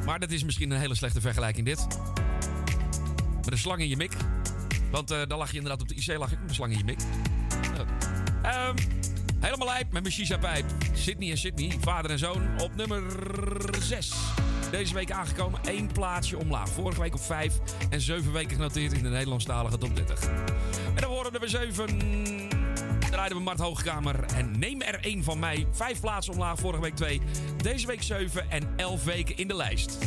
Maar 0.04 0.18
dat 0.18 0.30
is 0.30 0.44
misschien 0.44 0.70
een 0.70 0.78
hele 0.78 0.94
slechte 0.94 1.20
vergelijking 1.20 1.66
dit. 1.66 1.86
Met 3.36 3.52
een 3.52 3.58
slang 3.58 3.80
in 3.80 3.88
je 3.88 3.96
mik. 3.96 4.12
Want 4.90 5.10
eh 5.10 5.20
dan 5.28 5.38
lag 5.38 5.50
je 5.50 5.56
inderdaad 5.56 5.80
op 5.80 5.88
de 5.88 5.94
IC 5.94 6.18
lag 6.18 6.32
ik 6.32 6.38
met 6.40 6.48
een 6.48 6.54
slang 6.54 6.72
in 6.72 6.78
je 6.78 6.84
mik. 6.84 7.00
Ja. 7.74 7.84
Ehm, 8.42 8.76
helemaal 9.40 9.66
lijp 9.66 9.92
met 9.92 10.02
mijn 10.02 10.14
shisha-pijp. 10.14 10.64
Sydney 10.92 11.30
en 11.30 11.38
Sydney, 11.38 11.76
vader 11.80 12.10
en 12.10 12.18
zoon, 12.18 12.60
op 12.60 12.76
nummer 12.76 13.02
6. 13.80 14.12
Deze 14.70 14.94
week 14.94 15.10
aangekomen, 15.10 15.60
één 15.64 15.92
plaatsje 15.92 16.38
omlaag. 16.38 16.68
Vorige 16.68 17.00
week 17.00 17.14
op 17.14 17.20
5 17.20 17.54
en 17.90 18.00
7 18.00 18.32
weken 18.32 18.56
genoteerd 18.56 18.92
in 18.92 19.02
de 19.02 19.08
Nederlandstalige 19.08 19.78
top 19.78 19.96
30. 19.96 20.22
En 20.94 21.00
dan 21.00 21.10
worden 21.10 21.32
nummer 21.32 21.50
7 21.50 22.49
draaiden 23.20 23.44
we 23.44 23.50
Mart 23.56 23.68
Hoogkamer 23.68 24.24
en 24.24 24.58
neem 24.58 24.80
er 24.80 25.00
één 25.00 25.24
van 25.24 25.38
mij. 25.38 25.66
Vijf 25.70 26.00
plaatsen 26.00 26.32
omlaag, 26.32 26.58
vorige 26.58 26.82
week 26.82 26.96
twee. 26.96 27.20
Deze 27.56 27.86
week 27.86 28.02
7 28.02 28.50
en 28.50 28.68
11 28.76 29.04
weken 29.04 29.36
in 29.36 29.48
de 29.48 29.54
lijst. 29.54 29.98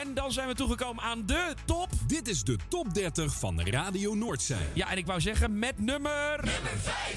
En 0.00 0.14
dan 0.14 0.32
zijn 0.32 0.48
we 0.48 0.54
toegekomen 0.54 1.04
aan 1.04 1.26
de 1.26 1.54
top. 1.64 1.88
Dit 2.06 2.28
is 2.28 2.44
de 2.44 2.58
top 2.68 2.94
30 2.94 3.34
van 3.38 3.60
Radio 3.60 4.14
Noordzee. 4.14 4.56
Ja, 4.72 4.90
en 4.90 4.96
ik 4.96 5.06
wou 5.06 5.20
zeggen 5.20 5.58
met 5.58 5.78
nummer... 5.78 6.36
Nummer 6.36 6.78
5. 6.78 7.14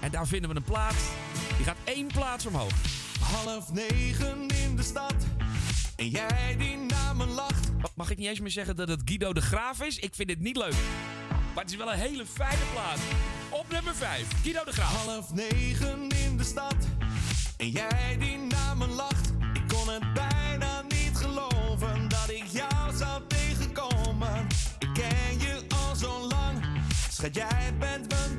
En 0.00 0.10
daar 0.10 0.26
vinden 0.26 0.50
we 0.50 0.56
een 0.56 0.62
plaat. 0.62 0.96
Die 1.56 1.64
gaat 1.64 1.78
één 1.84 2.06
plaats 2.06 2.46
omhoog. 2.46 2.72
Half 3.20 3.72
negen 3.72 4.48
in 4.48 4.76
de 4.76 4.82
stad. 4.82 5.14
En 5.96 6.08
jij 6.08 6.56
die 6.58 6.76
naar 6.76 7.16
me 7.16 7.26
lacht. 7.26 7.70
Mag 7.94 8.10
ik 8.10 8.18
niet 8.18 8.28
eens 8.28 8.40
meer 8.40 8.50
zeggen 8.50 8.76
dat 8.76 8.88
het 8.88 9.02
Guido 9.04 9.32
de 9.32 9.40
Graaf 9.40 9.82
is? 9.82 9.98
Ik 9.98 10.14
vind 10.14 10.28
dit 10.28 10.40
niet 10.40 10.56
leuk. 10.56 10.76
Maar 11.54 11.62
het 11.64 11.72
is 11.72 11.78
wel 11.78 11.92
een 11.92 11.98
hele 11.98 12.26
fijne 12.26 12.64
plaat. 12.72 12.98
Op 13.54 13.72
nummer 13.72 13.94
5, 13.94 14.26
Guido 14.42 14.64
de 14.64 14.72
Graaf. 14.72 15.06
Half 15.06 15.32
negen 15.34 16.08
in 16.08 16.36
de 16.36 16.44
stad. 16.44 16.74
En 17.56 17.68
jij 17.68 18.16
die 18.18 18.38
naar 18.38 18.76
me 18.76 18.86
lacht. 18.86 19.32
Ik 19.52 19.62
kon 19.68 19.88
het 19.88 20.12
bijna 20.14 20.82
niet 20.82 21.16
geloven 21.16 22.08
dat 22.08 22.30
ik 22.30 22.44
jou 22.46 22.96
zou 22.96 23.22
tegenkomen. 23.26 24.46
Ik 24.78 24.88
ken 24.92 25.38
je 25.38 25.62
al 25.68 25.96
zo 25.96 26.26
lang. 26.26 26.64
Schat, 27.10 27.34
jij 27.34 27.74
bent 27.78 28.08
mijn 28.08 28.38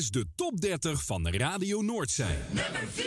is 0.00 0.10
de 0.10 0.26
top 0.34 0.60
30 0.60 1.04
van 1.04 1.28
Radio 1.28 1.82
Noordzij. 1.82 2.38
Nummer 2.46 2.88
4. 2.92 3.04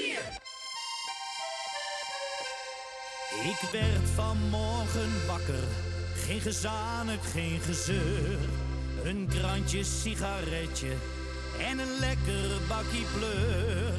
Ik 3.44 3.70
werd 3.72 4.10
vanmorgen 4.16 5.28
wakker, 5.28 5.68
geen 6.16 6.42
gezanik, 6.42 7.24
geen 7.24 7.60
gezeur. 7.60 8.40
Een 9.04 9.28
krantje 9.28 9.84
sigaretje 9.84 10.94
en 11.60 11.80
een 11.80 12.00
lekker 12.00 12.50
bakkie 12.68 13.06
pleur. 13.18 13.94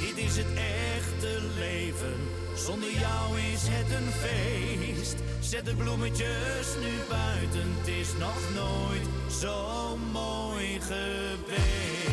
Dit 0.00 0.24
is 0.24 0.36
het 0.36 0.54
echte 0.96 1.40
leven, 1.58 2.16
zonder 2.56 2.90
jou 2.90 3.38
is 3.38 3.62
het 3.64 3.90
een 3.90 4.12
feest. 4.12 5.16
Zet 5.40 5.64
de 5.64 5.74
bloemetjes 5.74 6.66
nu 6.80 6.92
buiten, 7.08 7.68
het 7.78 7.88
is 7.88 8.08
nog 8.18 8.54
nooit 8.54 9.06
zo 9.40 9.96
mooi 10.12 10.80
geweest. 10.80 12.11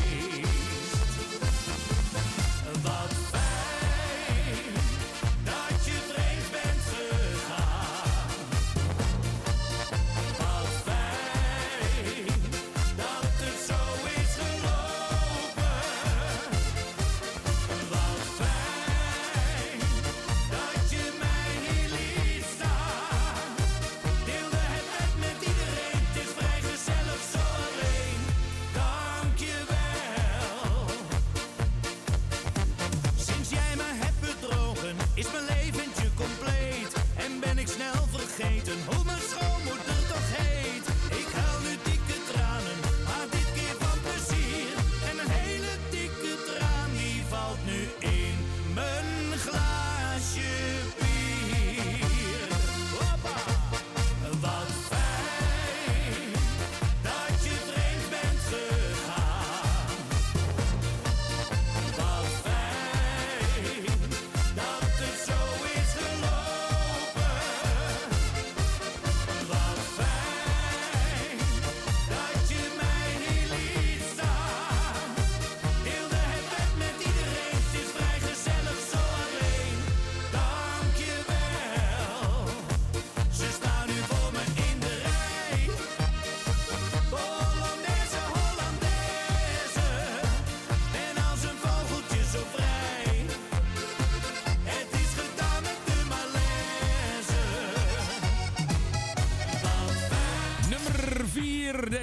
Wat 2.73 3.28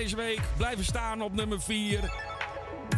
deze 0.06 0.18
week. 0.18 0.40
Blijven 0.56 0.84
staan 0.84 1.22
op 1.22 1.32
nummer 1.32 1.62
4. 1.62 2.12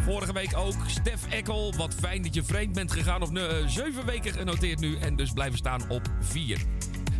Vorige 0.03 0.33
week 0.33 0.57
ook 0.57 0.75
Stef 0.87 1.29
Ekkel. 1.29 1.73
Wat 1.77 1.93
fijn 1.93 2.21
dat 2.21 2.33
je 2.33 2.43
vreemd 2.43 2.73
bent 2.73 2.91
gegaan. 2.91 3.21
Op 3.21 3.29
7 3.67 4.05
weken 4.05 4.33
genoteerd 4.33 4.79
nu. 4.79 4.97
En 4.97 5.15
dus 5.15 5.31
blijven 5.31 5.57
staan 5.57 5.89
op 5.89 6.01
4. 6.19 6.61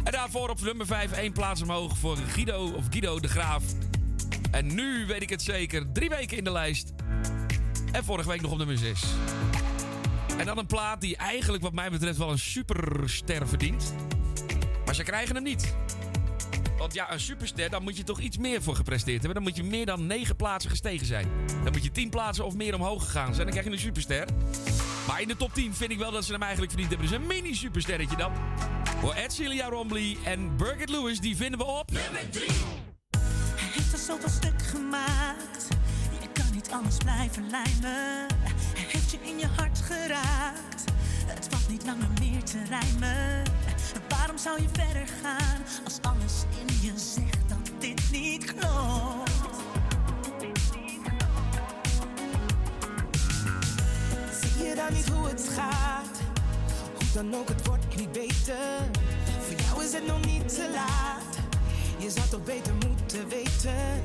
En 0.03 0.11
daarvoor 0.11 0.49
op 0.49 0.61
nummer 0.61 0.86
5 0.86 1.11
één 1.11 1.32
plaats 1.32 1.61
omhoog 1.61 1.98
voor 1.98 2.18
Guido 2.18 2.72
of 2.76 2.86
Guido 2.90 3.20
de 3.20 3.28
Graaf. 3.28 3.64
En 4.52 4.76
nu 4.76 5.06
weet 5.06 5.22
ik 5.22 5.30
het 5.30 5.41
zeker. 5.41 5.91
Drie 5.91 6.10
weken 6.10 6.38
in 6.38 6.44
de 6.44 6.52
lijst. 6.52 6.94
En 7.91 8.03
vorige 8.03 8.30
week 8.30 8.41
nog 8.41 8.52
op 8.52 8.57
nummer 8.57 8.78
6. 8.78 9.03
En 10.38 10.45
dan 10.45 10.57
een 10.57 10.66
plaat 10.66 11.02
die 11.02 11.18
eigenlijk 11.18 11.64
wat 11.64 11.74
mij 11.74 11.90
betreft 11.90 12.18
wel 12.18 12.32
een 12.32 12.40
superster 12.40 13.48
verdient. 13.48 13.94
Maar 14.86 14.95
ze 14.95 15.03
krijgen 15.03 15.36
hem 15.36 15.44
niet. 15.44 15.76
Want 16.80 16.93
ja, 16.93 17.11
een 17.11 17.19
superster, 17.19 17.69
daar 17.69 17.81
moet 17.81 17.97
je 17.97 18.03
toch 18.03 18.19
iets 18.19 18.38
meer 18.38 18.61
voor 18.61 18.76
gepresteerd 18.76 19.18
hebben. 19.18 19.34
Dan 19.34 19.43
moet 19.43 19.56
je 19.56 19.64
meer 19.64 19.85
dan 19.85 20.07
9 20.07 20.35
plaatsen 20.35 20.69
gestegen 20.69 21.06
zijn. 21.06 21.27
Dan 21.64 21.72
moet 21.72 21.84
je 21.84 21.91
10 21.91 22.10
plaatsen 22.10 22.45
of 22.45 22.56
meer 22.56 22.76
omhoog 22.76 23.03
gegaan 23.03 23.34
zijn. 23.34 23.47
Dan 23.47 23.49
krijg 23.49 23.65
je 23.65 23.72
een 23.72 23.80
superster. 23.80 24.27
Maar 25.07 25.22
in 25.22 25.27
de 25.27 25.35
top 25.38 25.53
10 25.53 25.73
vind 25.73 25.91
ik 25.91 25.97
wel 25.97 26.11
dat 26.11 26.26
ze 26.26 26.31
hem 26.31 26.41
eigenlijk 26.41 26.72
verdiend 26.72 26.91
hebben. 26.91 27.10
Dus 27.10 27.18
een 27.18 27.27
mini-supersterretje 27.27 28.15
dan. 28.15 28.31
Voor 28.99 29.14
Ed 29.14 29.34
Celia 29.34 29.69
Rombly 29.69 30.18
en 30.23 30.57
Birgit 30.57 30.89
Lewis, 30.89 31.19
die 31.19 31.35
vinden 31.35 31.60
we 31.60 31.65
op... 31.65 31.91
Nummer 31.91 32.30
3. 32.30 32.45
Hij 33.56 33.69
heeft 33.72 33.93
al 33.93 33.99
zoveel 33.99 34.30
stuk 34.30 34.61
gemaakt. 34.61 35.68
Je 36.22 36.27
kan 36.34 36.53
niet 36.53 36.69
anders 36.72 36.97
blijven 36.97 37.49
lijmen. 37.49 38.27
Hij 38.73 38.88
heeft 38.88 39.11
je 39.11 39.18
in 39.22 39.39
je 39.39 39.47
hart 39.57 39.80
geraakt. 39.80 40.84
Het 41.26 41.47
valt 41.49 41.69
niet 41.69 41.85
langer 41.85 42.10
meer 42.19 42.43
te 42.43 42.64
rijmen. 42.69 43.43
Zou 44.44 44.61
je 44.61 44.68
verder 44.72 45.07
gaan 45.24 45.61
als 45.86 45.98
alles 46.02 46.44
in 46.60 46.76
je 46.82 46.91
zegt 46.95 47.49
dat 47.49 47.72
dit 47.80 48.11
niet 48.11 48.45
klopt? 48.45 49.32
Zie 54.41 54.68
je 54.68 54.76
dan 54.76 54.94
niet 54.94 55.10
hoe 55.10 55.28
het 55.28 55.49
gaat? 55.56 56.20
Hoe 56.94 57.07
dan 57.14 57.36
ook, 57.36 57.48
het 57.48 57.68
wordt 57.68 57.95
niet 57.95 58.11
beter. 58.11 58.90
Voor 59.40 59.60
jou 59.66 59.84
is 59.84 59.94
het 59.94 60.07
nog 60.07 60.26
niet 60.26 60.56
te 60.56 60.70
laat. 60.74 61.38
Je 61.98 62.10
zou 62.10 62.28
toch 62.28 62.44
beter 62.44 62.74
moeten 62.74 63.30
weten. 63.30 64.03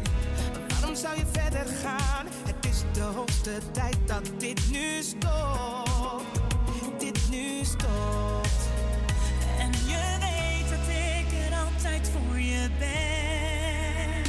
Waarom 0.69 0.95
zou 0.95 1.17
je 1.17 1.25
verder 1.33 1.67
gaan? 1.67 2.27
Het 2.45 2.67
is 2.67 2.83
de 2.93 3.01
hoogste 3.01 3.59
tijd 3.73 3.97
dat 4.07 4.31
dit 4.39 4.71
nu 4.71 5.03
stopt. 5.03 6.41
Dit 6.99 7.31
nu 7.31 7.65
stopt. 7.65 8.84
Je 9.95 10.19
weet 10.21 10.69
dat 10.71 10.89
ik 10.89 11.29
er 11.45 11.53
altijd 11.65 12.11
voor 12.13 12.39
je 12.41 12.69
ben. 12.79 14.25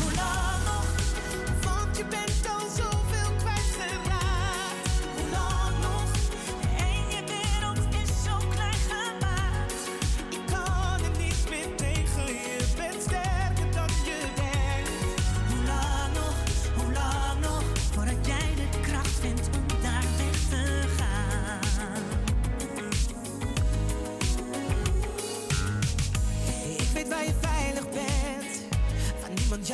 Hoe 0.00 0.12
lang 0.20 0.58
nog? 0.70 0.88
Want 1.64 1.96
je 1.96 2.04
bent 2.04 2.48
al 2.48 2.63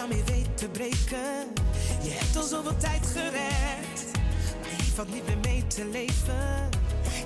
meer 0.09 0.25
weet 0.25 0.57
te 0.57 0.69
breken. 0.69 1.53
Je 2.03 2.11
hebt 2.11 2.37
al 2.37 2.43
zoveel 2.43 2.77
tijd 2.77 3.07
gered. 3.07 4.11
Maar 4.61 4.71
hier 4.71 4.93
valt 4.95 5.13
niet 5.13 5.27
meer 5.27 5.39
mee 5.43 5.67
te 5.67 5.85
leven. 5.85 6.69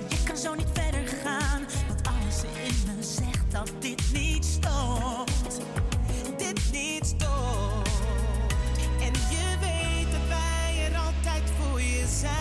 Je 0.09 0.23
kan 0.25 0.37
zo 0.37 0.55
niet 0.55 0.69
verder 0.73 1.07
gaan, 1.25 1.67
want 1.89 2.01
alles 2.09 2.43
in 2.43 2.75
me 2.97 3.03
zegt 3.03 3.51
dat 3.51 3.71
dit 3.79 4.03
niet 4.13 4.45
stopt. 4.45 5.61
Dit 6.37 6.73
niet 6.73 7.07
stopt. 7.07 8.01
En 9.01 9.13
je 9.31 9.57
weet 9.61 10.13
dat 10.13 10.29
wij 10.29 10.91
er 10.91 10.99
altijd 10.99 11.43
voor 11.61 11.81
je 11.81 12.05
zijn. 12.21 12.35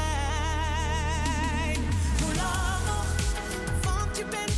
Hoe 2.22 2.36
lang 2.36 2.86
nog? 2.86 3.16
Want 3.84 4.18
je 4.18 4.26
bent 4.26 4.53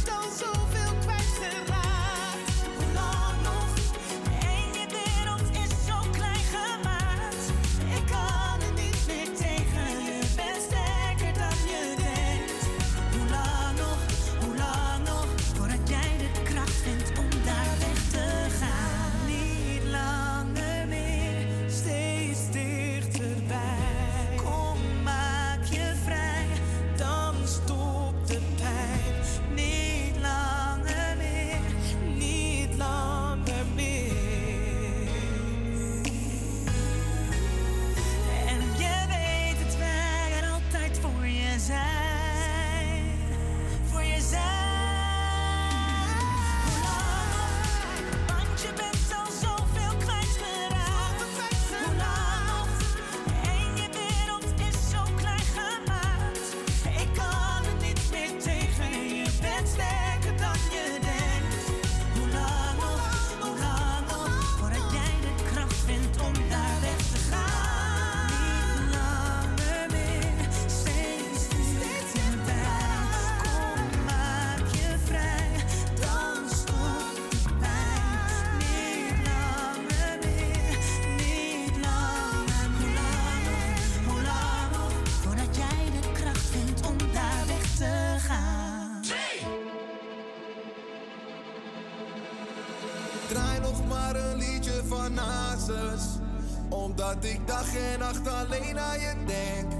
alleen 98.23 98.79
aan 98.79 98.99
je 98.99 99.13
denk. 99.25 99.71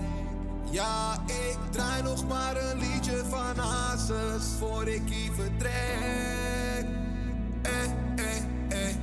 Ja, 0.70 1.14
ik 1.26 1.58
draai 1.72 2.02
nog 2.02 2.28
maar 2.28 2.56
een 2.58 2.78
liedje 2.78 3.24
van 3.30 3.56
Nasus. 3.56 4.46
Voor 4.60 4.88
ik 4.88 5.02
hier 5.10 5.32
vertrek. 5.32 6.86
Eh, 7.62 7.84
eh, 8.16 8.38
eh. 8.70 8.96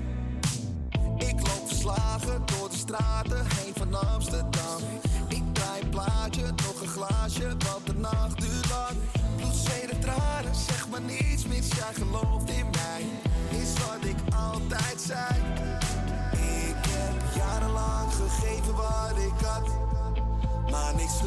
Ik 1.17 1.47
loop 1.47 1.69
verslagen 1.69 2.43
door 2.47 2.69
de 2.69 2.77
straten 2.77 3.47
heen 3.47 3.73
van 3.75 3.95
Amsterdam. 4.13 4.81
Ik 5.29 5.43
draai 5.53 5.83
een 5.83 5.89
plaatje, 5.89 6.43
nog 6.43 6.81
een 6.81 6.89
glaasje, 6.89 7.49
want 7.49 7.87
de 7.87 7.95
nacht 7.95 8.41
duurt 8.41 8.69
lang. 8.69 8.97
Bloed, 9.37 9.55
zweet 9.55 9.91
en 9.91 10.01
tranen, 10.01 10.55
zeg 10.55 10.89
maar 10.89 11.01
niets 11.01 11.47
mis, 11.47 11.69
jij 11.69 11.93
gelooft 11.93 12.52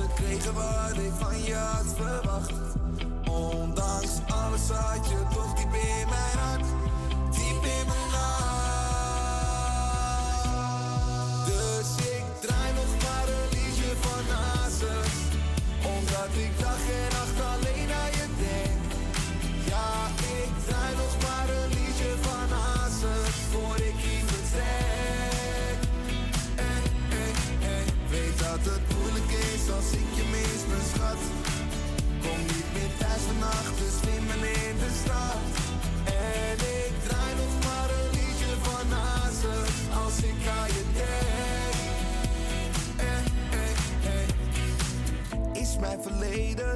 gekregen 0.02 0.54
wat 0.54 0.98
ik 0.98 1.12
van 1.20 1.44
je 1.44 1.54
had 1.54 1.94
verwacht. 1.96 2.54
Ondanks 3.30 4.12
alles 4.28 4.70
had 4.70 5.10
je 5.10 5.22
toch 5.34 5.54
diep 5.54 5.74
in 5.74 6.08
mijn 6.10 6.38
hart. 6.38 6.75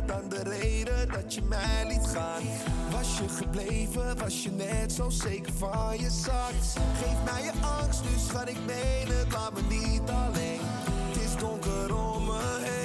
Dan 0.09 0.29
de 0.29 0.43
reden 0.43 1.07
dat 1.11 1.33
je 1.33 1.41
mij 1.41 1.85
liet 1.87 2.07
gaan? 2.07 2.41
Was 2.91 3.17
je 3.17 3.29
gebleven, 3.29 4.17
was 4.17 4.43
je 4.43 4.51
net 4.51 4.91
zo 4.91 5.09
zeker 5.09 5.53
van 5.53 5.99
je 5.99 6.09
zak? 6.09 6.53
Geef 7.03 7.33
mij 7.33 7.43
je 7.43 7.51
angst, 7.61 8.03
dus 8.03 8.29
ga 8.31 8.45
ik 8.45 8.57
menen, 8.65 9.31
laat 9.31 9.53
me 9.53 9.61
niet 9.69 10.09
alleen. 10.09 10.59
Het 10.61 11.21
is 11.23 11.35
donker 11.35 11.95
om 11.95 12.25
me 12.25 12.57
heen. 12.61 12.78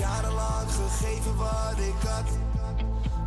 Jarenlang 0.00 0.70
gegeven 0.70 1.36
wat 1.36 1.78
ik 1.78 2.08
had. 2.08 2.28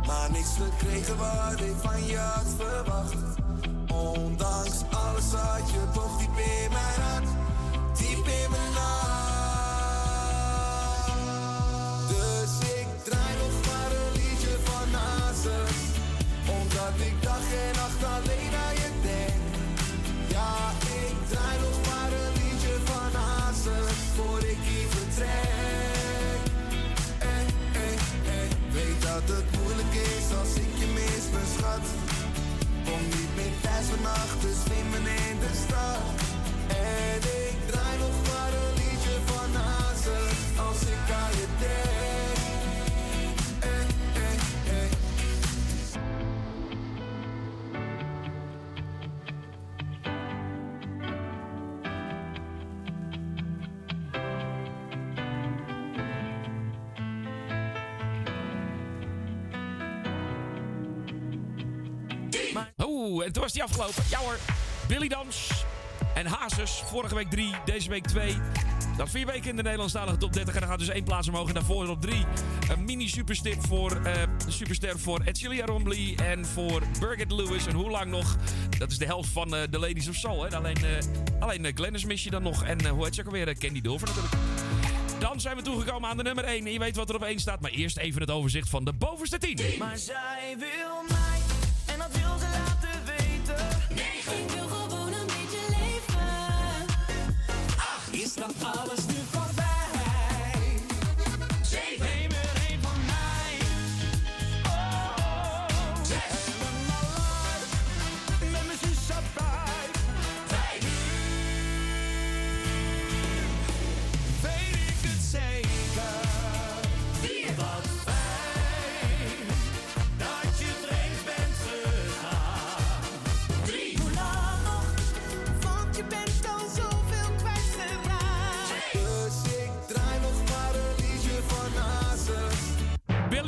Maar 0.06 0.30
niks 0.30 0.54
gekregen 0.62 1.16
wat 1.16 1.60
ik 1.60 1.74
van 1.82 2.06
je 2.06 2.16
had 2.16 2.46
verwacht. 2.56 3.16
Ondanks 3.92 4.82
alles 4.90 5.32
had 5.32 5.70
je 5.70 5.82
toch 5.92 6.18
diep 6.18 6.36
in 6.36 6.70
mijn 6.72 7.00
hart. 7.00 7.28
Diep 7.98 8.26
in 8.26 8.50
mijn 8.50 8.72
hart. 8.72 9.04
Dus 12.08 12.52
ik 12.78 12.88
draai 13.04 13.34
nog 13.42 13.56
maar 13.66 13.90
een 14.00 14.12
liedje 14.12 14.54
van 14.64 14.90
Nasus. 14.90 15.78
Omdat 16.58 16.94
ik 17.08 17.22
dag 17.22 17.44
en 17.64 17.74
nacht 17.80 18.02
alleen 18.14 18.52
aan 18.66 18.74
je 18.82 18.90
denk. 19.02 19.42
Ja, 20.28 20.54
ik 21.02 21.16
draai 21.28 21.58
nog 21.60 21.73
en 63.24 63.32
toen 63.32 63.42
was 63.42 63.52
die 63.52 63.62
afgelopen. 63.62 64.04
Ja 64.08 64.18
hoor, 64.18 64.38
Billy 64.88 65.08
Dans 65.08 65.63
en 66.14 66.26
Hazes. 66.26 66.82
Vorige 66.86 67.14
week 67.14 67.30
drie, 67.30 67.54
deze 67.64 67.88
week 67.88 68.06
twee. 68.06 68.36
Dat 68.96 69.10
vier 69.10 69.26
weken 69.26 69.50
in 69.50 69.56
de 69.56 69.62
Nederlandstalige 69.62 70.16
top 70.16 70.32
30. 70.32 70.54
En 70.54 70.60
dan 70.60 70.68
gaat 70.68 70.78
dus 70.78 70.88
één 70.88 71.04
plaats 71.04 71.28
omhoog. 71.28 71.48
En 71.48 71.54
daarvoor 71.54 71.88
op 71.88 72.00
drie. 72.00 72.24
Een 72.70 72.84
mini 72.84 73.08
superstip 73.08 73.66
voor, 73.66 74.00
eh 74.04 74.22
superster 74.48 74.98
voor 74.98 75.20
Edcilia 75.24 75.64
Rombly 75.64 76.14
en 76.14 76.46
voor 76.46 76.82
Birgit 77.00 77.32
Lewis. 77.32 77.66
En 77.66 77.74
hoe 77.74 77.90
lang 77.90 78.10
nog? 78.10 78.36
Dat 78.78 78.90
is 78.90 78.98
de 78.98 79.04
helft 79.04 79.28
van 79.28 79.56
eh, 79.56 79.62
de 79.70 79.78
Ladies 79.78 80.08
of 80.08 80.14
Soul. 80.14 80.42
Hè? 80.42 80.56
Alleen, 80.56 80.76
eh 80.76 81.40
alleen 81.40 81.64
uh, 81.64 81.70
Glennis 81.74 82.04
mis 82.04 82.24
je 82.24 82.30
dan 82.30 82.42
nog. 82.42 82.64
En 82.64 82.86
hoe 82.86 83.04
heet 83.04 83.14
ze 83.14 83.20
ook 83.20 83.26
alweer? 83.26 83.58
Candy 83.58 83.80
Dulfer 83.80 84.08
natuurlijk. 84.08 84.34
Dan 85.18 85.40
zijn 85.40 85.56
we 85.56 85.62
toegekomen 85.62 86.10
aan 86.10 86.16
de 86.16 86.22
nummer 86.22 86.44
1. 86.44 86.66
En 86.66 86.72
je 86.72 86.78
weet 86.78 86.96
wat 86.96 87.08
er 87.08 87.14
op 87.14 87.22
1 87.22 87.38
staat. 87.38 87.60
Maar 87.60 87.70
eerst 87.70 87.96
even 87.96 88.20
het 88.20 88.30
overzicht 88.30 88.68
van 88.68 88.84
de 88.84 88.92
bovenste 88.92 89.38
10. 89.38 89.58
Maar 89.78 89.98
zij 89.98 90.56
wil 90.58 91.02
mij 91.08 91.40
en 91.86 91.98
dat 91.98 92.12
wil 92.12 92.38
ze 92.38 92.46
laten 92.64 93.04
weten. 93.04 93.66
Ik 93.96 94.53
Is 98.48 98.50
dat 98.60 98.76
alles 98.76 99.13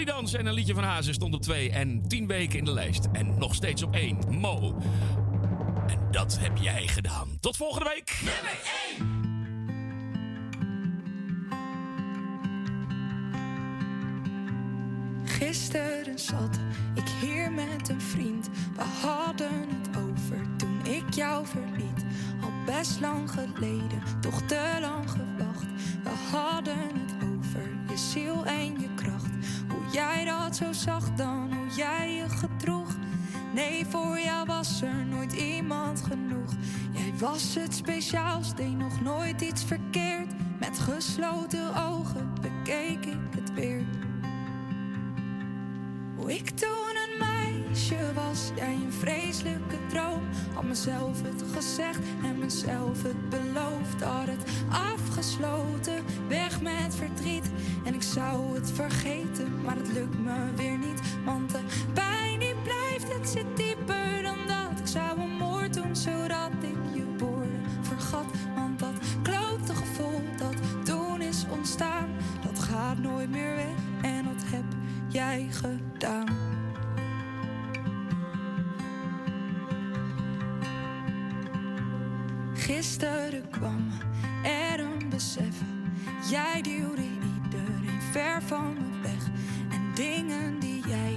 Dans 0.06 0.32
en 0.32 0.46
een 0.46 0.54
liedje 0.54 0.74
van 0.74 0.84
Hazen 0.84 1.14
stond 1.14 1.34
op 1.34 1.42
2 1.42 1.70
en 1.70 2.08
10 2.08 2.26
weken 2.26 2.58
in 2.58 2.64
de 2.64 2.72
lijst. 2.72 3.08
En 3.12 3.38
nog 3.38 3.54
steeds 3.54 3.82
op 3.82 3.94
1. 3.94 4.18
Mo. 4.28 4.76
En 5.86 5.98
dat 6.10 6.38
heb 6.40 6.56
jij 6.56 6.86
gedaan. 6.86 7.28
Tot 7.40 7.56
volgende 7.56 7.88
week. 7.94 8.20
Nummer 8.24 8.58
1. 8.98 9.24
Gisteren 15.24 16.18
zat 16.18 16.58
ik 16.94 17.08
hier 17.20 17.52
met 17.52 17.88
een 17.88 18.00
vriend. 18.00 18.48
We 18.76 19.06
hadden 19.06 19.68
het 19.68 19.96
over 19.96 20.56
toen 20.56 20.86
ik 20.86 21.14
jou 21.14 21.46
verliet. 21.46 22.04
Al 22.42 22.52
best 22.66 23.00
lang 23.00 23.30
geleden, 23.30 24.02
toch 24.20 24.42
te 24.42 24.78
lang 24.80 25.10
gewacht. 25.10 25.66
We 26.02 26.10
hadden 26.30 26.78
het 26.78 27.14
over 27.22 27.76
je 27.88 27.96
ziel 27.96 28.44
en 28.44 28.80
je 28.80 28.95
jij 29.96 30.24
dat 30.24 30.56
zo 30.56 30.72
zag 30.72 31.10
dan, 31.10 31.52
hoe 31.54 31.76
jij 31.76 32.14
je 32.14 32.28
gedroeg. 32.28 32.96
Nee, 33.54 33.86
voor 33.86 34.18
jou 34.18 34.46
was 34.46 34.82
er 34.82 35.06
nooit 35.06 35.32
iemand 35.32 36.02
genoeg. 36.02 36.52
Jij 36.92 37.12
was 37.18 37.54
het 37.54 37.74
speciaals, 37.74 38.54
deed 38.54 38.76
nog 38.76 39.00
nooit 39.00 39.40
iets 39.40 39.64
verkeerd. 39.64 40.34
Met 40.58 40.78
gesloten 40.78 41.74
ogen 41.88 42.32
bekeek 42.40 43.06
ik 43.06 43.34
het 43.34 43.54
weer. 43.54 43.84
Hoe 46.16 46.34
ik 46.34 46.50
toen 46.50 46.95
meisje 47.76 48.12
was 48.14 48.50
jij 48.54 48.72
een 48.74 48.92
vreselijke 48.92 49.76
droom. 49.88 50.22
Had 50.54 50.64
mezelf 50.64 51.22
het 51.22 51.42
gezegd 51.54 51.98
en 52.22 52.38
mezelf 52.38 53.02
het 53.02 53.28
beloofd. 53.28 54.02
Had 54.02 54.26
het 54.26 54.50
afgesloten, 54.70 56.04
weg 56.28 56.60
met 56.60 56.94
verdriet. 56.94 57.50
En 57.84 57.94
ik 57.94 58.02
zou 58.02 58.54
het 58.54 58.70
vergeten, 58.70 59.62
maar 59.64 59.76
het 59.76 59.92
lukt 59.92 60.18
me 60.18 60.54
weer 60.54 60.78
niet. 60.78 61.00
Want 61.24 61.50
de 61.50 61.58
pijn 61.92 62.38
die 62.38 62.54
blijft, 62.62 63.18
het 63.18 63.28
zit 63.28 63.56
dieper 63.56 64.22
dan 64.22 64.38
dat. 64.46 64.80
Ik 64.80 64.86
zou 64.86 65.20
een 65.20 65.36
moord 65.36 65.74
doen 65.74 65.96
zodat 65.96 66.50
ik 66.60 66.94
je 66.94 67.04
boor 67.18 67.46
vergat. 67.80 68.26
Want 68.54 68.78
dat 68.78 68.94
klote 69.22 69.74
gevoel 69.74 70.22
dat 70.36 70.56
toen 70.84 71.20
is 71.20 71.44
ontstaan, 71.50 72.08
dat 72.46 72.58
gaat 72.58 72.98
nooit 72.98 73.30
meer 73.30 73.54
weg. 73.54 73.76
En 74.02 74.24
dat 74.24 74.42
heb 74.46 74.64
jij 75.08 75.48
gedaan. 75.50 76.45
Gisteren 82.76 83.50
kwam 83.50 83.90
er 84.44 84.80
een 84.80 85.08
besef. 85.08 85.56
Jij 86.30 86.62
duwde 86.62 87.02
iedereen 87.02 88.02
ver 88.12 88.42
van 88.42 88.74
me 88.74 89.00
weg. 89.02 89.26
En 89.70 89.94
dingen 89.94 90.58
die 90.58 90.88
jij 90.88 91.16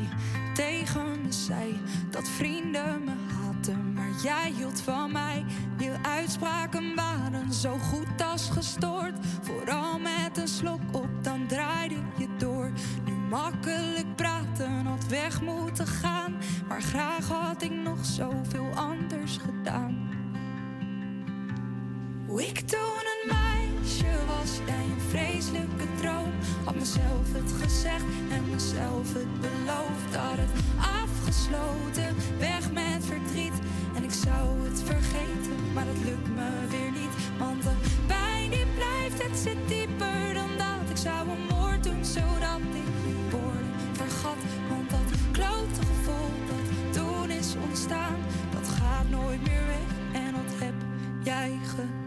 tegen 0.53 1.21
me 1.21 1.31
zei. 1.31 1.79
Dat 2.09 2.29
vrienden 2.29 3.03
me 3.03 3.11
haten, 3.33 3.93
maar 3.93 4.09
jij 4.23 4.51
hield 4.55 4.81
van 4.81 5.11
mij. 5.11 5.45
Je 5.77 5.95
uitspraken 6.01 6.95
waren 6.95 7.53
zo 7.53 7.77
goed 7.77 8.21
als 8.31 8.49
gestoord. 8.49 9.15
Vooral 9.41 9.99
met 9.99 10.37
een 10.37 10.47
slok 10.47 10.81
op, 10.91 11.09
dan 11.21 11.47
draaide 11.47 11.99
je 12.17 12.27
door. 12.37 12.71
Nu 13.05 13.13
makkelijk 13.13 14.15
praten, 14.15 14.85
had 14.85 15.07
weg 15.07 15.41
moeten 15.41 15.87
gaan. 15.87 16.37
Maar 16.67 16.81
graag 16.81 17.27
had 17.27 17.61
ik 17.61 17.71
nog 17.71 18.05
zoveel 18.05 18.69
anders 18.75 19.37
gedaan. 19.37 20.18
Ik 22.37 22.59
toen 22.59 23.03
een 23.13 23.27
meisje 23.27 24.25
was, 24.27 24.59
jij 24.65 24.75
een 24.75 25.01
vreselijke 25.09 25.85
droom. 26.01 26.31
Had 26.63 26.75
mezelf 26.75 27.25
het 27.31 27.51
gezegd 27.61 28.03
en 28.31 28.49
mezelf 28.49 29.13
het 29.13 29.41
beloofd. 29.41 30.15
Had 30.15 30.37
het 30.37 30.53
afgesloten, 31.01 32.15
weg 32.39 32.71
met 32.71 33.05
verdriet. 33.05 33.57
En 33.95 34.03
ik 34.03 34.11
zou 34.11 34.67
het 34.67 34.81
vergeten, 34.85 35.73
maar 35.73 35.85
dat 35.85 36.03
lukt 36.03 36.29
me 36.35 36.49
weer 36.69 36.91
niet. 36.91 37.15
Want 37.37 37.63
de 37.63 37.75
pijn 38.07 38.49
die 38.49 38.65
blijft, 38.75 39.23
het 39.23 39.37
zit 39.37 39.67
dieper 39.67 40.33
dan 40.33 40.51
dat. 40.57 40.89
Ik 40.89 40.97
zou 40.97 41.29
een 41.29 41.45
moord 41.55 41.83
doen, 41.83 42.05
zodat 42.05 42.59
ik 42.81 42.89
die 43.05 43.21
woorden 43.31 43.73
vergat. 43.91 44.41
Want 44.69 44.89
dat 44.89 45.09
klote 45.31 45.81
gevoel 45.89 46.31
dat 46.49 46.93
toen 46.93 47.29
is 47.29 47.55
ontstaan, 47.67 48.19
dat 48.51 48.67
gaat 48.67 49.09
nooit 49.09 49.41
meer 49.47 49.65
weg. 49.65 49.89
En 50.21 50.31
dat 50.31 50.51
heb 50.59 50.75
jij 51.23 51.59
gedaan. 51.63 51.98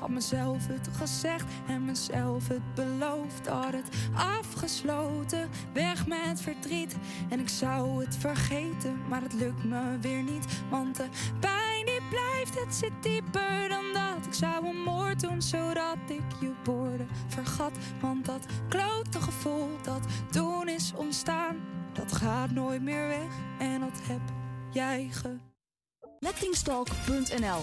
Had 0.00 0.08
mezelf 0.08 0.66
het 0.66 0.88
gezegd 0.92 1.44
en 1.66 1.84
mezelf 1.84 2.48
het 2.48 2.74
beloofd. 2.74 3.46
Had 3.46 3.72
het 3.72 3.88
afgesloten, 4.14 5.48
weg 5.72 6.06
met 6.06 6.40
verdriet. 6.40 6.96
En 7.28 7.40
ik 7.40 7.48
zou 7.48 8.04
het 8.04 8.16
vergeten, 8.16 8.98
maar 9.08 9.22
het 9.22 9.32
lukt 9.32 9.64
me 9.64 9.98
weer 10.00 10.22
niet. 10.22 10.46
Want 10.70 10.96
de 10.96 11.08
pijn 11.40 11.86
die 11.86 12.00
blijft, 12.08 12.60
het 12.64 12.74
zit 12.74 12.92
dieper 13.00 13.68
dan 13.68 13.84
dat. 13.92 14.26
Ik 14.26 14.34
zou 14.34 14.66
een 14.66 14.82
moord 14.82 15.20
doen, 15.20 15.42
zodat 15.42 15.96
ik 16.06 16.40
je 16.40 16.52
woorden 16.64 17.08
vergat. 17.28 17.72
Want 18.00 18.24
dat 18.24 18.46
klote 18.68 19.20
gevoel 19.20 19.68
dat 19.82 20.06
toen 20.30 20.68
is 20.68 20.92
ontstaan, 20.96 21.56
dat 21.92 22.12
gaat 22.12 22.50
nooit 22.50 22.82
meer 22.82 23.06
weg. 23.06 23.32
En 23.58 23.80
dat 23.80 24.00
heb 24.02 24.20
jij 24.70 25.08
gedaan. 25.10 25.40
Lettingstalk.nl 26.18 27.62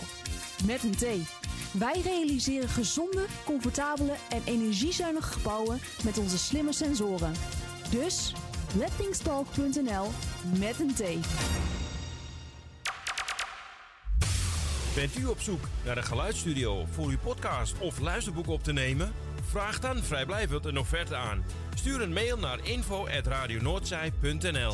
met 0.65 0.83
een 0.83 0.95
T. 0.95 1.46
Wij 1.79 2.01
realiseren 2.03 2.69
gezonde, 2.69 3.25
comfortabele 3.45 4.13
en 4.29 4.41
energiezuinige 4.45 5.31
gebouwen 5.31 5.79
met 6.03 6.17
onze 6.17 6.37
slimme 6.37 6.73
sensoren. 6.73 7.33
Dus 7.89 8.33
lettingstalk.nl 8.75 10.07
met 10.59 10.79
een 10.79 10.93
T. 10.93 11.01
Bent 14.95 15.17
u 15.17 15.25
op 15.25 15.39
zoek 15.39 15.67
naar 15.85 15.97
een 15.97 16.03
geluidsstudio 16.03 16.85
voor 16.91 17.09
uw 17.09 17.19
podcast 17.23 17.79
of 17.79 17.99
luisterboek 17.99 18.47
op 18.47 18.63
te 18.63 18.73
nemen? 18.73 19.13
Vraag 19.49 19.79
dan 19.79 19.97
vrijblijvend 19.97 20.65
een 20.65 20.77
offerte 20.77 21.15
aan. 21.15 21.43
Stuur 21.75 22.01
een 22.01 22.13
mail 22.13 22.37
naar 22.37 22.59
info.radionoordzij.nl 22.63 24.73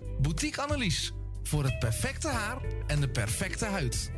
Boutique 0.21 0.61
Annelies. 0.61 1.11
Voor 1.43 1.63
het 1.63 1.79
perfecte 1.79 2.27
haar 2.27 2.61
en 2.87 3.01
de 3.01 3.09
perfecte 3.09 3.65
huid. 3.65 4.11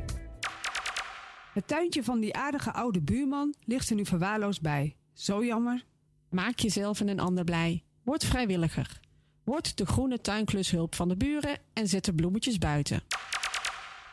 Het 1.53 1.67
tuintje 1.67 2.03
van 2.03 2.19
die 2.19 2.35
aardige 2.35 2.73
oude 2.73 3.01
buurman 3.01 3.55
ligt 3.63 3.89
er 3.89 3.95
nu 3.95 4.05
verwaarloosd 4.05 4.61
bij. 4.61 4.95
Zo 5.13 5.45
jammer. 5.45 5.85
Maak 6.30 6.59
jezelf 6.59 6.99
en 6.99 7.07
een 7.07 7.19
ander 7.19 7.43
blij. 7.43 7.84
Word 8.03 8.25
vrijwilliger. 8.25 8.99
Word 9.43 9.77
de 9.77 9.85
groene 9.85 10.21
tuinklushulp 10.21 10.95
van 10.95 11.07
de 11.07 11.17
buren 11.17 11.57
en 11.73 11.88
zet 11.88 12.05
de 12.05 12.13
bloemetjes 12.13 12.57
buiten. 12.57 13.03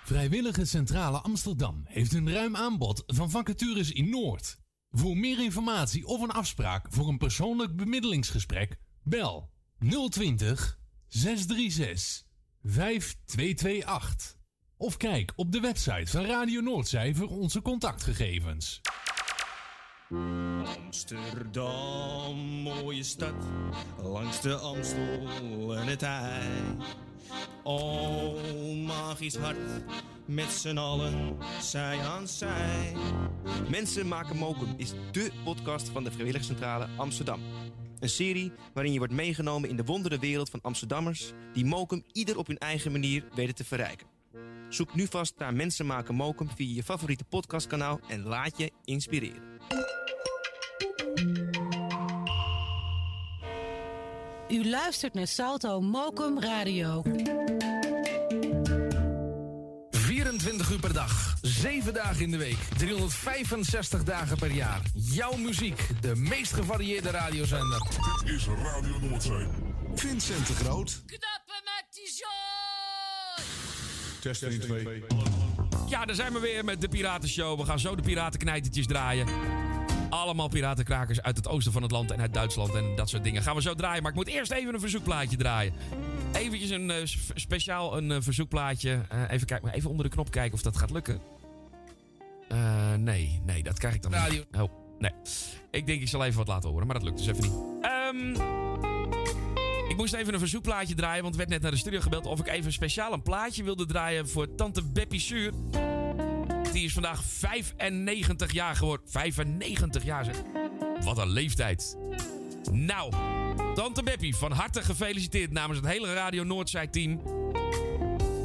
Vrijwillige 0.05 0.65
Centrale 0.65 1.19
Amsterdam 1.19 1.83
heeft 1.85 2.15
een 2.15 2.33
ruim 2.33 2.57
aanbod 2.57 3.03
van 3.07 3.31
vacatures 3.31 3.93
in 3.93 4.11
Noord. 4.11 4.59
Voor 4.91 5.17
meer 5.17 5.43
informatie 5.43 6.07
of 6.07 6.23
een 6.23 6.31
afspraak 6.31 6.87
voor 6.91 7.09
een 7.09 7.19
persoonlijk 7.19 7.77
bemiddelingsgesprek, 7.77 8.79
bel 9.03 9.51
020 10.09 10.80
636 11.11 12.25
5228. 12.63 14.37
Of 14.77 14.97
kijk 14.97 15.33
op 15.37 15.53
de 15.53 15.61
website 15.61 16.07
van 16.11 16.25
Radio 16.25 16.61
Noordzij 16.61 17.15
voor 17.15 17.29
onze 17.29 17.63
contactgegevens. 17.63 18.81
Amsterdam, 20.85 22.37
mooie 22.37 23.03
stad, 23.03 23.35
langs 24.03 24.41
de 24.41 24.55
Amstel 24.55 25.77
en 25.77 25.87
het 25.87 26.03
IJ. 26.03 26.77
Oh, 27.63 28.43
magisch 28.87 29.37
hart, 29.37 29.85
met 30.27 30.51
z'n 30.51 30.77
allen, 30.77 31.37
zij 31.61 32.01
aan 32.01 32.29
zij. 32.29 32.93
Mensen 33.69 34.09
maken 34.09 34.37
mokum 34.37 34.75
is 34.77 34.93
dé 35.13 35.31
podcast 35.45 35.89
van 35.89 36.05
de 36.05 36.11
Vrijwilligcentrale 36.11 36.89
Amsterdam. 36.97 37.41
Een 38.01 38.09
serie 38.09 38.53
waarin 38.75 38.93
je 38.93 38.99
wordt 38.99 39.13
meegenomen 39.13 39.69
in 39.69 39.77
de 39.77 39.85
wondere 39.85 40.19
wereld 40.19 40.51
van 40.51 40.61
Amsterdammers... 40.63 41.33
die 41.53 41.65
mokum 41.65 42.05
ieder 42.13 42.39
op 42.39 42.47
hun 42.47 42.59
eigen 42.59 42.93
manier 42.93 43.25
weten 43.35 43.55
te 43.55 43.65
verrijken. 43.65 44.07
Zoek 44.69 44.95
nu 44.95 45.07
vast 45.07 45.35
naar 45.39 45.55
Mensen 45.55 45.87
maken 45.87 46.15
mokum 46.15 46.49
via 46.57 46.75
je 46.75 46.83
favoriete 46.83 47.25
podcastkanaal... 47.25 48.01
en 48.09 48.23
laat 48.23 48.59
je 48.59 48.71
inspireren. 48.85 49.43
U 54.49 54.69
luistert 54.69 55.15
naar 55.15 55.27
Salto 55.27 55.81
Mokum 55.81 56.41
Radio. 56.41 57.03
24 60.31 60.71
uur 60.71 60.79
per 60.79 60.93
dag, 60.93 61.35
7 61.43 61.95
dagen 61.95 62.21
in 62.21 62.31
de 62.31 62.37
week, 62.37 62.59
365 62.77 64.05
dagen 64.05 64.37
per 64.37 64.51
jaar. 64.51 64.81
Jouw 64.95 65.37
muziek, 65.37 65.87
de 66.01 66.17
meest 66.17 66.53
gevarieerde 66.53 67.11
radiozender. 67.11 67.83
Dit 68.25 68.35
is 68.35 68.47
Radio 68.47 68.99
Noordzee. 69.01 69.47
Vincent 69.95 70.47
de 70.47 70.55
Groot. 70.55 71.03
Knappen 71.07 71.63
met 71.65 71.85
die 71.91 72.13
zooi! 72.13 73.47
Test 74.21 74.43
1, 74.43 74.61
2. 74.61 75.03
Ja, 75.89 76.05
daar 76.05 76.17
zijn 76.17 76.33
we 76.33 76.41
weer 76.41 76.65
met 76.65 76.81
de 76.81 76.89
Piratenshow. 76.89 77.59
We 77.61 77.65
gaan 77.65 77.79
zo 77.79 77.95
de 77.95 78.03
piratenknijtertjes 78.03 78.87
draaien. 78.87 79.27
Allemaal 80.11 80.49
piratenkrakers 80.49 81.23
uit 81.23 81.37
het 81.37 81.49
oosten 81.49 81.73
van 81.73 81.83
het 81.83 81.91
land 81.91 82.11
en 82.11 82.21
uit 82.21 82.35
Duitsland 82.35 82.75
en 82.75 82.97
dat 82.97 83.09
soort 83.09 83.25
dingen. 83.25 83.43
Gaan 83.43 83.55
we 83.55 83.63
zo 83.63 83.75
draaien, 83.75 84.03
maar 84.03 84.11
ik 84.11 84.17
moet 84.17 84.29
eerst 84.29 84.51
even 84.51 84.75
een 84.75 84.81
verzoekplaatje 84.81 85.37
draaien. 85.37 85.73
Eventjes 86.33 86.71
een 86.71 86.91
eh, 86.91 86.97
speciaal 87.35 87.97
een 87.97 88.11
eh, 88.11 88.17
verzoekplaatje. 88.21 89.01
Eh, 89.09 89.31
even, 89.31 89.47
kijken, 89.47 89.73
even 89.73 89.91
onder 89.91 90.05
de 90.05 90.11
knop 90.11 90.31
kijken 90.31 90.55
of 90.55 90.63
dat 90.63 90.77
gaat 90.77 90.91
lukken. 90.91 91.21
Nee, 92.97 93.41
nee, 93.45 93.63
dat 93.63 93.79
krijg 93.79 93.95
ik 93.95 94.03
dan 94.03 94.13
Radio. 94.13 94.45
niet. 94.51 94.61
Oh, 94.61 94.71
nee. 94.99 95.13
Ik 95.71 95.87
denk 95.87 96.01
ik 96.01 96.09
zal 96.09 96.25
even 96.25 96.39
wat 96.39 96.49
laten 96.49 96.71
horen, 96.71 96.87
maar 96.87 96.95
dat 96.99 97.05
lukt 97.05 97.19
dus 97.19 97.27
even 97.27 97.43
niet. 97.43 97.53
Ehm, 97.83 98.31
ik 99.89 99.97
moest 99.97 100.15
even 100.15 100.33
een 100.33 100.39
verzoekplaatje 100.39 100.95
draaien, 100.95 101.23
want 101.23 101.35
er 101.35 101.39
werd 101.39 101.51
net 101.51 101.63
naar 101.63 101.71
de 101.71 101.77
studio 101.77 102.01
gebeld 102.01 102.27
of 102.27 102.41
ik 102.41 102.49
even 102.49 102.73
speciaal 102.73 103.13
een 103.13 103.23
plaatje 103.23 103.65
wilde 103.65 103.87
draaien 103.87 104.29
voor 104.29 104.55
tante 104.55 104.83
Beppie 104.83 105.21
Suur. 105.21 105.53
Die 106.73 106.85
is 106.85 106.93
vandaag 106.93 107.25
95 107.25 108.53
jaar 108.53 108.77
geworden. 108.77 109.11
95 109.11 110.05
jaar 110.05 110.25
zeg. 110.25 110.43
Wat 111.05 111.19
een 111.19 111.29
leeftijd. 111.29 111.99
Nou, 112.71 113.13
tante 113.75 114.03
Beppie, 114.03 114.37
van 114.37 114.53
harte 114.53 114.83
gefeliciteerd 114.83 115.51
namens 115.51 115.79
het 115.79 115.89
hele 115.89 116.15
Radio 116.15 116.45
Noordzij-team. 116.45 117.23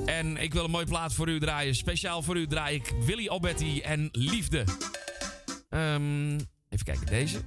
En 0.06 0.38
ik 0.38 0.54
wil 0.54 0.64
een 0.64 0.72
mooi 0.72 0.86
plaat 0.86 1.14
voor 1.14 1.30
u 1.30 1.40
draaien. 1.40 1.76
Speciaal 1.76 2.22
voor 2.22 2.38
u 2.38 2.48
draai 2.48 2.76
ik 2.76 2.94
Willy 3.06 3.28
Alberti 3.28 3.82
en 3.82 4.10
Liefde. 4.12 4.64
Ehm, 5.70 6.34
even 6.70 6.86
kijken, 6.86 7.06
deze. 7.06 7.42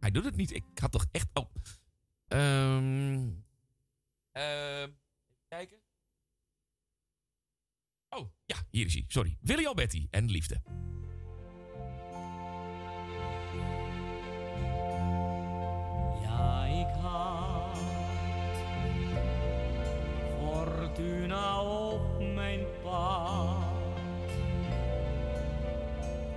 Hij 0.00 0.10
doet 0.10 0.24
het 0.24 0.36
niet. 0.36 0.54
Ik 0.54 0.64
had 0.74 0.92
toch 0.92 1.06
echt... 1.12 1.26
Oh. 1.32 1.54
Ehm 2.28 3.28
ehm, 4.32 4.82
even 4.82 5.46
kijken. 5.48 5.83
Oh, 8.16 8.30
ja, 8.46 8.56
hier 8.70 8.86
is 8.86 8.94
hij. 8.94 9.04
Sorry. 9.08 9.36
Willy 9.40 9.66
Alberti 9.66 10.06
en 10.10 10.30
Liefde. 10.30 10.60
Ja, 16.22 16.64
ik 16.64 17.02
had 17.02 17.78
fortuna 20.38 21.62
op 21.62 22.34
mijn 22.34 22.60
pad. 22.82 23.62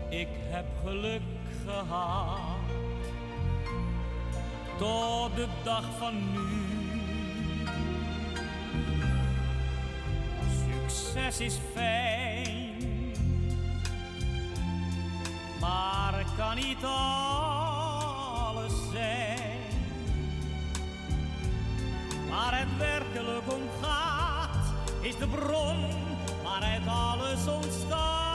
Ik 0.09 0.29
heb 0.31 0.65
geluk 0.83 1.21
gehad 1.65 2.59
tot 4.77 5.35
de 5.35 5.47
dag 5.63 5.97
van 5.97 6.31
nu. 6.31 6.76
Succes 10.97 11.39
is 11.39 11.59
fijn, 11.73 13.13
maar 15.59 16.25
kan 16.37 16.55
niet 16.55 16.83
alles 16.83 18.73
zijn. 18.91 19.59
Waar 22.29 22.59
het 22.59 22.77
werkelijk 22.77 23.53
om 23.53 23.61
gaat, 23.81 24.73
is 25.01 25.17
de 25.17 25.27
bron 25.27 25.85
waaruit 26.43 26.87
alles 26.87 27.47
ontstaat. 27.47 28.26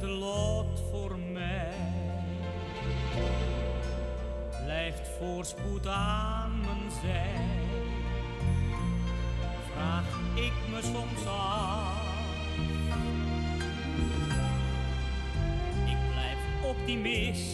Het 0.00 0.10
lot 0.10 0.82
voor 0.90 1.18
mij? 1.18 1.72
Blijft 4.64 5.08
voorspoed 5.18 5.86
aan 5.86 6.60
mijn 6.60 6.90
zij? 7.02 7.44
Vraag 9.72 10.04
ik 10.34 10.52
me 10.70 10.82
soms 10.82 11.26
af. 11.26 12.02
Ik 15.86 15.98
blijf 16.12 16.38
optimist. 16.64 17.53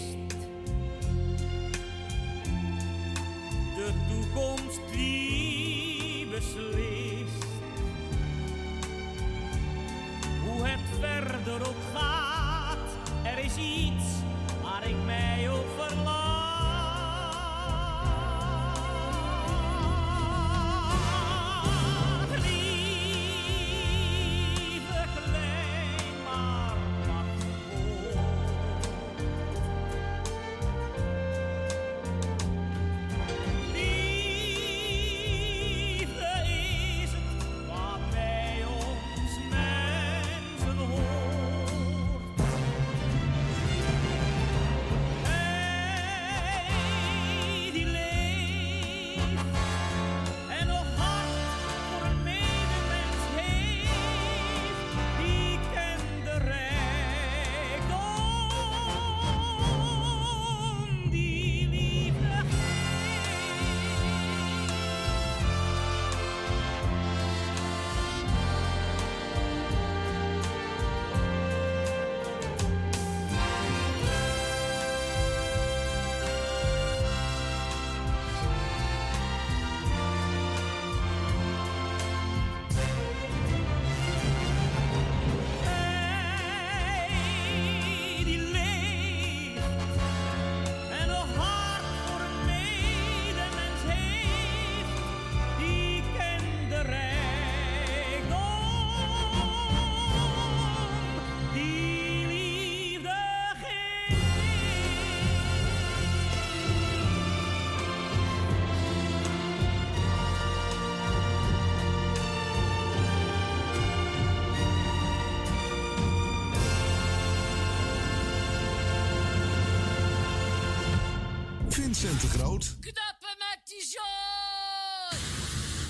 cent 122.01 122.22
groot. 122.31 122.77
Knappen 122.81 123.36
met 123.39 123.60
die 123.64 123.82
zoon! 123.82 125.18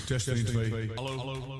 Testing 0.05 0.47
2. 0.47 0.91
Hallo. 0.95 1.17
Hallo. 1.17 1.50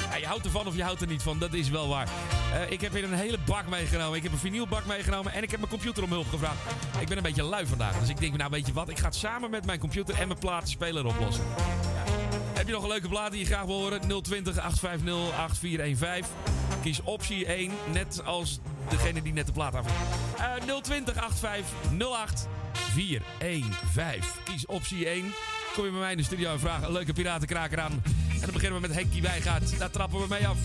Ja, 0.10 0.20
je 0.20 0.26
houdt 0.26 0.46
ervan 0.46 0.68
of 0.68 0.76
je 0.76 0.84
houdt 0.84 1.02
er 1.02 1.08
niet 1.08 1.22
van, 1.22 1.40
dat 1.40 1.54
is 1.54 1.70
wel 1.70 1.88
waar. 1.88 2.08
Eh, 2.54 2.72
ik 2.72 2.82
heb 2.82 2.92
weer 2.92 3.04
een 3.04 3.14
hele 3.14 3.38
bak 3.46 3.68
meegenomen. 3.68 4.18
Ik 4.18 4.24
heb 4.24 4.32
een 4.32 4.38
vinylbak 4.38 4.86
meegenomen 4.86 5.34
en 5.34 5.44
ik 5.44 5.52
heb 5.52 5.60
mijn 5.60 5.72
computer 5.72 6.04
om 6.04 6.10
hulp 6.10 6.30
gevraagd. 6.30 6.58
Ik 7.00 7.08
ben 7.08 7.18
een 7.18 7.24
beetje 7.24 7.44
lui 7.44 7.66
vandaag, 7.66 8.00
dus 8.00 8.10
ik 8.10 8.20
denk, 8.20 8.38
nou 8.38 8.50
weet 8.50 8.68
je 8.68 8.74
wat, 8.74 8.90
ik 8.90 9.00
ga 9.00 9.06
het 9.06 9.16
samen 9.16 9.50
met 9.50 9.66
mijn 9.66 9.80
computer 9.80 10.16
en 10.20 10.28
mijn 10.28 10.40
platenspeler 10.40 11.06
oplossen. 11.06 11.44
Heb 12.54 12.68
je 12.68 12.74
nog 12.74 12.84
een 12.84 12.90
leuke 12.90 13.08
plaat 13.08 13.32
die 13.32 13.40
je 13.40 13.46
graag 13.46 13.66
wil 13.66 13.76
horen? 13.76 14.02
020 14.24 14.58
850 14.58 15.38
8415. 15.38 16.36
Kies 16.82 17.02
optie 17.02 17.46
1, 17.46 17.72
net 17.92 18.26
als 18.26 18.60
degene 18.90 19.22
die 19.22 19.34
net 19.34 19.46
de 19.46 19.52
plaat 19.52 19.76
af. 19.76 19.86
Uh, 20.40 20.80
020 20.82 21.24
8508 21.24 22.48
415. 22.74 24.22
Kies 24.44 24.66
optie 24.66 25.08
1. 25.08 25.34
Kom 25.74 25.86
je 25.86 25.92
bij 25.92 26.00
mij 26.00 26.12
in 26.12 26.18
de 26.18 26.24
studio 26.24 26.52
en 26.52 26.60
vraag 26.60 26.82
een 26.82 26.92
leuke 26.92 27.14
piratenkraker 27.14 27.80
aan. 27.80 28.02
En 28.34 28.40
dan 28.40 28.52
beginnen 28.52 28.82
we 28.82 28.88
met 28.88 28.96
Henkie 28.98 29.22
Wijgaard. 29.22 29.80
Daar 29.80 29.92
trappen 29.92 30.20
we 30.20 30.26
mee 30.30 30.48
af. 30.48 30.58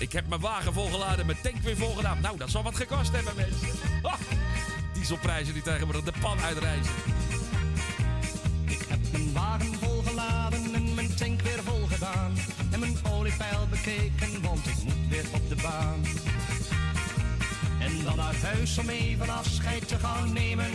Ik 0.00 0.12
heb 0.12 0.28
mijn 0.28 0.40
wagen 0.40 0.72
volgeladen, 0.72 1.26
mijn 1.26 1.38
tank 1.42 1.56
weer 1.62 1.76
volgedaan. 1.76 2.20
Nou, 2.20 2.36
dat 2.36 2.50
zal 2.50 2.62
wat 2.62 2.76
gekost 2.76 3.12
hebben, 3.12 3.32
mensen. 3.36 3.68
Ah, 4.02 4.14
dieselprijzen 4.92 5.54
die 5.54 5.62
tegenwoordig 5.62 6.02
de 6.02 6.12
pan 6.20 6.40
uitreizen. 6.40 6.92
Mijn 9.12 9.32
wagen 9.32 9.74
volgeladen 9.74 10.74
en 10.74 10.94
mijn 10.94 11.14
tank 11.14 11.40
weer 11.42 11.62
volgedaan. 11.64 12.32
En 12.70 12.80
mijn 12.80 12.96
oliepeil 13.12 13.66
bekeken, 13.70 14.42
want 14.42 14.66
ik 14.66 14.82
moet 14.84 15.08
weer 15.08 15.24
op 15.32 15.48
de 15.48 15.56
baan. 15.62 16.04
En 17.80 18.04
dan 18.04 18.16
naar 18.16 18.36
huis 18.42 18.78
om 18.78 18.88
even 18.88 19.28
afscheid 19.28 19.88
te 19.88 19.98
gaan 19.98 20.32
nemen. 20.32 20.70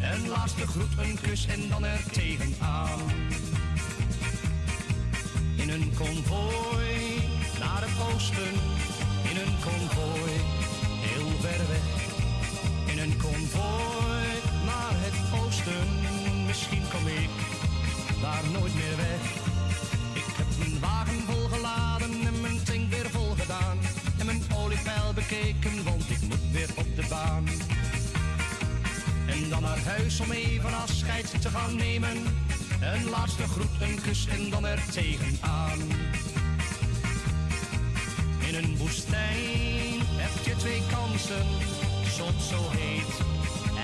Een 0.00 0.28
laatste 0.28 0.66
groet, 0.66 0.98
een 0.98 1.18
kus 1.22 1.46
en 1.46 1.68
dan 1.68 1.84
er 1.84 2.02
tegenaan. 2.12 3.00
In 5.56 5.70
een 5.70 5.92
konvooi 5.94 7.39
naar 7.60 7.82
het 7.86 8.14
oosten. 8.14 8.52
In 9.30 9.36
een 9.44 9.54
konvooi 9.68 10.34
heel 11.08 11.30
ver 11.44 11.62
weg. 11.72 11.88
In 12.92 12.98
een 13.04 13.16
konvooi 13.26 14.28
naar 14.70 14.94
het 15.04 15.18
oosten. 15.40 15.86
Misschien 16.46 16.82
kom 16.92 17.06
ik 17.06 17.30
daar 18.20 18.44
nooit 18.52 18.74
meer 18.74 18.96
weg. 18.96 19.22
Ik 20.20 20.34
heb 20.40 20.50
mijn 20.58 20.80
wagen 20.80 21.20
volgeladen 21.30 22.12
en 22.28 22.40
mijn 22.40 22.62
tank 22.62 22.90
weer 22.94 23.10
volgedaan. 23.10 23.78
En 24.18 24.26
mijn 24.26 24.42
oliepeil 24.54 25.12
bekeken, 25.14 25.84
want 25.84 26.10
ik 26.10 26.20
moet 26.28 26.46
weer 26.52 26.70
op 26.76 26.96
de 26.96 27.06
baan. 27.08 27.44
En 29.26 29.48
dan 29.48 29.62
naar 29.62 29.82
huis 29.84 30.20
om 30.20 30.30
even 30.30 30.74
afscheid 30.74 31.42
te 31.42 31.48
gaan 31.48 31.76
nemen. 31.76 32.16
Een 32.80 33.04
laatste 33.10 33.46
groet, 33.48 33.80
een 33.80 34.00
kus 34.02 34.26
en 34.26 34.50
dan 34.50 34.66
er 34.66 34.82
tegenaan. 34.90 35.78
In 38.50 38.56
een 38.56 38.76
woestijn 38.76 40.00
heb 40.22 40.44
je 40.44 40.56
twee 40.56 40.82
kansen. 40.92 41.46
soms 42.18 42.48
zo 42.48 42.60
heet 42.76 43.14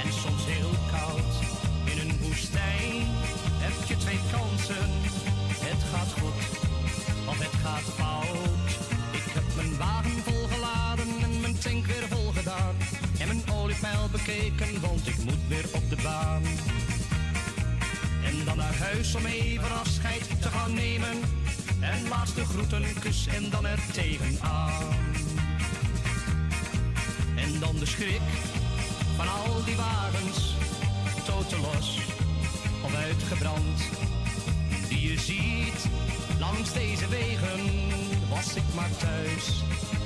en 0.03 0.13
soms 0.13 0.43
heel 0.47 0.75
koud. 0.93 1.33
In 1.93 1.99
een 2.05 2.19
woestijn 2.23 3.07
heb 3.65 3.89
je 3.89 3.97
twee 3.97 4.21
kansen. 4.33 4.89
Het 5.69 5.83
gaat 5.93 6.13
goed 6.21 6.43
of 7.31 7.39
het 7.39 7.57
gaat 7.65 7.89
fout. 7.99 8.69
Ik 9.13 9.33
heb 9.37 9.49
mijn 9.57 9.77
wagen 9.77 10.23
volgeladen 10.31 11.09
en 11.23 11.41
mijn 11.41 11.59
tank 11.59 11.87
weer 11.87 12.09
volgedaan. 12.09 12.75
En 13.19 13.27
mijn 13.27 13.43
oliepeil 13.53 14.09
bekeken, 14.13 14.81
want 14.81 15.07
ik 15.07 15.19
moet 15.25 15.45
weer 15.49 15.67
op 15.73 15.91
de 15.91 15.99
baan. 16.03 16.43
En 18.29 18.45
dan 18.45 18.57
naar 18.57 18.77
huis 18.77 19.15
om 19.15 19.27
even 19.27 19.71
afscheid 19.81 20.25
te 20.43 20.49
gaan 20.49 20.75
nemen. 20.75 21.46
En 21.93 22.09
laatste 22.09 22.45
groeten, 22.45 22.85
kus 23.01 23.27
en 23.27 23.51
dan 23.51 23.67
er 23.67 23.79
tegenaan. 23.93 24.83
En 27.37 27.59
dan 27.61 27.77
de 27.79 27.87
schrik 27.87 28.21
van 29.17 29.29
al 29.29 29.65
die 29.65 29.77
wagens, 29.77 30.55
totelos 31.25 31.99
of 32.83 32.95
uitgebrand. 32.95 33.79
Die 34.89 35.11
je 35.11 35.19
ziet 35.19 35.87
langs 36.39 36.73
deze 36.73 37.09
wegen, 37.09 37.61
was 38.29 38.55
ik 38.55 38.75
maar 38.75 38.97
thuis 38.97 39.63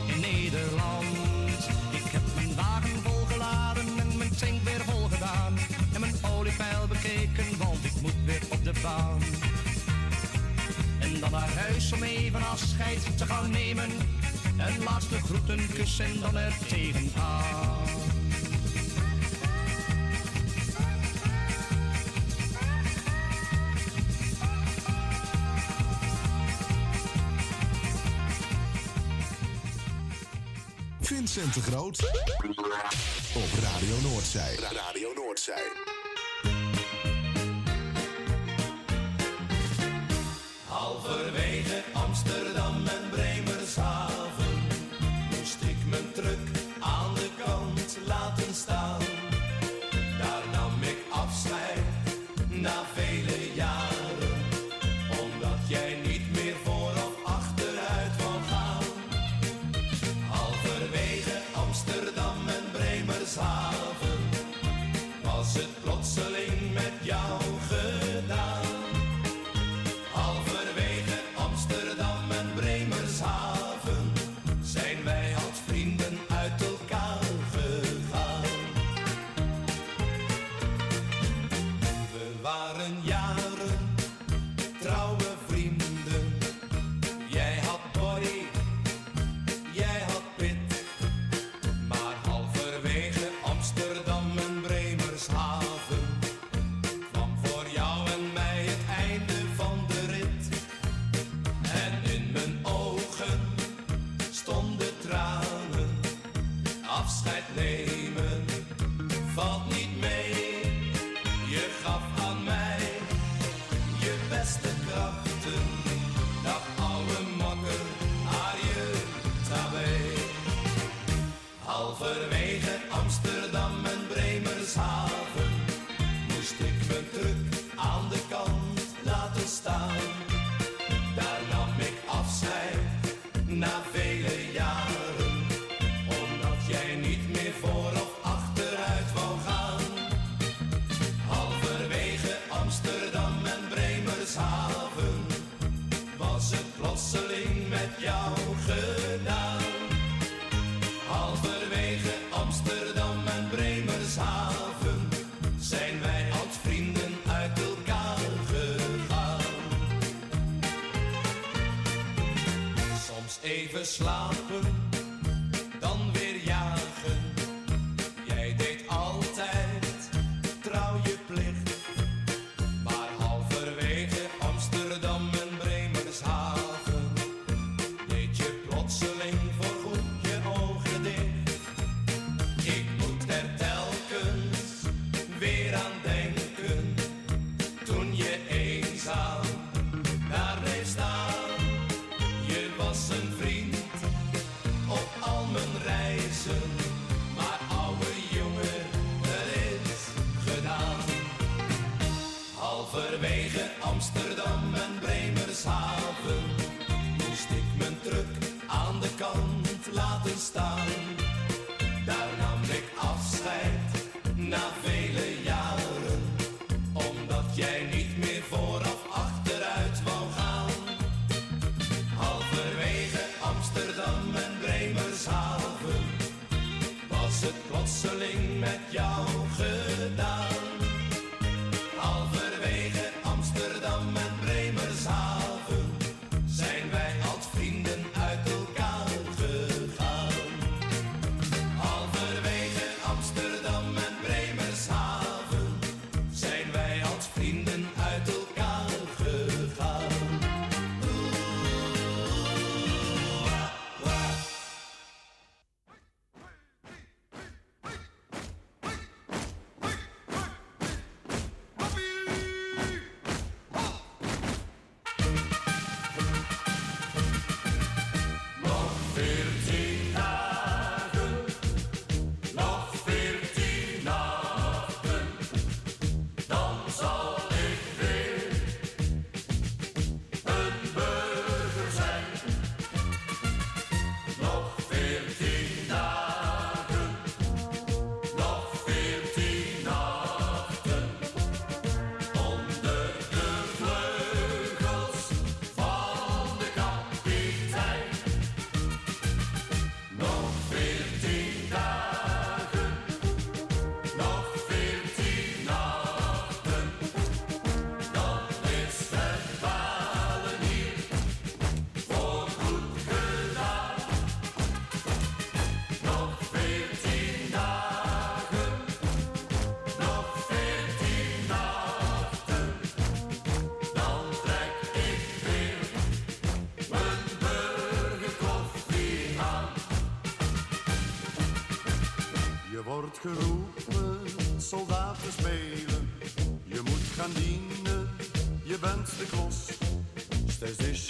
in 0.06 0.20
Nederland. 0.20 1.68
Ik 1.90 2.10
heb 2.12 2.22
mijn 2.34 2.54
wagen 2.54 3.02
volgeladen 3.02 3.86
en 3.98 4.18
mijn 4.18 4.36
tank 4.36 4.62
weer 4.62 4.84
volgedaan. 4.84 5.58
En 5.92 6.00
mijn 6.00 6.14
oliepeil 6.36 6.86
bekeken, 6.86 7.58
want 7.58 7.84
ik 7.84 8.00
moet 8.00 8.24
weer 8.24 8.42
op 8.50 8.64
de 8.64 8.72
baan. 8.82 9.39
Dan 11.20 11.30
naar 11.30 11.54
huis 11.54 11.92
om 11.92 12.02
even 12.02 12.42
afscheid 12.42 13.18
te 13.18 13.26
gaan 13.26 13.50
nemen. 13.50 13.90
Een 14.58 14.82
laatste 14.84 15.20
groeten, 15.20 15.66
kus 15.74 15.98
en 15.98 16.20
dan 16.20 16.36
er 16.36 16.54
tegenaan. 16.68 17.88
Vincent 31.00 31.54
de 31.54 31.60
Groot. 31.60 32.10
Op 33.34 33.62
Radio 33.62 34.10
Noordzij. 34.10 34.54
Radio 34.54 35.12
Noordzij. 35.14 35.99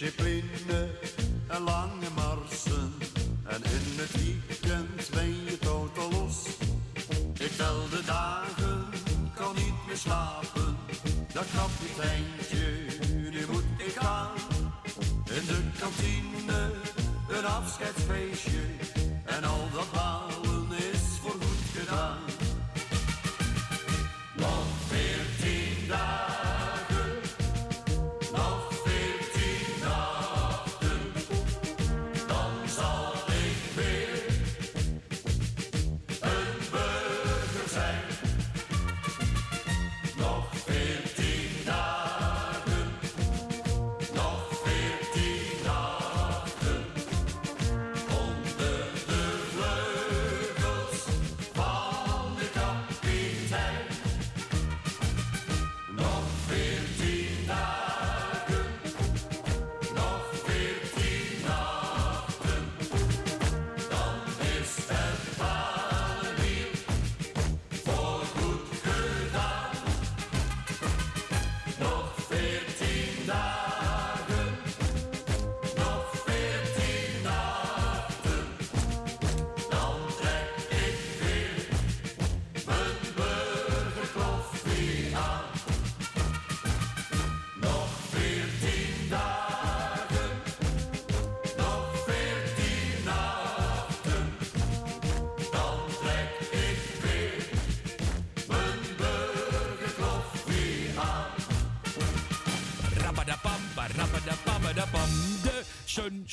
Discipline 0.01 0.80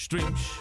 Sunstreams. 0.08 0.52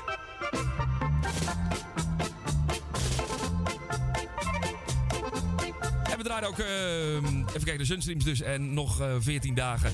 En 6.10 6.16
we 6.16 6.23
draaiden 6.23 6.48
ook, 6.48 6.59
eh, 6.59 7.14
even 7.16 7.52
kijken, 7.52 7.78
de 7.78 7.85
Sunstreams 7.85 8.24
dus 8.24 8.40
en 8.40 8.74
nog 8.74 9.01
eh 9.01 9.14
14 9.18 9.55
dagen. 9.55 9.93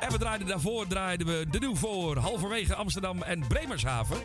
En 0.00 0.12
we 0.12 0.18
draaiden 0.18 0.46
daarvoor, 0.46 0.86
draaiden 0.86 1.26
we 1.26 1.46
de 1.50 1.58
nieuw 1.58 1.76
voor 1.76 2.16
halverwege 2.16 2.74
Amsterdam 2.74 3.22
en 3.22 3.46
Bremershaven. 3.46 4.16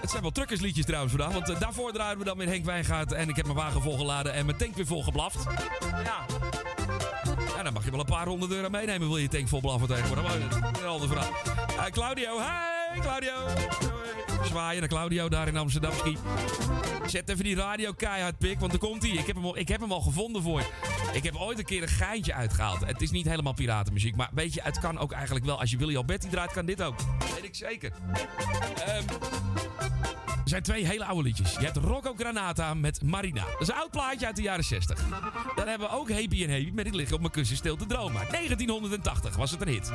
Het 0.00 0.10
zijn 0.10 0.22
wel 0.22 0.30
truckersliedjes 0.30 0.84
trouwens 0.84 1.14
vandaag, 1.14 1.32
want 1.32 1.48
eh, 1.48 1.60
daarvoor 1.60 1.92
draaiden 1.92 2.18
we 2.18 2.24
dan 2.24 2.36
weer 2.38 2.48
Henk 2.48 2.64
Wijngaard 2.64 3.12
en 3.12 3.28
ik 3.28 3.36
heb 3.36 3.44
mijn 3.44 3.58
wagen 3.58 3.82
volgeladen 3.82 4.32
en 4.32 4.46
mijn 4.46 4.58
tank 4.58 4.76
weer 4.76 4.86
volgeblaft. 4.86 5.44
Ja. 5.80 6.24
Ja, 7.56 7.62
dan 7.62 7.72
mag 7.72 7.84
je 7.84 7.90
wel 7.90 8.00
een 8.00 8.06
paar 8.06 8.26
honderd 8.26 8.52
euro 8.52 8.68
meenemen, 8.68 9.08
wil 9.08 9.16
je 9.16 9.28
tank 9.28 9.48
vol 9.48 9.60
blaffen 9.60 9.88
tegenwoordig. 9.88 10.24
Maar 10.24 10.38
dat 10.38 10.76
is 10.76 10.80
een 10.80 10.86
andere 10.86 11.90
Claudio, 11.90 12.38
hey 12.38 12.69
Claudio. 13.10 13.64
Zwaaien 14.44 14.80
naar 14.80 14.88
Claudio 14.88 15.28
daar 15.28 15.48
in 15.48 15.56
Amsterdam. 15.56 15.92
Zet 17.06 17.28
even 17.28 17.44
die 17.44 17.56
radio 17.56 17.92
keihard 17.92 18.38
pik, 18.38 18.60
want 18.60 18.72
er 18.72 18.78
komt 18.78 19.02
hij. 19.02 19.10
Ik, 19.10 19.26
heb 19.26 19.36
hem 19.36 19.44
al- 19.44 19.56
ik 19.58 19.68
heb 19.68 19.80
hem 19.80 19.92
al 19.92 20.00
gevonden 20.00 20.42
voor 20.42 20.60
je. 20.60 20.66
Ik 21.12 21.22
heb 21.22 21.36
ooit 21.36 21.58
een 21.58 21.64
keer 21.64 21.82
een 21.82 21.88
geintje 21.88 22.34
uitgehaald. 22.34 22.86
Het 22.86 23.02
is 23.02 23.10
niet 23.10 23.26
helemaal 23.28 23.52
piratenmuziek, 23.52 24.16
maar 24.16 24.28
weet 24.32 24.54
je, 24.54 24.60
het 24.62 24.78
kan 24.78 24.98
ook 24.98 25.12
eigenlijk 25.12 25.44
wel. 25.44 25.60
Als 25.60 25.70
je 25.70 25.76
Willy 25.76 25.96
Alberti 25.96 26.28
draait, 26.28 26.52
kan 26.52 26.66
dit 26.66 26.82
ook. 26.82 26.94
Weet 27.34 27.44
ik 27.44 27.54
zeker. 27.54 27.92
Ehm, 28.86 29.02
er 30.42 30.48
zijn 30.56 30.62
twee 30.62 30.86
hele 30.86 31.04
oude 31.04 31.22
liedjes. 31.22 31.52
Je 31.52 31.64
hebt 31.64 31.76
Rocco 31.76 32.14
Granata 32.18 32.74
met 32.74 33.02
Marina. 33.02 33.44
Dat 33.44 33.60
is 33.60 33.68
een 33.68 33.74
oud 33.74 33.90
plaatje 33.90 34.26
uit 34.26 34.36
de 34.36 34.42
jaren 34.42 34.64
60. 34.64 34.98
Dan 35.56 35.68
hebben 35.68 35.88
we 35.88 35.94
ook 35.94 36.10
Happy 36.10 36.44
en 36.44 36.50
Happy 36.50 36.70
met 36.74 36.86
Ik 36.86 36.94
lig 36.94 37.12
op 37.12 37.20
mijn 37.20 37.32
kussen 37.32 37.56
stil 37.56 37.76
te 37.76 37.86
dromen. 37.86 38.26
1980 38.30 39.36
was 39.36 39.50
het 39.50 39.60
een 39.60 39.68
hit. 39.68 39.90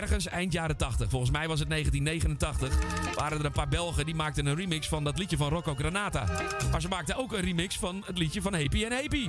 Ergens 0.00 0.26
eind 0.26 0.52
jaren 0.52 0.76
80, 0.76 1.10
volgens 1.10 1.30
mij 1.30 1.48
was 1.48 1.60
het 1.60 1.68
1989, 1.70 3.14
waren 3.14 3.38
er 3.38 3.44
een 3.44 3.52
paar 3.52 3.68
Belgen 3.68 4.04
die 4.04 4.14
maakten 4.14 4.46
een 4.46 4.54
remix 4.54 4.88
van 4.88 5.04
dat 5.04 5.18
liedje 5.18 5.36
van 5.36 5.48
Rocco 5.48 5.74
Granata. 5.74 6.24
Maar 6.70 6.80
ze 6.80 6.88
maakten 6.88 7.16
ook 7.16 7.32
een 7.32 7.40
remix 7.40 7.78
van 7.78 8.02
het 8.06 8.18
liedje 8.18 8.42
van 8.42 8.54
Happy 8.54 8.84
en 8.84 8.92
Happy. 8.92 9.26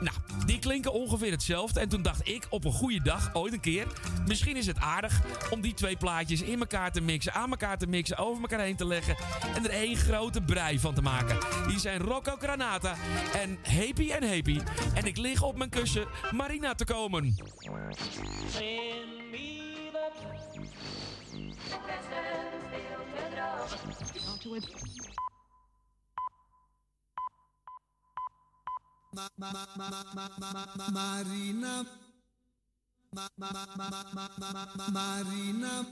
Nou, 0.00 0.16
die 0.46 0.58
klinken 0.58 0.92
ongeveer 0.92 1.30
hetzelfde. 1.30 1.80
En 1.80 1.88
toen 1.88 2.02
dacht 2.02 2.28
ik 2.28 2.46
op 2.50 2.64
een 2.64 2.72
goede 2.72 3.02
dag, 3.02 3.34
ooit 3.34 3.52
een 3.52 3.60
keer, 3.60 3.86
misschien 4.26 4.56
is 4.56 4.66
het 4.66 4.78
aardig 4.78 5.20
om 5.50 5.60
die 5.60 5.74
twee 5.74 5.96
plaatjes 5.96 6.42
in 6.42 6.60
elkaar 6.60 6.92
te 6.92 7.00
mixen, 7.00 7.34
aan 7.34 7.50
elkaar 7.50 7.78
te 7.78 7.86
mixen, 7.86 8.16
over 8.16 8.42
elkaar 8.42 8.60
heen 8.60 8.76
te 8.76 8.86
leggen 8.86 9.16
en 9.54 9.64
er 9.64 9.70
één 9.70 9.96
grote 9.96 10.40
brei 10.40 10.78
van 10.78 10.94
te 10.94 11.02
maken. 11.02 11.38
Die 11.68 11.78
zijn 11.78 12.00
Rocco 12.00 12.36
Granata 12.38 12.94
en 13.32 13.58
Happy 13.62 14.10
en 14.10 14.28
Happy. 14.28 14.60
En 14.94 15.06
ik 15.06 15.16
lig 15.16 15.42
op 15.42 15.56
mijn 15.56 15.70
kussen 15.70 16.06
Marina 16.30 16.74
te 16.74 16.84
komen. 16.84 17.34
Marina. 30.92 31.86
Marina. 34.92 35.86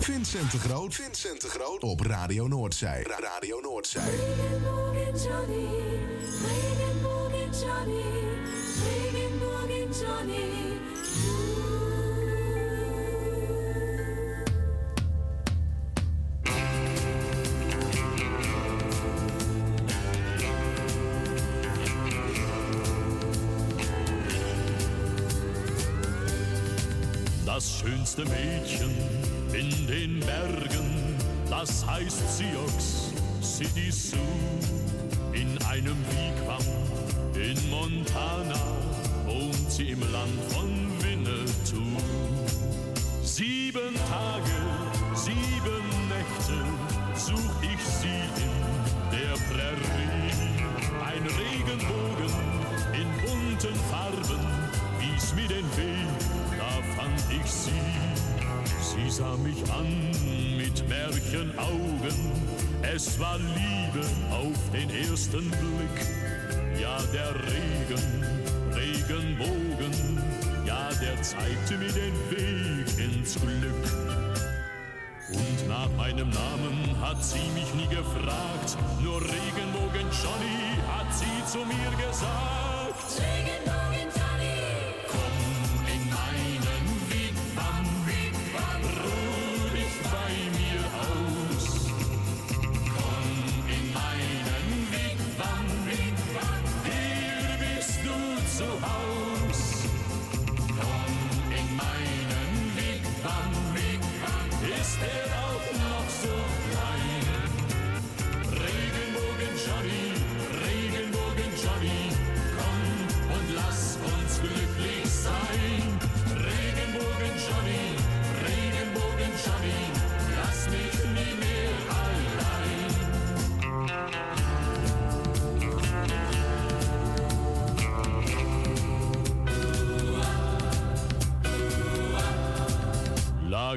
Vincent 0.00 0.50
de 0.50 0.58
Groot. 0.58 0.94
Vincent 0.94 1.40
de 1.40 1.48
Groot. 1.48 1.82
Op 1.82 2.00
Radio 2.00 2.46
Noordzij. 2.48 3.02
Ra- 3.02 3.18
Radio 3.20 3.60
Noordzij. 3.60 4.10
Das 27.46 27.78
schönste 27.78 28.24
Mädchen 28.24 28.90
in 29.60 29.86
den 29.86 30.20
Bergen, 30.20 31.16
das 31.50 31.86
heißt 31.86 32.38
Sioux 32.38 33.12
City 33.42 33.92
Sioux. 33.92 34.16
In 35.34 35.58
einem 35.64 35.98
Wigwam 36.08 36.64
in 37.34 37.58
Montana 37.68 38.62
wohnt 39.26 39.70
sie 39.70 39.90
im 39.90 40.00
Land 40.00 40.40
von 40.48 40.70
Winnetou. 41.02 41.98
Sieben 43.22 43.94
Tage, 44.08 44.58
sieben 45.14 45.86
Nächte 46.08 46.58
such 47.14 47.56
ich 47.62 47.84
sie 47.84 48.22
in 48.46 48.56
der 49.12 49.34
Prärie. 49.50 50.32
Ein 51.04 51.22
Regenbogen 51.42 52.34
in 52.94 53.08
bunten 53.26 53.76
Farben 53.90 54.40
wies 54.98 55.34
mir 55.34 55.48
den 55.48 55.66
Weg, 55.76 56.08
da 56.56 56.72
fand 56.96 57.20
ich 57.30 57.50
sie. 57.50 58.09
Sie 58.90 59.08
sah 59.08 59.36
mich 59.36 59.62
an 59.70 59.86
mit 60.56 60.88
Märchenaugen, 60.88 62.18
es 62.82 63.20
war 63.20 63.38
Liebe 63.38 64.04
auf 64.32 64.58
den 64.72 64.90
ersten 64.90 65.48
Blick. 65.48 65.96
Ja, 66.80 66.98
der 67.12 67.32
Regen, 67.36 68.24
Regenbogen, 68.74 70.18
ja, 70.66 70.88
der 71.00 71.22
zeigte 71.22 71.78
mir 71.78 71.92
den 71.92 72.14
Weg 72.30 72.88
ins 72.98 73.38
Glück. 73.40 73.84
Und 75.34 75.68
nach 75.68 75.90
meinem 75.96 76.30
Namen 76.30 76.96
hat 77.00 77.22
sie 77.22 77.48
mich 77.54 77.72
nie 77.74 77.94
gefragt, 77.94 78.76
nur 79.00 79.20
Regenbogen 79.20 80.08
Johnny 80.10 80.80
hat 80.88 81.14
sie 81.14 81.44
zu 81.46 81.58
mir 81.58 81.90
gesagt. 82.08 83.20
Regenbogen 83.20 83.89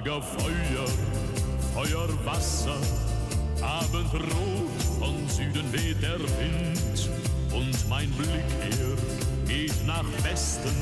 Lagerfeuer, 0.04 0.86
Feuerwasser, 1.74 2.76
Abendrot, 3.62 4.82
von 5.00 5.30
Süden 5.30 5.72
weht 5.72 6.02
der 6.02 6.20
Wind 6.20 7.10
und 7.54 7.90
mein 7.90 8.12
Blick 8.12 8.44
er 8.60 8.98
geht 9.48 9.88
nach 9.88 10.04
Westen, 10.26 10.76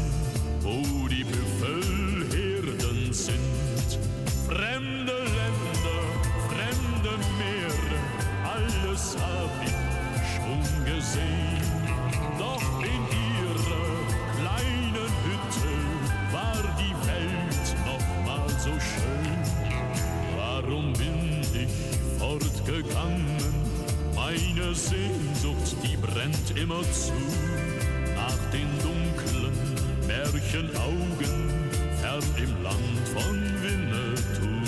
wo 0.61 1.07
die 1.07 1.23
Büffelherden 1.23 3.13
sind. 3.13 3.70
Immer 26.61 26.81
zu. 26.91 27.13
Nach 28.15 28.37
den 28.51 28.69
dunklen 28.83 29.51
Märchenaugen, 30.07 31.69
fern 31.99 32.23
im 32.37 32.63
Land 32.63 33.07
von 33.13 33.35
Winnetou. 33.63 34.61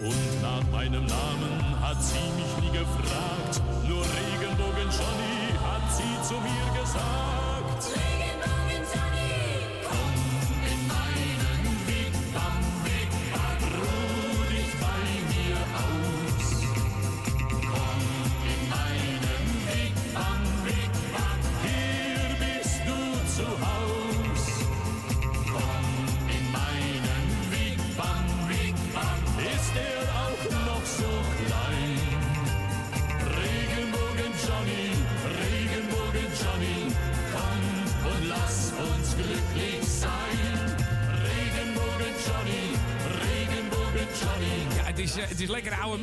Und 0.00 0.42
nach 0.42 0.62
meinem 0.72 1.04
Namen 1.04 1.80
hat 1.80 2.02
sie 2.02 2.37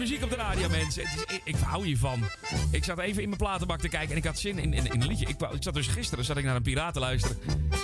muziek 0.09 0.23
op 0.23 0.29
de 0.29 0.35
radio, 0.35 0.69
mensen. 0.69 1.07
Het 1.07 1.15
is, 1.15 1.35
ik, 1.35 1.41
ik 1.43 1.55
hou 1.55 1.85
hiervan. 1.85 2.23
Ik 2.71 2.83
zat 2.83 2.99
even 2.99 3.21
in 3.21 3.27
mijn 3.27 3.41
platenbak 3.41 3.79
te 3.79 3.89
kijken 3.89 4.09
en 4.11 4.17
ik 4.17 4.23
had 4.23 4.39
zin 4.39 4.57
in, 4.59 4.73
in, 4.73 4.91
in 4.91 5.01
een 5.01 5.07
liedje. 5.07 5.25
Ik, 5.25 5.35
zat 5.59 5.73
dus 5.73 5.87
gisteren 5.87 6.25
zat 6.25 6.37
ik 6.37 6.43
naar 6.43 6.55
een 6.55 6.61
piraten 6.61 6.93
te 6.93 6.99
luisteren. 6.99 7.37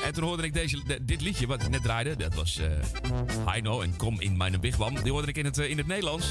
En 0.03 0.14
toen 0.14 0.24
hoorde 0.24 0.43
ik 0.43 0.53
deze, 0.53 0.83
de- 0.83 1.06
dit 1.06 1.22
liedje, 1.22 1.48
wat 1.48 1.61
ik 1.61 1.69
net 1.69 1.83
draaide. 1.83 2.16
Dat 2.16 2.33
was 2.33 2.58
eh 2.58 2.67
Heino 3.45 3.82
en 3.82 3.95
Kom 3.98 4.19
in 4.19 4.38
mijn 4.38 4.59
wigwam. 4.59 5.01
Die 5.03 5.11
hoorde 5.11 5.27
ik 5.27 5.38
in 5.38 5.45
het, 5.45 5.58
eh, 5.58 5.69
in 5.69 5.77
het 5.77 5.88
Nederlands. 5.88 6.27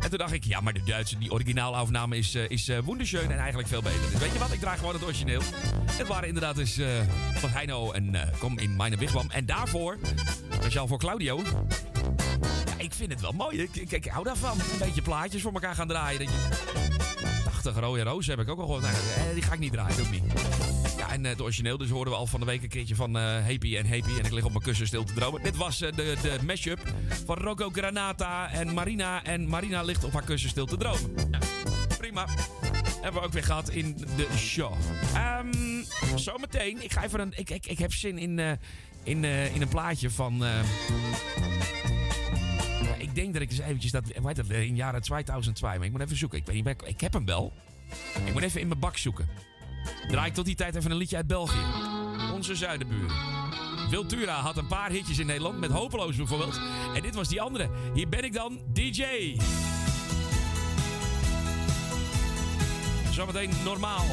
En 0.00 0.08
toen 0.08 0.18
dacht 0.18 0.32
ik, 0.32 0.44
ja, 0.44 0.60
maar 0.60 0.72
de 0.72 0.82
Duitse, 0.84 1.18
die 1.18 1.30
originaalaufname 1.30 2.16
is, 2.16 2.34
eh 2.34 2.48
is 2.48 2.68
eh, 2.68 2.78
wunderschön 2.78 3.30
en 3.30 3.38
eigenlijk 3.38 3.68
veel 3.68 3.82
beter. 3.82 4.10
Dus 4.10 4.20
weet 4.20 4.32
je 4.32 4.38
wat, 4.38 4.52
ik 4.52 4.60
draai 4.60 4.78
gewoon 4.78 4.94
het 4.94 5.04
origineel. 5.04 5.42
Het 5.90 6.06
waren 6.06 6.28
inderdaad 6.28 6.56
dus 6.56 6.80
van 7.34 7.50
Heino 7.50 7.92
en 7.92 8.16
Kom 8.38 8.58
in 8.58 8.76
mijn 8.76 8.96
wigwam. 8.96 9.30
En 9.30 9.46
daarvoor, 9.46 9.98
speciaal 10.50 10.86
voor 10.86 10.98
Claudio... 10.98 11.42
Vind 12.98 13.12
het 13.12 13.20
wel 13.20 13.32
mooi. 13.32 13.62
Ik, 13.62 13.76
ik, 13.76 13.92
ik 13.92 14.04
hou 14.04 14.24
daarvan. 14.24 14.58
Een 14.58 14.78
beetje 14.78 15.02
plaatjes 15.02 15.42
voor 15.42 15.52
elkaar 15.52 15.74
gaan 15.74 15.88
draaien. 15.88 16.18
Dat 16.18 16.28
je... 16.28 17.44
80 17.44 17.78
rode 17.78 18.02
rozen 18.02 18.30
heb 18.38 18.46
ik 18.46 18.52
ook 18.52 18.58
al 18.58 18.64
gehoord. 18.64 18.82
Nou, 18.82 18.94
eh, 18.94 19.34
die 19.34 19.42
ga 19.42 19.52
ik 19.52 19.58
niet 19.58 19.72
draaien, 19.72 19.98
ik 19.98 20.10
niet. 20.10 20.22
Ja, 20.96 21.10
en 21.10 21.24
eh, 21.24 21.30
het 21.30 21.40
origineel 21.40 21.78
dus 21.78 21.90
hoorden 21.90 22.12
we 22.12 22.18
al 22.18 22.26
van 22.26 22.40
de 22.40 22.46
week 22.46 22.62
een 22.62 22.68
keertje 22.68 22.94
van 22.94 23.16
eh 23.16 23.22
Happy 23.22 23.76
en 23.76 23.88
Happy. 23.88 24.18
En 24.18 24.24
ik 24.24 24.32
lig 24.32 24.44
op 24.44 24.50
mijn 24.50 24.62
kussen 24.62 24.86
stil 24.86 25.04
te 25.04 25.12
dromen. 25.12 25.42
Dit 25.42 25.56
was 25.56 25.80
eh, 25.80 25.92
de, 25.92 26.16
de 26.22 26.38
mashup 26.46 26.92
van 27.24 27.36
Rocco 27.36 27.70
Granata 27.70 28.50
en 28.50 28.74
Marina. 28.74 29.24
En 29.24 29.48
Marina 29.48 29.82
ligt 29.82 30.04
op 30.04 30.12
haar 30.12 30.24
kussen 30.24 30.50
stil 30.50 30.66
te 30.66 30.76
dromen. 30.76 31.10
Ja, 31.30 31.38
prima. 31.98 32.26
Hebben 33.00 33.20
we 33.20 33.26
ook 33.26 33.32
weer 33.32 33.44
gehad 33.44 33.68
in 33.68 33.96
de 34.16 34.26
show. 34.36 34.72
Ehm 35.14 35.78
zometeen, 36.14 36.82
ik 36.82 36.92
ga 36.92 37.04
even 37.04 37.20
een... 37.20 37.32
Ik, 37.36 37.50
ik, 37.50 37.66
ik 37.66 37.78
heb 37.78 37.92
zin 37.92 38.18
in, 38.18 38.38
eh, 38.38 38.50
in, 39.02 39.24
eh, 39.24 39.54
in 39.54 39.62
een 39.62 39.68
plaatje 39.68 40.10
van... 40.10 40.44
eh, 43.18 43.22
denk 43.22 43.32
dat 43.32 43.42
ik 43.42 43.50
eens 43.50 43.68
eventjes 43.68 43.92
dat, 43.92 44.04
hoe 44.16 44.26
heet 44.26 44.36
dat, 44.36 44.50
in 44.50 44.76
jaren 44.76 45.02
2002, 45.02 45.76
maar 45.76 45.86
ik 45.86 45.92
moet 45.92 46.00
even 46.00 46.16
zoeken. 46.16 46.38
Ik, 46.38 46.46
weet 46.46 46.64
niet, 46.64 46.82
ik, 46.84 47.00
heb 47.00 47.12
hem 47.12 47.24
wel. 47.24 47.52
Ik 48.26 48.32
moet 48.32 48.42
even 48.42 48.60
in 48.60 48.68
mijn 48.68 48.80
bak 48.80 48.96
zoeken. 48.96 49.28
Draai 50.08 50.28
ik 50.28 50.34
tot 50.34 50.44
die 50.44 50.54
tijd 50.54 50.74
even 50.74 50.90
een 50.90 50.96
liedje 50.96 51.16
uit 51.16 51.26
België. 51.26 51.60
Onze 52.32 52.54
zuidenburen. 52.54 53.16
Wiltura 53.90 54.40
had 54.40 54.56
een 54.56 54.66
paar 54.66 54.90
hitjes 54.90 55.18
in 55.18 55.26
Nederland, 55.26 55.58
met 55.58 55.70
Hopeloos 55.70 56.16
bijvoorbeeld. 56.16 56.60
En 56.94 57.02
dit 57.02 57.14
was 57.14 57.28
die 57.28 57.40
andere. 57.40 57.70
Hier 57.94 58.08
ben 58.08 58.24
ik 58.24 58.32
dan, 58.32 58.60
DJ. 58.72 59.04
Zometeen 63.10 63.50
normaal. 63.64 64.06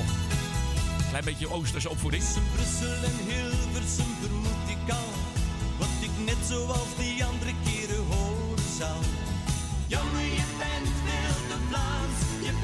Klein 1.09 1.23
beetje 1.23 1.51
Oosterse 1.51 1.89
opvoeding. 1.89 2.23
Brussel 2.53 3.03
en 3.03 3.33
Hilversum 3.33 4.05
vermoed 4.21 4.69
ik 4.69 4.93
al 4.93 5.13
Wat 5.77 5.87
ik 6.01 6.25
net 6.25 6.45
zoals 6.47 6.95
die 6.97 7.25
andere 7.25 7.51
keren 7.63 7.74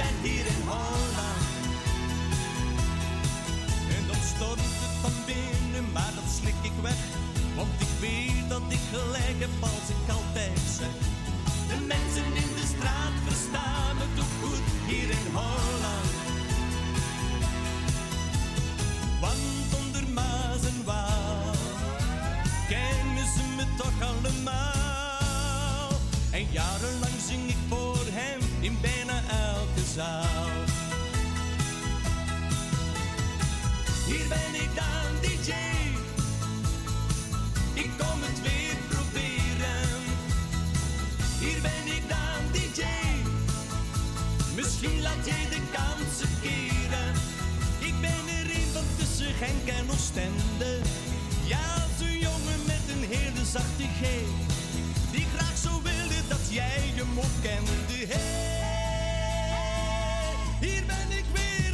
Bent 0.02 0.22
hier 0.32 0.46
in 0.56 0.62
Holland. 0.68 1.50
En 3.96 4.04
dan 4.08 4.22
stormt 4.34 4.74
het 4.84 4.96
van 5.02 5.16
binnen 5.26 5.92
Maar 5.92 6.14
dat 6.16 6.30
slik 6.40 6.60
ik 6.62 6.76
weg. 6.82 7.02
Want 7.56 7.74
ik 7.86 7.94
weet 8.00 8.50
dat 8.50 8.62
ik 8.68 8.84
gelijk 8.94 9.40
heb 9.46 9.56
als 9.60 9.88
ik 9.96 10.06
altijd 10.18 10.60
zeg. 10.80 10.96
De 11.72 11.80
mensen 11.94 12.28
in 12.44 12.52
de 12.60 12.66
straat 12.76 13.16
verstaan 13.28 13.96
me 14.00 14.06
toch 14.16 14.34
goed 14.42 14.66
hier 14.90 15.10
in 15.20 15.28
Holland. 15.40 16.12
Want 19.24 19.70
onder 19.82 20.06
Maas 20.18 20.64
en 20.72 20.80
Waal 20.86 21.56
kennen 22.74 23.28
ze 23.36 23.44
me 23.58 23.66
toch 23.78 23.98
allemaal. 24.10 25.90
En 26.32 26.46
jarenlang 26.52 27.18
zing 27.28 27.41
Hier 29.92 30.04
ben 34.30 34.54
ik 34.54 34.70
dan, 34.76 35.20
DJ. 35.22 35.52
Ik 37.74 37.90
kom 37.98 38.22
het 38.22 38.42
weer 38.42 38.76
proberen. 38.90 39.90
Hier 41.40 41.62
ben 41.62 41.88
ik 41.96 42.10
dan, 42.10 42.52
DJ. 42.52 42.84
Misschien 44.56 45.02
laat 45.02 45.26
jij 45.26 45.48
de 45.50 45.62
kansen 45.72 46.30
keren. 46.42 47.14
Ik 47.80 48.02
ben 48.02 48.28
er 48.40 48.56
een 48.56 48.68
van 48.74 48.86
tussen 48.98 49.34
Genk 49.34 49.68
en 49.78 49.92
Oostende. 49.92 50.80
Ja, 51.44 51.86
zo'n 52.00 52.20
jongen 52.20 52.66
met 52.66 52.82
een 52.88 53.04
hele 53.10 53.46
zachte 53.46 53.84
G. 54.00 54.02
Die 55.12 55.26
graag 55.36 55.58
zo 55.58 55.82
wilde 55.82 56.22
dat 56.28 56.50
jij 56.50 56.92
hem 56.96 57.20
ook 57.20 57.42
kende. 57.42 58.06
Hey, 58.14 58.61
hier 60.62 60.84
ben 60.86 61.18
ik 61.18 61.26
weer 61.34 61.71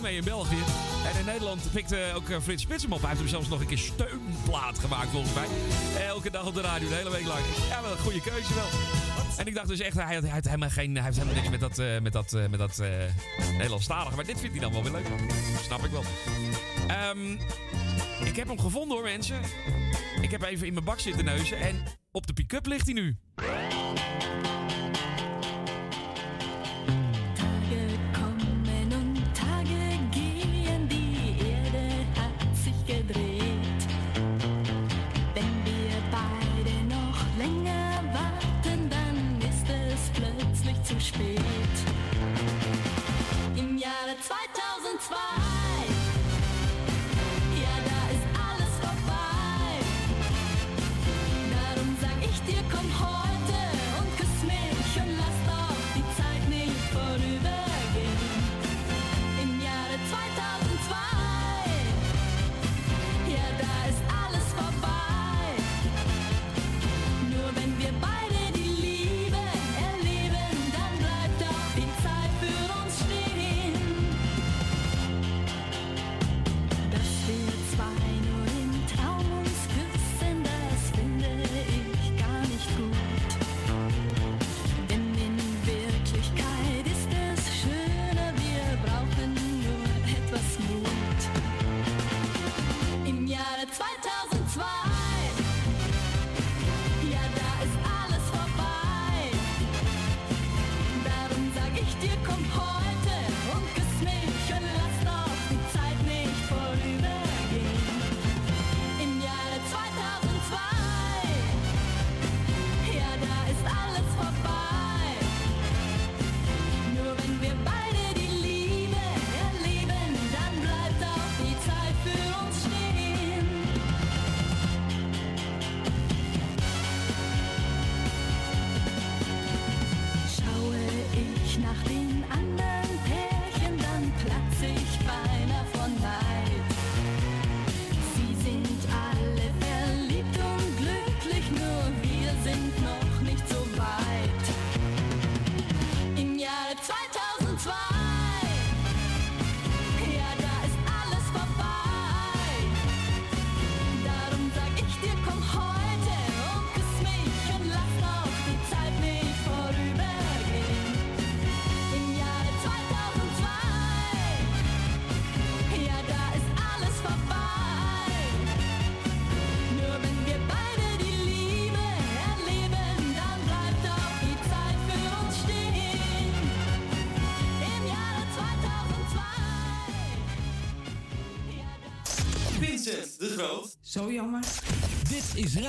mee 0.00 0.16
in 0.16 0.24
België. 0.24 0.62
En 1.12 1.18
in 1.18 1.24
Nederland 1.24 1.72
pikte 1.72 2.12
ook 2.14 2.28
eh, 2.28 2.40
Frits 2.40 2.62
Spits 2.62 2.82
hem 2.82 2.92
op. 2.92 3.00
Hij 3.00 3.08
heeft 3.08 3.20
hem 3.20 3.30
zelfs 3.30 3.48
nog 3.48 3.60
een 3.60 3.66
keer 3.66 3.78
steunplaat 3.78 4.78
gemaakt, 4.78 5.10
volgens 5.10 5.34
mij. 5.34 5.46
Elke 6.06 6.30
dag 6.30 6.46
op 6.46 6.54
de 6.54 6.60
radio, 6.60 6.88
de 6.88 6.94
hele 6.94 7.10
week 7.10 7.26
lang. 7.26 7.40
Ja, 7.68 7.82
wel 7.82 7.92
een 7.92 7.98
goede 7.98 8.20
keuze 8.20 8.54
wel. 8.54 8.68
En 9.40 9.46
ik 9.46 9.54
dacht 9.54 9.68
dus 9.68 9.80
echt, 9.80 9.96
hij, 9.96 10.04
hij, 10.04 10.30
heeft 10.30 10.44
helemaal 10.44 10.70
geen, 10.70 10.94
hij 10.94 11.04
heeft 11.04 11.16
helemaal 11.16 11.36
niks 11.36 11.50
met 11.50 11.60
dat, 11.60 11.78
eh, 11.78 12.00
met 12.00 12.12
dat, 12.12 12.32
eh, 12.32 12.48
met 12.48 12.58
dat 12.58 12.78
eh, 12.78 12.88
Nederlandstalige. 13.52 14.16
Maar 14.16 14.24
dit 14.24 14.40
vindt 14.40 14.56
hij 14.56 14.64
dan 14.64 14.72
wel 14.72 14.82
weer 14.82 14.92
leuk. 14.92 15.06
Snap 15.62 15.84
ik 15.84 15.90
wel. 15.90 16.02
Ehm, 16.88 17.32
ik 18.24 18.36
heb 18.36 18.48
hem 18.48 18.60
gevonden 18.60 18.96
hoor, 18.96 19.06
mensen. 19.06 19.40
Ik 20.20 20.30
heb 20.30 20.42
even 20.42 20.66
in 20.66 20.72
mijn 20.72 20.84
bak 20.84 20.98
zitten 21.00 21.24
neuzen. 21.24 21.58
En 21.58 21.82
op 22.10 22.26
de 22.26 22.32
pick-up 22.32 22.66
ligt 22.66 22.84
hij 22.84 22.94
nu. 22.94 23.18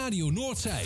Radio 0.02 0.30
Noordzij. 0.30 0.86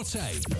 Noordzij. 0.00 0.59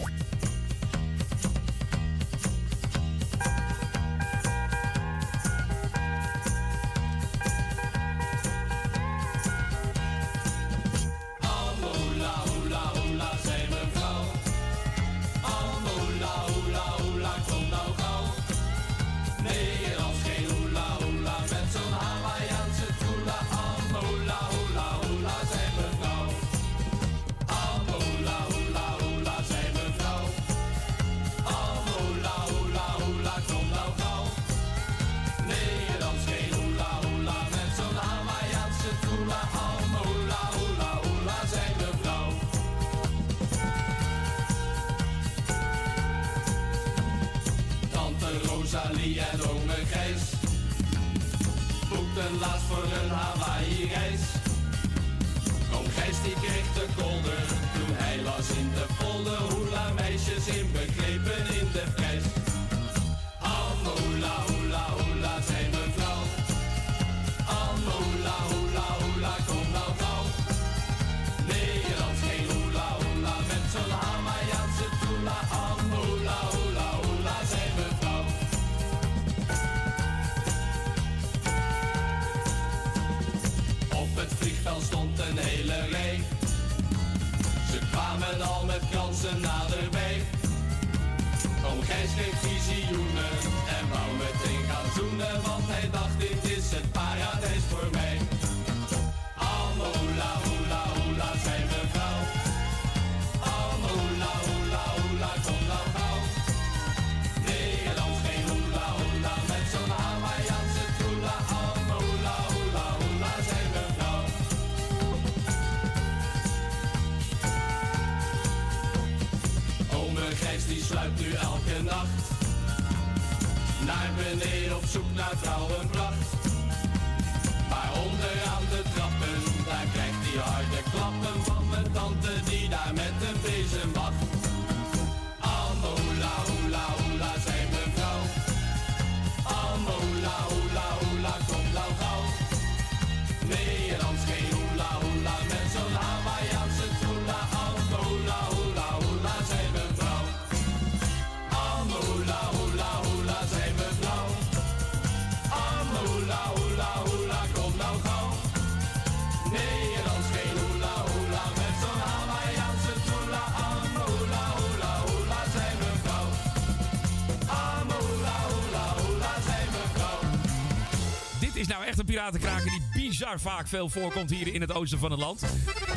Piratenkraker 172.11 172.71
die 172.71 172.83
bizar 172.93 173.41
vaak 173.41 173.69
veel 173.69 173.89
voorkomt 173.89 174.31
hier 174.31 174.55
in 174.55 174.61
het 174.61 174.73
oosten 174.73 174.99
van 174.99 175.11
het 175.11 175.21
land. 175.21 175.41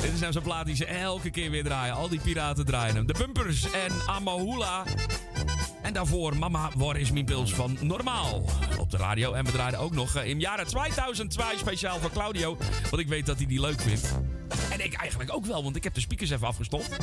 Dit 0.01 0.13
is 0.13 0.19
nou 0.19 0.31
zo'n 0.31 0.41
plaat 0.41 0.65
die 0.65 0.75
ze 0.75 0.85
elke 0.85 1.29
keer 1.29 1.51
weer 1.51 1.63
draaien. 1.63 1.93
Al 1.95 2.09
die 2.09 2.19
piraten 2.19 2.65
draaien 2.65 2.95
hem. 2.95 3.05
De 3.05 3.13
Bumpers 3.17 3.71
en 3.71 3.91
Amahula. 4.05 4.83
En 5.81 5.93
daarvoor 5.93 6.37
Mama, 6.37 6.71
waar 6.75 6.97
is 6.97 7.11
mijn 7.11 7.25
pils 7.25 7.53
van 7.53 7.77
Normaal? 7.81 8.45
Op 8.79 8.91
de 8.91 8.97
radio. 8.97 9.33
En 9.33 9.45
we 9.45 9.51
draaiden 9.51 9.79
ook 9.79 9.93
nog 9.93 10.15
eh, 10.15 10.29
in 10.29 10.39
jaren 10.39 10.67
2002 10.67 11.57
speciaal 11.57 11.99
voor 11.99 12.11
Claudio. 12.11 12.57
Want 12.89 13.01
ik 13.01 13.07
weet 13.07 13.25
dat 13.25 13.37
hij 13.37 13.45
die 13.45 13.59
leuk 13.61 13.81
vindt. 13.81 14.13
En 14.71 14.85
ik 14.85 14.93
eigenlijk 14.93 15.33
ook 15.33 15.45
wel, 15.45 15.63
want 15.63 15.75
ik 15.75 15.83
heb 15.83 15.93
de 15.93 16.01
speakers 16.01 16.29
even 16.29 16.47
afgestopt. 16.47 16.97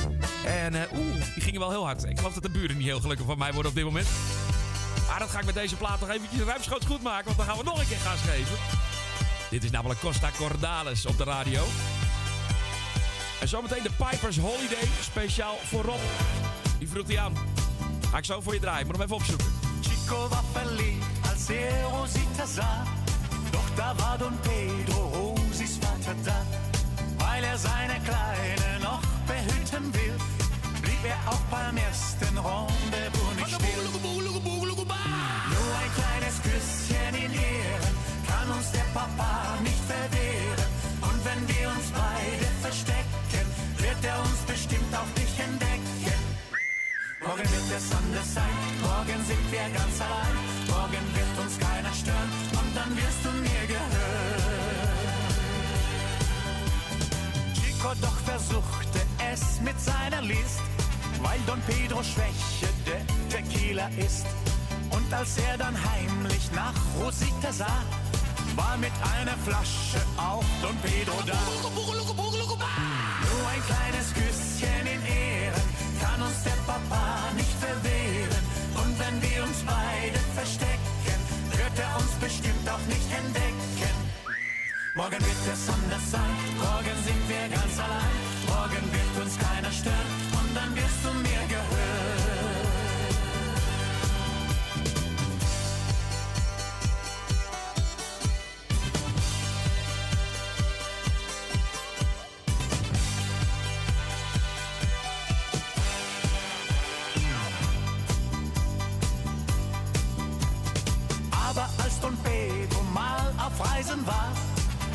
En 0.44 0.74
eh, 0.74 0.98
oeh, 0.98 1.14
die 1.34 1.42
gingen 1.42 1.60
wel 1.60 1.70
heel 1.70 1.84
hard. 1.84 2.04
Ik 2.04 2.18
geloof 2.18 2.34
dat 2.34 2.42
de 2.42 2.50
buren 2.50 2.76
niet 2.76 2.86
heel 2.86 3.00
gelukkig 3.00 3.26
van 3.26 3.38
mij 3.38 3.52
worden 3.52 3.70
op 3.70 3.76
dit 3.76 3.86
moment. 3.86 4.08
Maar 5.08 5.18
dat 5.18 5.30
ga 5.30 5.38
ik 5.38 5.44
met 5.44 5.54
deze 5.54 5.76
plaat 5.76 6.00
nog 6.00 6.10
eventjes 6.10 6.40
ruimschoots 6.40 6.86
goed 6.86 7.02
maken. 7.02 7.24
Want 7.24 7.36
dan 7.36 7.46
gaan 7.46 7.56
we 7.56 7.64
nog 7.64 7.80
een 7.80 7.88
keer 7.88 7.96
gas 7.96 8.20
geven. 8.20 8.79
Dit 9.50 9.64
is 9.64 9.70
namelijk 9.70 10.00
Costa 10.00 10.30
Cordalis 10.36 11.06
op 11.06 11.18
de 11.18 11.24
radio. 11.24 11.64
En 13.40 13.48
zometeen 13.48 13.82
de 13.82 13.90
Pipers 13.90 14.38
Holiday 14.38 14.88
speciaal 15.00 15.56
voor 15.64 15.82
Rob. 15.82 16.00
Die 16.78 16.88
vroeg 16.88 17.06
hij 17.06 17.18
aan. 17.18 17.32
Ga 18.10 18.18
ik 18.18 18.24
zo 18.24 18.40
voor 18.40 18.54
je 18.54 18.60
draaien. 18.60 18.86
Moet 18.86 18.96
hem 18.96 19.04
even 19.04 19.16
opzoeken. 19.16 19.46
Chico 19.80 20.28
war 20.28 20.44
verliebt, 20.52 21.04
als 21.30 21.48
er 21.48 21.82
Rosita 21.82 22.46
sah. 22.46 22.86
Doch 23.50 23.74
da 23.74 23.94
war 23.94 24.18
Don 24.18 24.38
Pedro, 24.40 25.08
Rosis 25.08 25.76
Vater 25.80 26.14
da. 26.22 26.46
Weil 27.18 27.44
er 27.44 27.58
seine 27.58 28.00
Kleine 28.04 28.78
noch 28.82 29.02
behüten 29.26 29.92
will, 29.92 30.16
blieb 30.80 31.04
er 31.04 31.32
auch 31.32 31.40
beim 31.50 31.76
ersten 31.76 32.38
Rendezvous 32.38 33.34
nicht 33.36 33.54
still. 33.54 33.89
Der 38.72 38.86
Papa 38.94 39.58
nicht 39.62 39.82
verwehren. 39.86 40.70
Und 41.00 41.18
wenn 41.24 41.42
wir 41.48 41.68
uns 41.68 41.86
beide 41.92 42.46
verstecken, 42.62 43.46
wird 43.78 44.04
er 44.04 44.18
uns 44.20 44.40
bestimmt 44.46 44.92
auch 44.94 45.10
nicht 45.20 45.38
entdecken. 45.38 45.80
Morgen 47.20 47.46
wird 47.54 47.68
es 47.76 47.86
anders 47.92 48.34
sein, 48.34 48.56
morgen 48.80 49.20
sind 49.26 49.44
wir 49.52 49.66
ganz 49.78 49.94
allein. 50.00 50.36
Morgen 50.68 51.04
wird 51.14 51.34
uns 51.44 51.58
keiner 51.58 51.92
stören 51.92 52.30
und 52.58 52.70
dann 52.74 52.90
wirst 52.96 53.20
du 53.24 53.30
mir 53.44 53.62
gehören. 53.68 54.40
Chico 57.54 57.90
doch 58.00 58.18
versuchte 58.24 59.00
es 59.32 59.60
mit 59.60 59.78
seiner 59.80 60.22
List, 60.22 60.62
weil 61.22 61.38
Don 61.46 61.60
Pedro 61.68 62.02
Schwäche 62.02 62.68
der 62.86 63.02
Tequila 63.28 63.88
ist. 63.96 64.26
Und 64.90 65.12
als 65.12 65.38
er 65.38 65.56
dann 65.58 65.76
heimlich 65.92 66.50
nach 66.52 66.74
Rosita 66.98 67.52
sah, 67.52 67.84
war 68.56 68.76
mit 68.78 68.92
einer 69.14 69.36
Flasche 69.46 70.00
auch 70.16 70.44
Don 70.62 70.76
Pedro 70.82 71.18
da. 71.26 71.38
Nur 73.30 73.44
ein 73.48 73.62
kleines 73.70 74.12
Küsschen 74.14 74.86
in 74.86 75.02
Ehren 75.06 75.66
kann 76.00 76.22
uns 76.22 76.42
der 76.42 76.58
Papa 76.66 77.32
nicht 77.36 77.54
verwehren. 77.58 78.44
Und 78.82 78.98
wenn 78.98 79.16
wir 79.22 79.44
uns 79.44 79.58
beide 79.66 80.18
verstecken, 80.34 81.18
wird 81.52 81.76
er 81.78 81.96
uns 81.96 82.12
bestimmt 82.20 82.66
auch 82.68 82.84
nicht 82.86 83.08
entdecken. 83.12 83.60
Morgen 84.94 85.20
wird 85.20 85.44
es 85.52 85.68
anders 85.68 86.10
sein, 86.10 86.36
morgen 86.58 86.96
sind 87.06 87.22
wir 87.28 87.48
ganz 87.48 87.78
allein. 87.78 88.16
Morgen 88.48 88.84
wird 88.92 89.14
uns 89.24 89.38
keiner 89.38 89.72
stören 89.72 90.10
und 90.38 90.50
dann 90.54 90.74
wirst 90.74 91.00
du 91.04 91.12
mir 91.24 91.39
Reisen 113.80 114.06
war, 114.06 114.30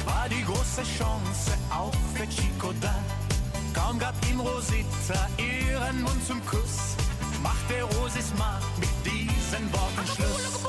war 0.05 0.29
die 0.29 0.43
große 0.43 0.83
Chance 0.83 1.51
auch 1.71 1.91
für 2.13 2.29
Chico 2.29 2.71
da. 2.79 2.93
Kaum 3.73 3.97
gab 3.97 4.13
ihm 4.29 4.39
Rosita 4.39 5.27
ihren 5.37 6.03
Mund 6.03 6.23
zum 6.27 6.39
Kuss, 6.45 6.95
machte 7.41 7.81
Rosis 7.97 8.31
Mann 8.37 8.61
mit 8.77 8.89
diesen 9.03 9.73
Worten 9.73 10.05
Schluss. 10.05 10.61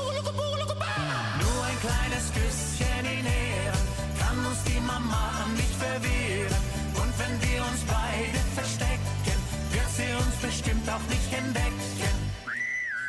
Nur 1.43 1.63
ein 1.69 1.79
kleines 1.79 2.33
Küsschen 2.33 3.05
in 3.05 3.25
Ehren 3.25 3.85
kann 4.17 4.45
uns 4.47 4.63
die 4.63 4.79
Mama 4.79 5.45
nicht 5.55 5.75
verwehren. 5.75 6.63
Und 6.95 7.13
wenn 7.19 7.35
wir 7.39 7.61
uns 7.69 7.81
beide 7.85 8.39
verstecken, 8.57 9.37
wird 9.69 9.91
sie 9.95 10.11
uns 10.25 10.35
bestimmt 10.41 10.89
auch 10.89 11.05
nicht 11.07 11.31
entdecken. 11.31 12.16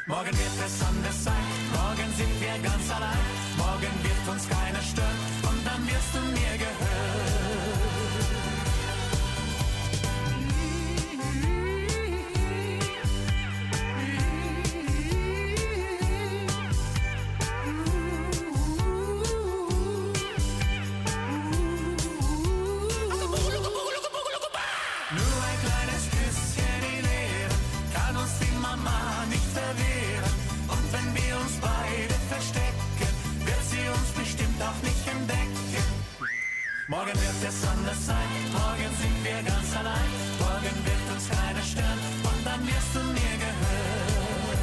Morgen 0.08 0.32
wird 0.32 0.58
es 0.64 0.80
anders 0.80 1.22
sein, 1.22 1.34
morgen 1.70 2.10
sind 2.16 2.40
wir 2.40 2.56
ganz 2.62 2.90
allein. 2.90 3.26
Morgen 3.58 3.92
wird 4.02 4.28
uns 4.32 4.48
keiner 4.48 4.80
stören 4.80 5.18
und 5.42 5.66
dann 5.66 5.86
wirst 5.86 6.14
du 6.14 6.20
mir 6.32 6.56
gehören. 6.56 6.88
Morgen 36.91 37.12
wird 37.12 37.42
es 37.47 37.68
anders 37.68 38.07
sein, 38.07 38.31
morgen 38.50 38.91
sind 38.97 39.23
wir 39.23 39.42
ganz 39.44 39.76
allein. 39.76 40.10
Morgen 40.41 40.76
wird 40.89 41.05
uns 41.12 41.28
keiner 41.28 41.60
stören 41.60 42.00
und 42.25 42.41
dann 42.47 42.67
wirst 42.67 42.94
du 42.94 43.00
mir 43.12 43.34
gehören. 43.44 44.58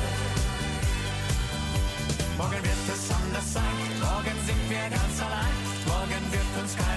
Morgen 2.36 2.64
wird 2.66 2.86
es 2.96 3.12
anders 3.14 3.54
sein, 3.54 3.78
morgen 4.02 4.38
sind 4.42 4.64
wir 4.74 4.90
ganz 4.90 5.16
allein. 5.22 5.56
Morgen 5.86 6.24
wird 6.34 6.64
uns 6.64 6.76
keiner 6.76 6.95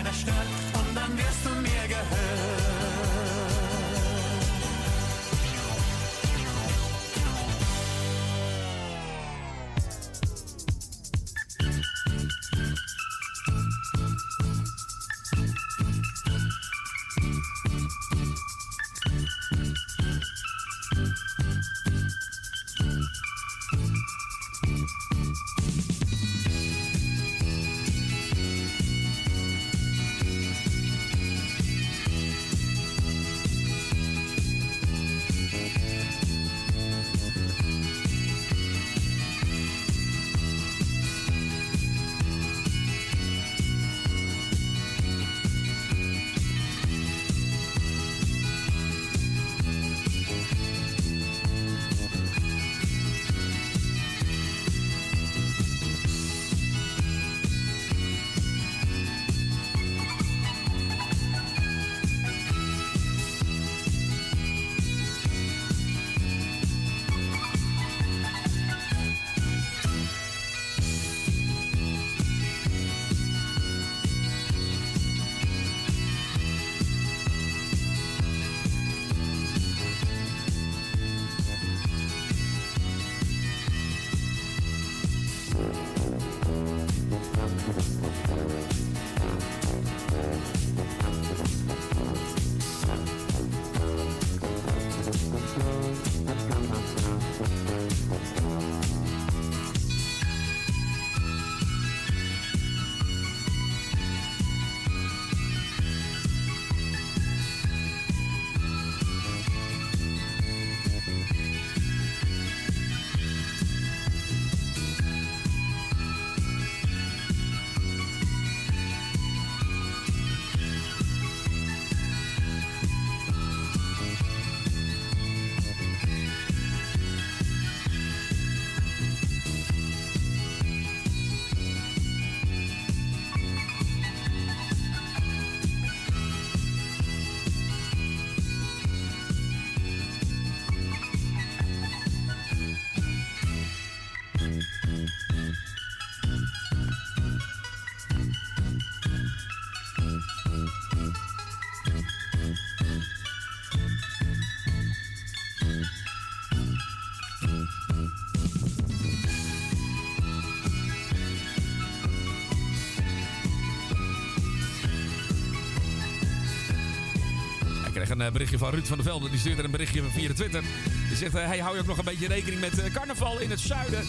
berichtje 168.32 168.58
van 168.58 168.70
Ruud 168.70 168.86
van 168.86 168.96
der 168.96 169.06
Velde. 169.06 169.30
Die 169.30 169.38
stuurt 169.38 169.58
er 169.58 169.64
een 169.64 169.70
berichtje 169.70 170.02
via 170.02 170.28
de 170.28 170.34
Twitter. 170.34 170.62
Die 171.08 171.16
zegt, 171.16 171.34
eh, 171.34 171.46
hey, 171.46 171.58
hou 171.58 171.74
je 171.74 171.80
ook 171.80 171.86
nog 171.86 171.98
een 171.98 172.04
beetje 172.04 172.26
rekening 172.28 172.60
met 172.60 172.78
eh, 172.78 172.92
carnaval 172.92 173.38
in 173.38 173.50
het 173.50 173.60
zuiden? 173.60 174.04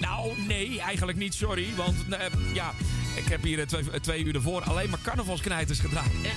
Nou, 0.00 0.32
nee, 0.46 0.80
eigenlijk 0.80 1.18
niet, 1.18 1.34
sorry. 1.34 1.66
Want 1.76 1.96
eh, 2.08 2.26
ja, 2.54 2.72
ik 3.14 3.24
heb 3.24 3.42
hier 3.42 3.58
eh, 3.60 3.66
twee, 3.66 3.90
eh, 3.90 4.00
twee 4.00 4.24
uur 4.24 4.34
ervoor 4.34 4.62
alleen 4.62 4.90
maar 4.90 4.98
carnavalsknijters 5.02 5.78
gedraaid. 5.78 6.12
Eh, 6.24 6.30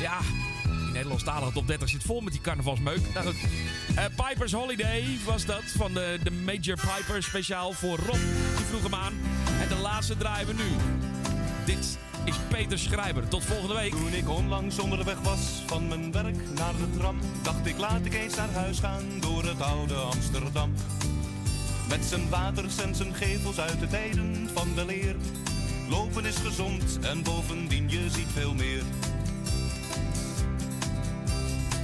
ja, 0.00 0.18
die 0.62 0.92
Nederlandstalige 0.92 1.52
top 1.52 1.66
30 1.66 1.88
zit 1.88 2.02
vol 2.02 2.20
met 2.20 2.32
die 2.32 2.42
carnavalsmeuk. 2.42 3.00
Nou. 3.14 3.34
Eh, 3.94 4.04
Piper's 4.16 4.52
Holiday 4.52 5.18
was 5.24 5.44
dat 5.44 5.62
van 5.76 5.94
de, 5.94 6.18
de 6.22 6.30
Major 6.30 6.78
Piper 6.96 7.22
speciaal 7.22 7.72
voor 7.72 7.98
Rob. 7.98 8.20
Die 8.56 8.64
vroeg 8.68 8.82
hem 8.82 8.94
aan. 8.94 9.12
En 9.60 9.68
de 9.68 9.76
laatste 9.82 10.16
draaien 10.16 10.46
we 10.46 10.52
nu. 10.52 10.68
Dit 11.64 11.98
is 12.24 12.36
Peter 12.48 12.78
Schrijber. 12.78 13.28
Tot 13.28 13.44
volgende 13.44 13.74
week. 13.74 13.90
Toen 13.90 14.12
ik 14.12 14.28
onlangs 14.28 14.78
onderweg 14.78 15.20
was 15.20 15.62
van 15.66 15.88
mijn 15.88 16.12
werk 16.12 16.36
naar 16.54 16.76
de 16.76 16.98
tram, 16.98 17.18
dacht 17.42 17.66
ik 17.66 17.78
laat 17.78 18.04
ik 18.04 18.14
eens 18.14 18.34
naar 18.34 18.52
huis 18.52 18.78
gaan 18.78 19.02
door 19.20 19.44
het 19.44 19.60
oude 19.60 19.94
Amsterdam. 19.94 20.72
Met 21.88 22.04
zijn 22.04 22.28
waters 22.28 22.78
en 22.78 22.94
zijn 22.94 23.14
gevels 23.14 23.60
uit 23.60 23.80
de 23.80 23.86
tijden 23.86 24.48
van 24.52 24.68
de 24.74 24.84
leer. 24.84 25.16
Lopen 25.88 26.24
is 26.24 26.36
gezond 26.36 26.98
en 27.00 27.22
bovendien 27.22 27.90
je 27.90 28.10
ziet 28.10 28.28
veel 28.32 28.54
meer. 28.54 28.82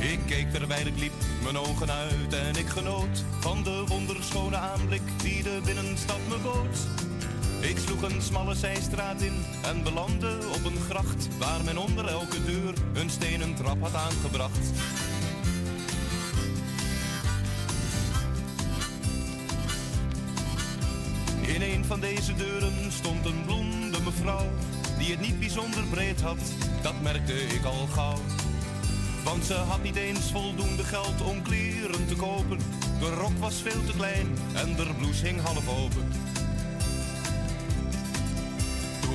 Ik 0.00 0.18
keek 0.26 0.50
terwijl 0.50 0.86
ik 0.86 0.98
liep 0.98 1.12
mijn 1.42 1.58
ogen 1.58 1.90
uit 1.90 2.34
en 2.34 2.56
ik 2.56 2.68
genoot 2.68 3.24
van 3.40 3.62
de 3.62 3.84
wonderschone 3.86 4.56
aanblik 4.56 5.02
die 5.22 5.42
de 5.42 5.60
binnenstad 5.64 6.20
me 6.28 6.36
bood. 6.42 6.99
Ik 7.60 7.78
sloeg 7.78 8.02
een 8.02 8.22
smalle 8.22 8.54
zijstraat 8.54 9.20
in 9.22 9.44
en 9.62 9.82
belandde 9.82 10.38
op 10.54 10.64
een 10.64 10.80
gracht 10.88 11.28
waar 11.38 11.64
men 11.64 11.78
onder 11.78 12.06
elke 12.06 12.44
deur 12.44 12.74
een 12.92 13.10
stenen 13.10 13.54
trap 13.54 13.80
had 13.80 13.94
aangebracht. 13.94 14.70
In 21.42 21.62
een 21.62 21.84
van 21.84 22.00
deze 22.00 22.34
deuren 22.34 22.92
stond 22.92 23.26
een 23.26 23.44
blonde 23.44 24.00
mevrouw 24.04 24.46
die 24.98 25.10
het 25.10 25.20
niet 25.20 25.38
bijzonder 25.38 25.84
breed 25.84 26.20
had, 26.20 26.38
dat 26.82 27.00
merkte 27.02 27.32
ik 27.32 27.64
al 27.64 27.86
gauw. 27.86 28.18
Want 29.24 29.44
ze 29.44 29.54
had 29.54 29.82
niet 29.82 29.96
eens 29.96 30.30
voldoende 30.30 30.84
geld 30.84 31.22
om 31.22 31.42
kleren 31.42 32.06
te 32.06 32.16
kopen. 32.16 32.58
De 32.98 33.14
rok 33.14 33.38
was 33.38 33.54
veel 33.54 33.84
te 33.86 33.92
klein 33.96 34.26
en 34.54 34.76
de 34.76 34.86
blouse 34.98 35.26
hing 35.26 35.40
half 35.40 35.68
open. 35.68 36.29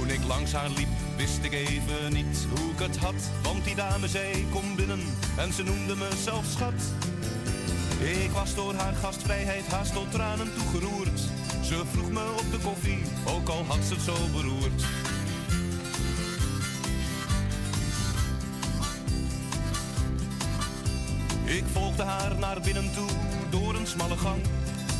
Toen 0.06 0.14
ik 0.14 0.28
langs 0.28 0.52
haar 0.52 0.70
liep, 0.70 0.88
wist 1.16 1.44
ik 1.44 1.54
even 1.54 2.14
niet 2.14 2.48
hoe 2.50 2.72
ik 2.72 2.80
het 2.80 2.98
had. 2.98 3.30
Want 3.44 3.64
die 3.64 3.76
dame 3.76 4.08
zei, 4.08 4.46
kom 4.52 4.76
binnen 4.76 5.00
en 5.38 5.54
ze 5.54 5.64
noemde 5.64 5.96
me 5.96 6.10
zelfs 6.24 6.52
schat. 6.52 6.74
Ik 8.00 8.32
was 8.32 8.56
door 8.56 8.74
haar 8.74 8.94
gastvrijheid 8.94 9.68
haast 9.68 9.94
tot 9.94 10.12
tranen 10.12 10.54
toegeroerd. 10.54 11.20
Ze 11.64 11.82
vroeg 11.92 12.12
me 12.12 12.30
op 12.32 12.52
de 12.52 12.58
koffie, 12.64 13.00
ook 13.28 13.50
al 13.50 13.64
had 13.68 13.84
ze 13.88 13.94
het 13.94 14.04
zo 14.04 14.16
beroerd. 14.34 14.82
Ik 21.46 21.64
volgde 21.72 22.04
haar 22.04 22.40
naar 22.40 22.62
binnen 22.62 22.94
toe 22.94 23.10
door 23.50 23.76
een 23.76 23.88
smalle 23.88 24.18
gang 24.18 24.42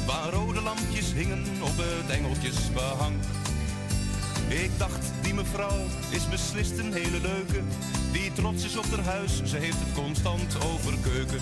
Waar 0.06 0.30
rode 0.30 0.62
lampjes 0.62 1.14
hingen 1.14 1.44
op 1.62 1.78
het 1.78 2.10
engeltjesbehang 2.10 3.16
Ik 4.48 4.70
dacht, 4.78 5.12
die 5.22 5.34
mevrouw 5.34 5.86
is 6.10 6.30
beslist 6.30 6.78
een 6.78 6.94
hele 6.94 7.22
leuke 7.22 7.62
Die 8.12 8.32
trots 8.34 8.64
is 8.64 8.78
op 8.78 8.86
haar 8.86 9.06
huis, 9.06 9.44
ze 9.44 9.58
heeft 9.58 9.80
het 9.80 9.94
constant 9.94 10.56
over 10.56 10.94
keuken 11.02 11.42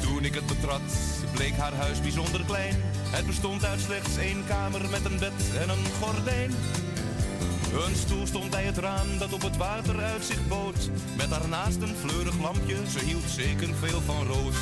Toen 0.00 0.24
ik 0.24 0.34
het 0.34 0.46
betrad, 0.46 0.80
bleek 1.32 1.56
haar 1.56 1.74
huis 1.74 2.00
bijzonder 2.00 2.44
klein 2.46 2.74
Het 3.10 3.26
bestond 3.26 3.64
uit 3.64 3.80
slechts 3.80 4.16
één 4.16 4.44
kamer 4.48 4.90
met 4.90 5.04
een 5.04 5.18
bed 5.18 5.58
en 5.60 5.68
een 5.68 5.84
gordijn 6.00 6.52
een 7.84 7.96
stoel 7.96 8.26
stond 8.26 8.50
bij 8.50 8.64
het 8.64 8.78
raam 8.78 9.18
dat 9.18 9.32
op 9.32 9.42
het 9.42 9.56
water 9.56 10.00
uitzicht 10.00 10.48
bood. 10.48 10.90
Met 11.16 11.30
daarnaast 11.30 11.80
een 11.80 11.96
fleurig 11.96 12.38
lampje, 12.40 12.76
ze 12.90 13.04
hield 13.04 13.30
zeker 13.30 13.74
veel 13.74 14.00
van 14.00 14.26
rood. 14.26 14.54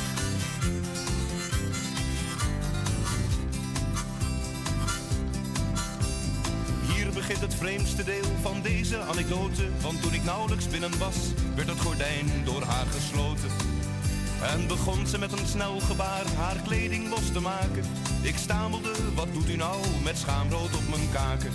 Het 7.55 7.63
vreemdste 7.63 8.03
deel 8.03 8.31
van 8.41 8.61
deze 8.61 8.99
anekdote. 8.99 9.69
Want 9.81 10.01
toen 10.01 10.13
ik 10.13 10.23
nauwelijks 10.23 10.67
binnen 10.67 10.97
was, 10.97 11.15
werd 11.55 11.67
het 11.67 11.79
gordijn 11.79 12.25
door 12.43 12.61
haar 12.61 12.85
gesloten. 12.85 13.49
En 14.41 14.67
begon 14.67 15.07
ze 15.07 15.19
met 15.19 15.31
een 15.31 15.47
snel 15.47 15.79
gebaar 15.79 16.25
haar 16.37 16.55
kleding 16.67 17.09
los 17.09 17.31
te 17.31 17.39
maken. 17.39 17.83
Ik 18.21 18.37
stamelde, 18.37 18.91
wat 19.13 19.33
doet 19.33 19.49
u 19.49 19.55
nou 19.55 19.77
met 20.03 20.17
schaamrood 20.17 20.75
op 20.75 20.89
mijn 20.89 21.11
kaken? 21.11 21.51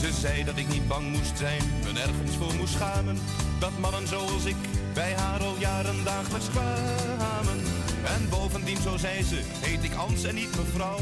Ze 0.00 0.12
zei 0.20 0.44
dat 0.44 0.56
ik 0.56 0.68
niet 0.68 0.88
bang 0.88 1.10
moest 1.10 1.38
zijn, 1.38 1.62
me 1.84 1.92
nergens 1.92 2.36
voor 2.36 2.54
moest 2.54 2.72
schamen. 2.72 3.18
Dat 3.58 3.78
mannen 3.78 4.08
zoals 4.08 4.44
ik 4.44 4.56
bij 4.94 5.14
haar 5.14 5.40
al 5.40 5.56
jaren 5.58 6.04
dagelijks 6.04 6.48
kwamen. 6.50 7.58
En 8.04 8.28
bovendien, 8.30 8.82
zo 8.82 8.96
zei 8.96 9.22
ze, 9.22 9.40
heet 9.60 9.84
ik 9.84 9.94
Ans 9.94 10.24
en 10.24 10.34
niet 10.34 10.56
mevrouw. 10.56 10.98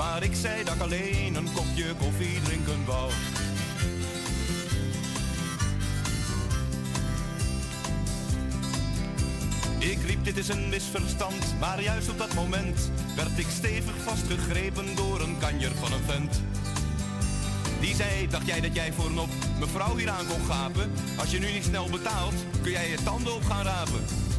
Maar 0.00 0.22
ik 0.22 0.34
zei 0.34 0.64
dat 0.64 0.74
ik 0.74 0.80
alleen 0.80 1.34
een 1.34 1.52
kopje 1.54 1.94
koffie 1.94 2.40
drinken 2.42 2.84
wou. 2.84 3.10
Ik 9.78 9.98
riep, 10.06 10.24
dit 10.24 10.36
is 10.36 10.48
een 10.48 10.68
misverstand, 10.68 11.54
maar 11.58 11.82
juist 11.82 12.08
op 12.08 12.18
dat 12.18 12.34
moment 12.34 12.90
werd 13.16 13.38
ik 13.38 13.46
stevig 13.48 13.94
vastgegrepen 14.02 14.96
door 14.96 15.20
een 15.20 15.38
kanjer 15.38 15.74
van 15.74 15.92
een 15.92 16.04
vent. 16.06 16.42
Die 17.80 17.94
zei, 17.94 18.28
dacht 18.28 18.46
jij 18.46 18.60
dat 18.60 18.74
jij 18.74 18.92
voor 18.92 19.06
een 19.06 19.18
op 19.18 19.30
mevrouw 19.58 19.96
hier 19.96 20.10
aan 20.10 20.26
kon 20.26 20.44
gapen? 20.44 20.90
Als 21.18 21.30
je 21.30 21.38
nu 21.38 21.52
niet 21.52 21.64
snel 21.64 21.90
betaalt, 21.90 22.34
kun 22.62 22.70
jij 22.70 22.90
je 22.90 23.02
tanden 23.04 23.34
op 23.34 23.44
gaan 23.44 23.64
rapen. 23.64 24.29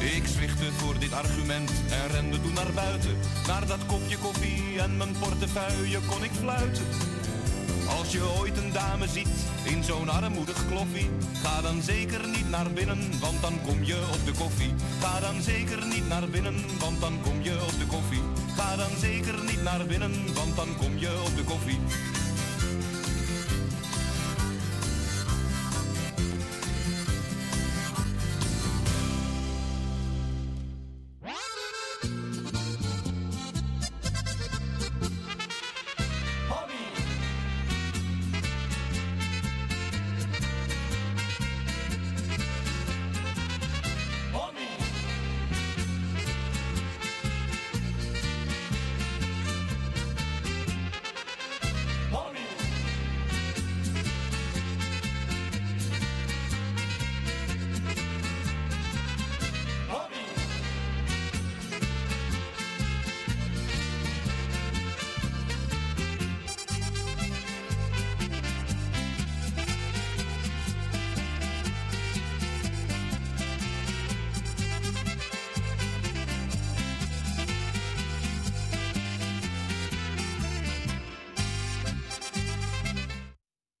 Ik 0.00 0.26
zwichtte 0.26 0.72
voor 0.72 0.98
dit 0.98 1.12
argument 1.12 1.70
en 1.90 2.08
rende 2.10 2.40
toen 2.40 2.52
naar 2.52 2.72
buiten. 2.74 3.16
Naar 3.46 3.66
dat 3.66 3.86
kopje 3.86 4.18
koffie 4.18 4.80
en 4.80 4.96
mijn 4.96 5.14
portefeuille 5.18 5.98
kon 6.08 6.24
ik 6.24 6.30
fluiten. 6.30 6.84
Als 7.98 8.12
je 8.12 8.22
ooit 8.38 8.56
een 8.56 8.72
dame 8.72 9.08
ziet 9.08 9.28
in 9.64 9.84
zo'n 9.84 10.08
armoedig 10.08 10.66
kloffie, 10.68 11.10
ga 11.42 11.60
dan 11.60 11.82
zeker 11.82 12.28
niet 12.28 12.50
naar 12.50 12.70
binnen, 12.70 13.20
want 13.20 13.40
dan 13.40 13.60
kom 13.66 13.84
je 13.84 13.98
op 14.12 14.24
de 14.24 14.32
koffie. 14.32 14.74
Ga 15.00 15.20
dan 15.20 15.42
zeker 15.42 15.86
niet 15.86 16.08
naar 16.08 16.28
binnen, 16.28 16.54
want 16.78 17.00
dan 17.00 17.20
kom 17.22 17.42
je 17.42 17.54
op 17.62 17.78
de 17.78 17.86
koffie. 17.86 18.22
Ga 18.56 18.76
dan 18.76 18.96
zeker 19.00 19.34
niet 19.44 19.62
naar 19.62 19.86
binnen, 19.86 20.34
want 20.34 20.56
dan 20.56 20.68
kom 20.76 20.98
je 20.98 21.22
op 21.26 21.36
de 21.36 21.44
koffie. 21.44 21.78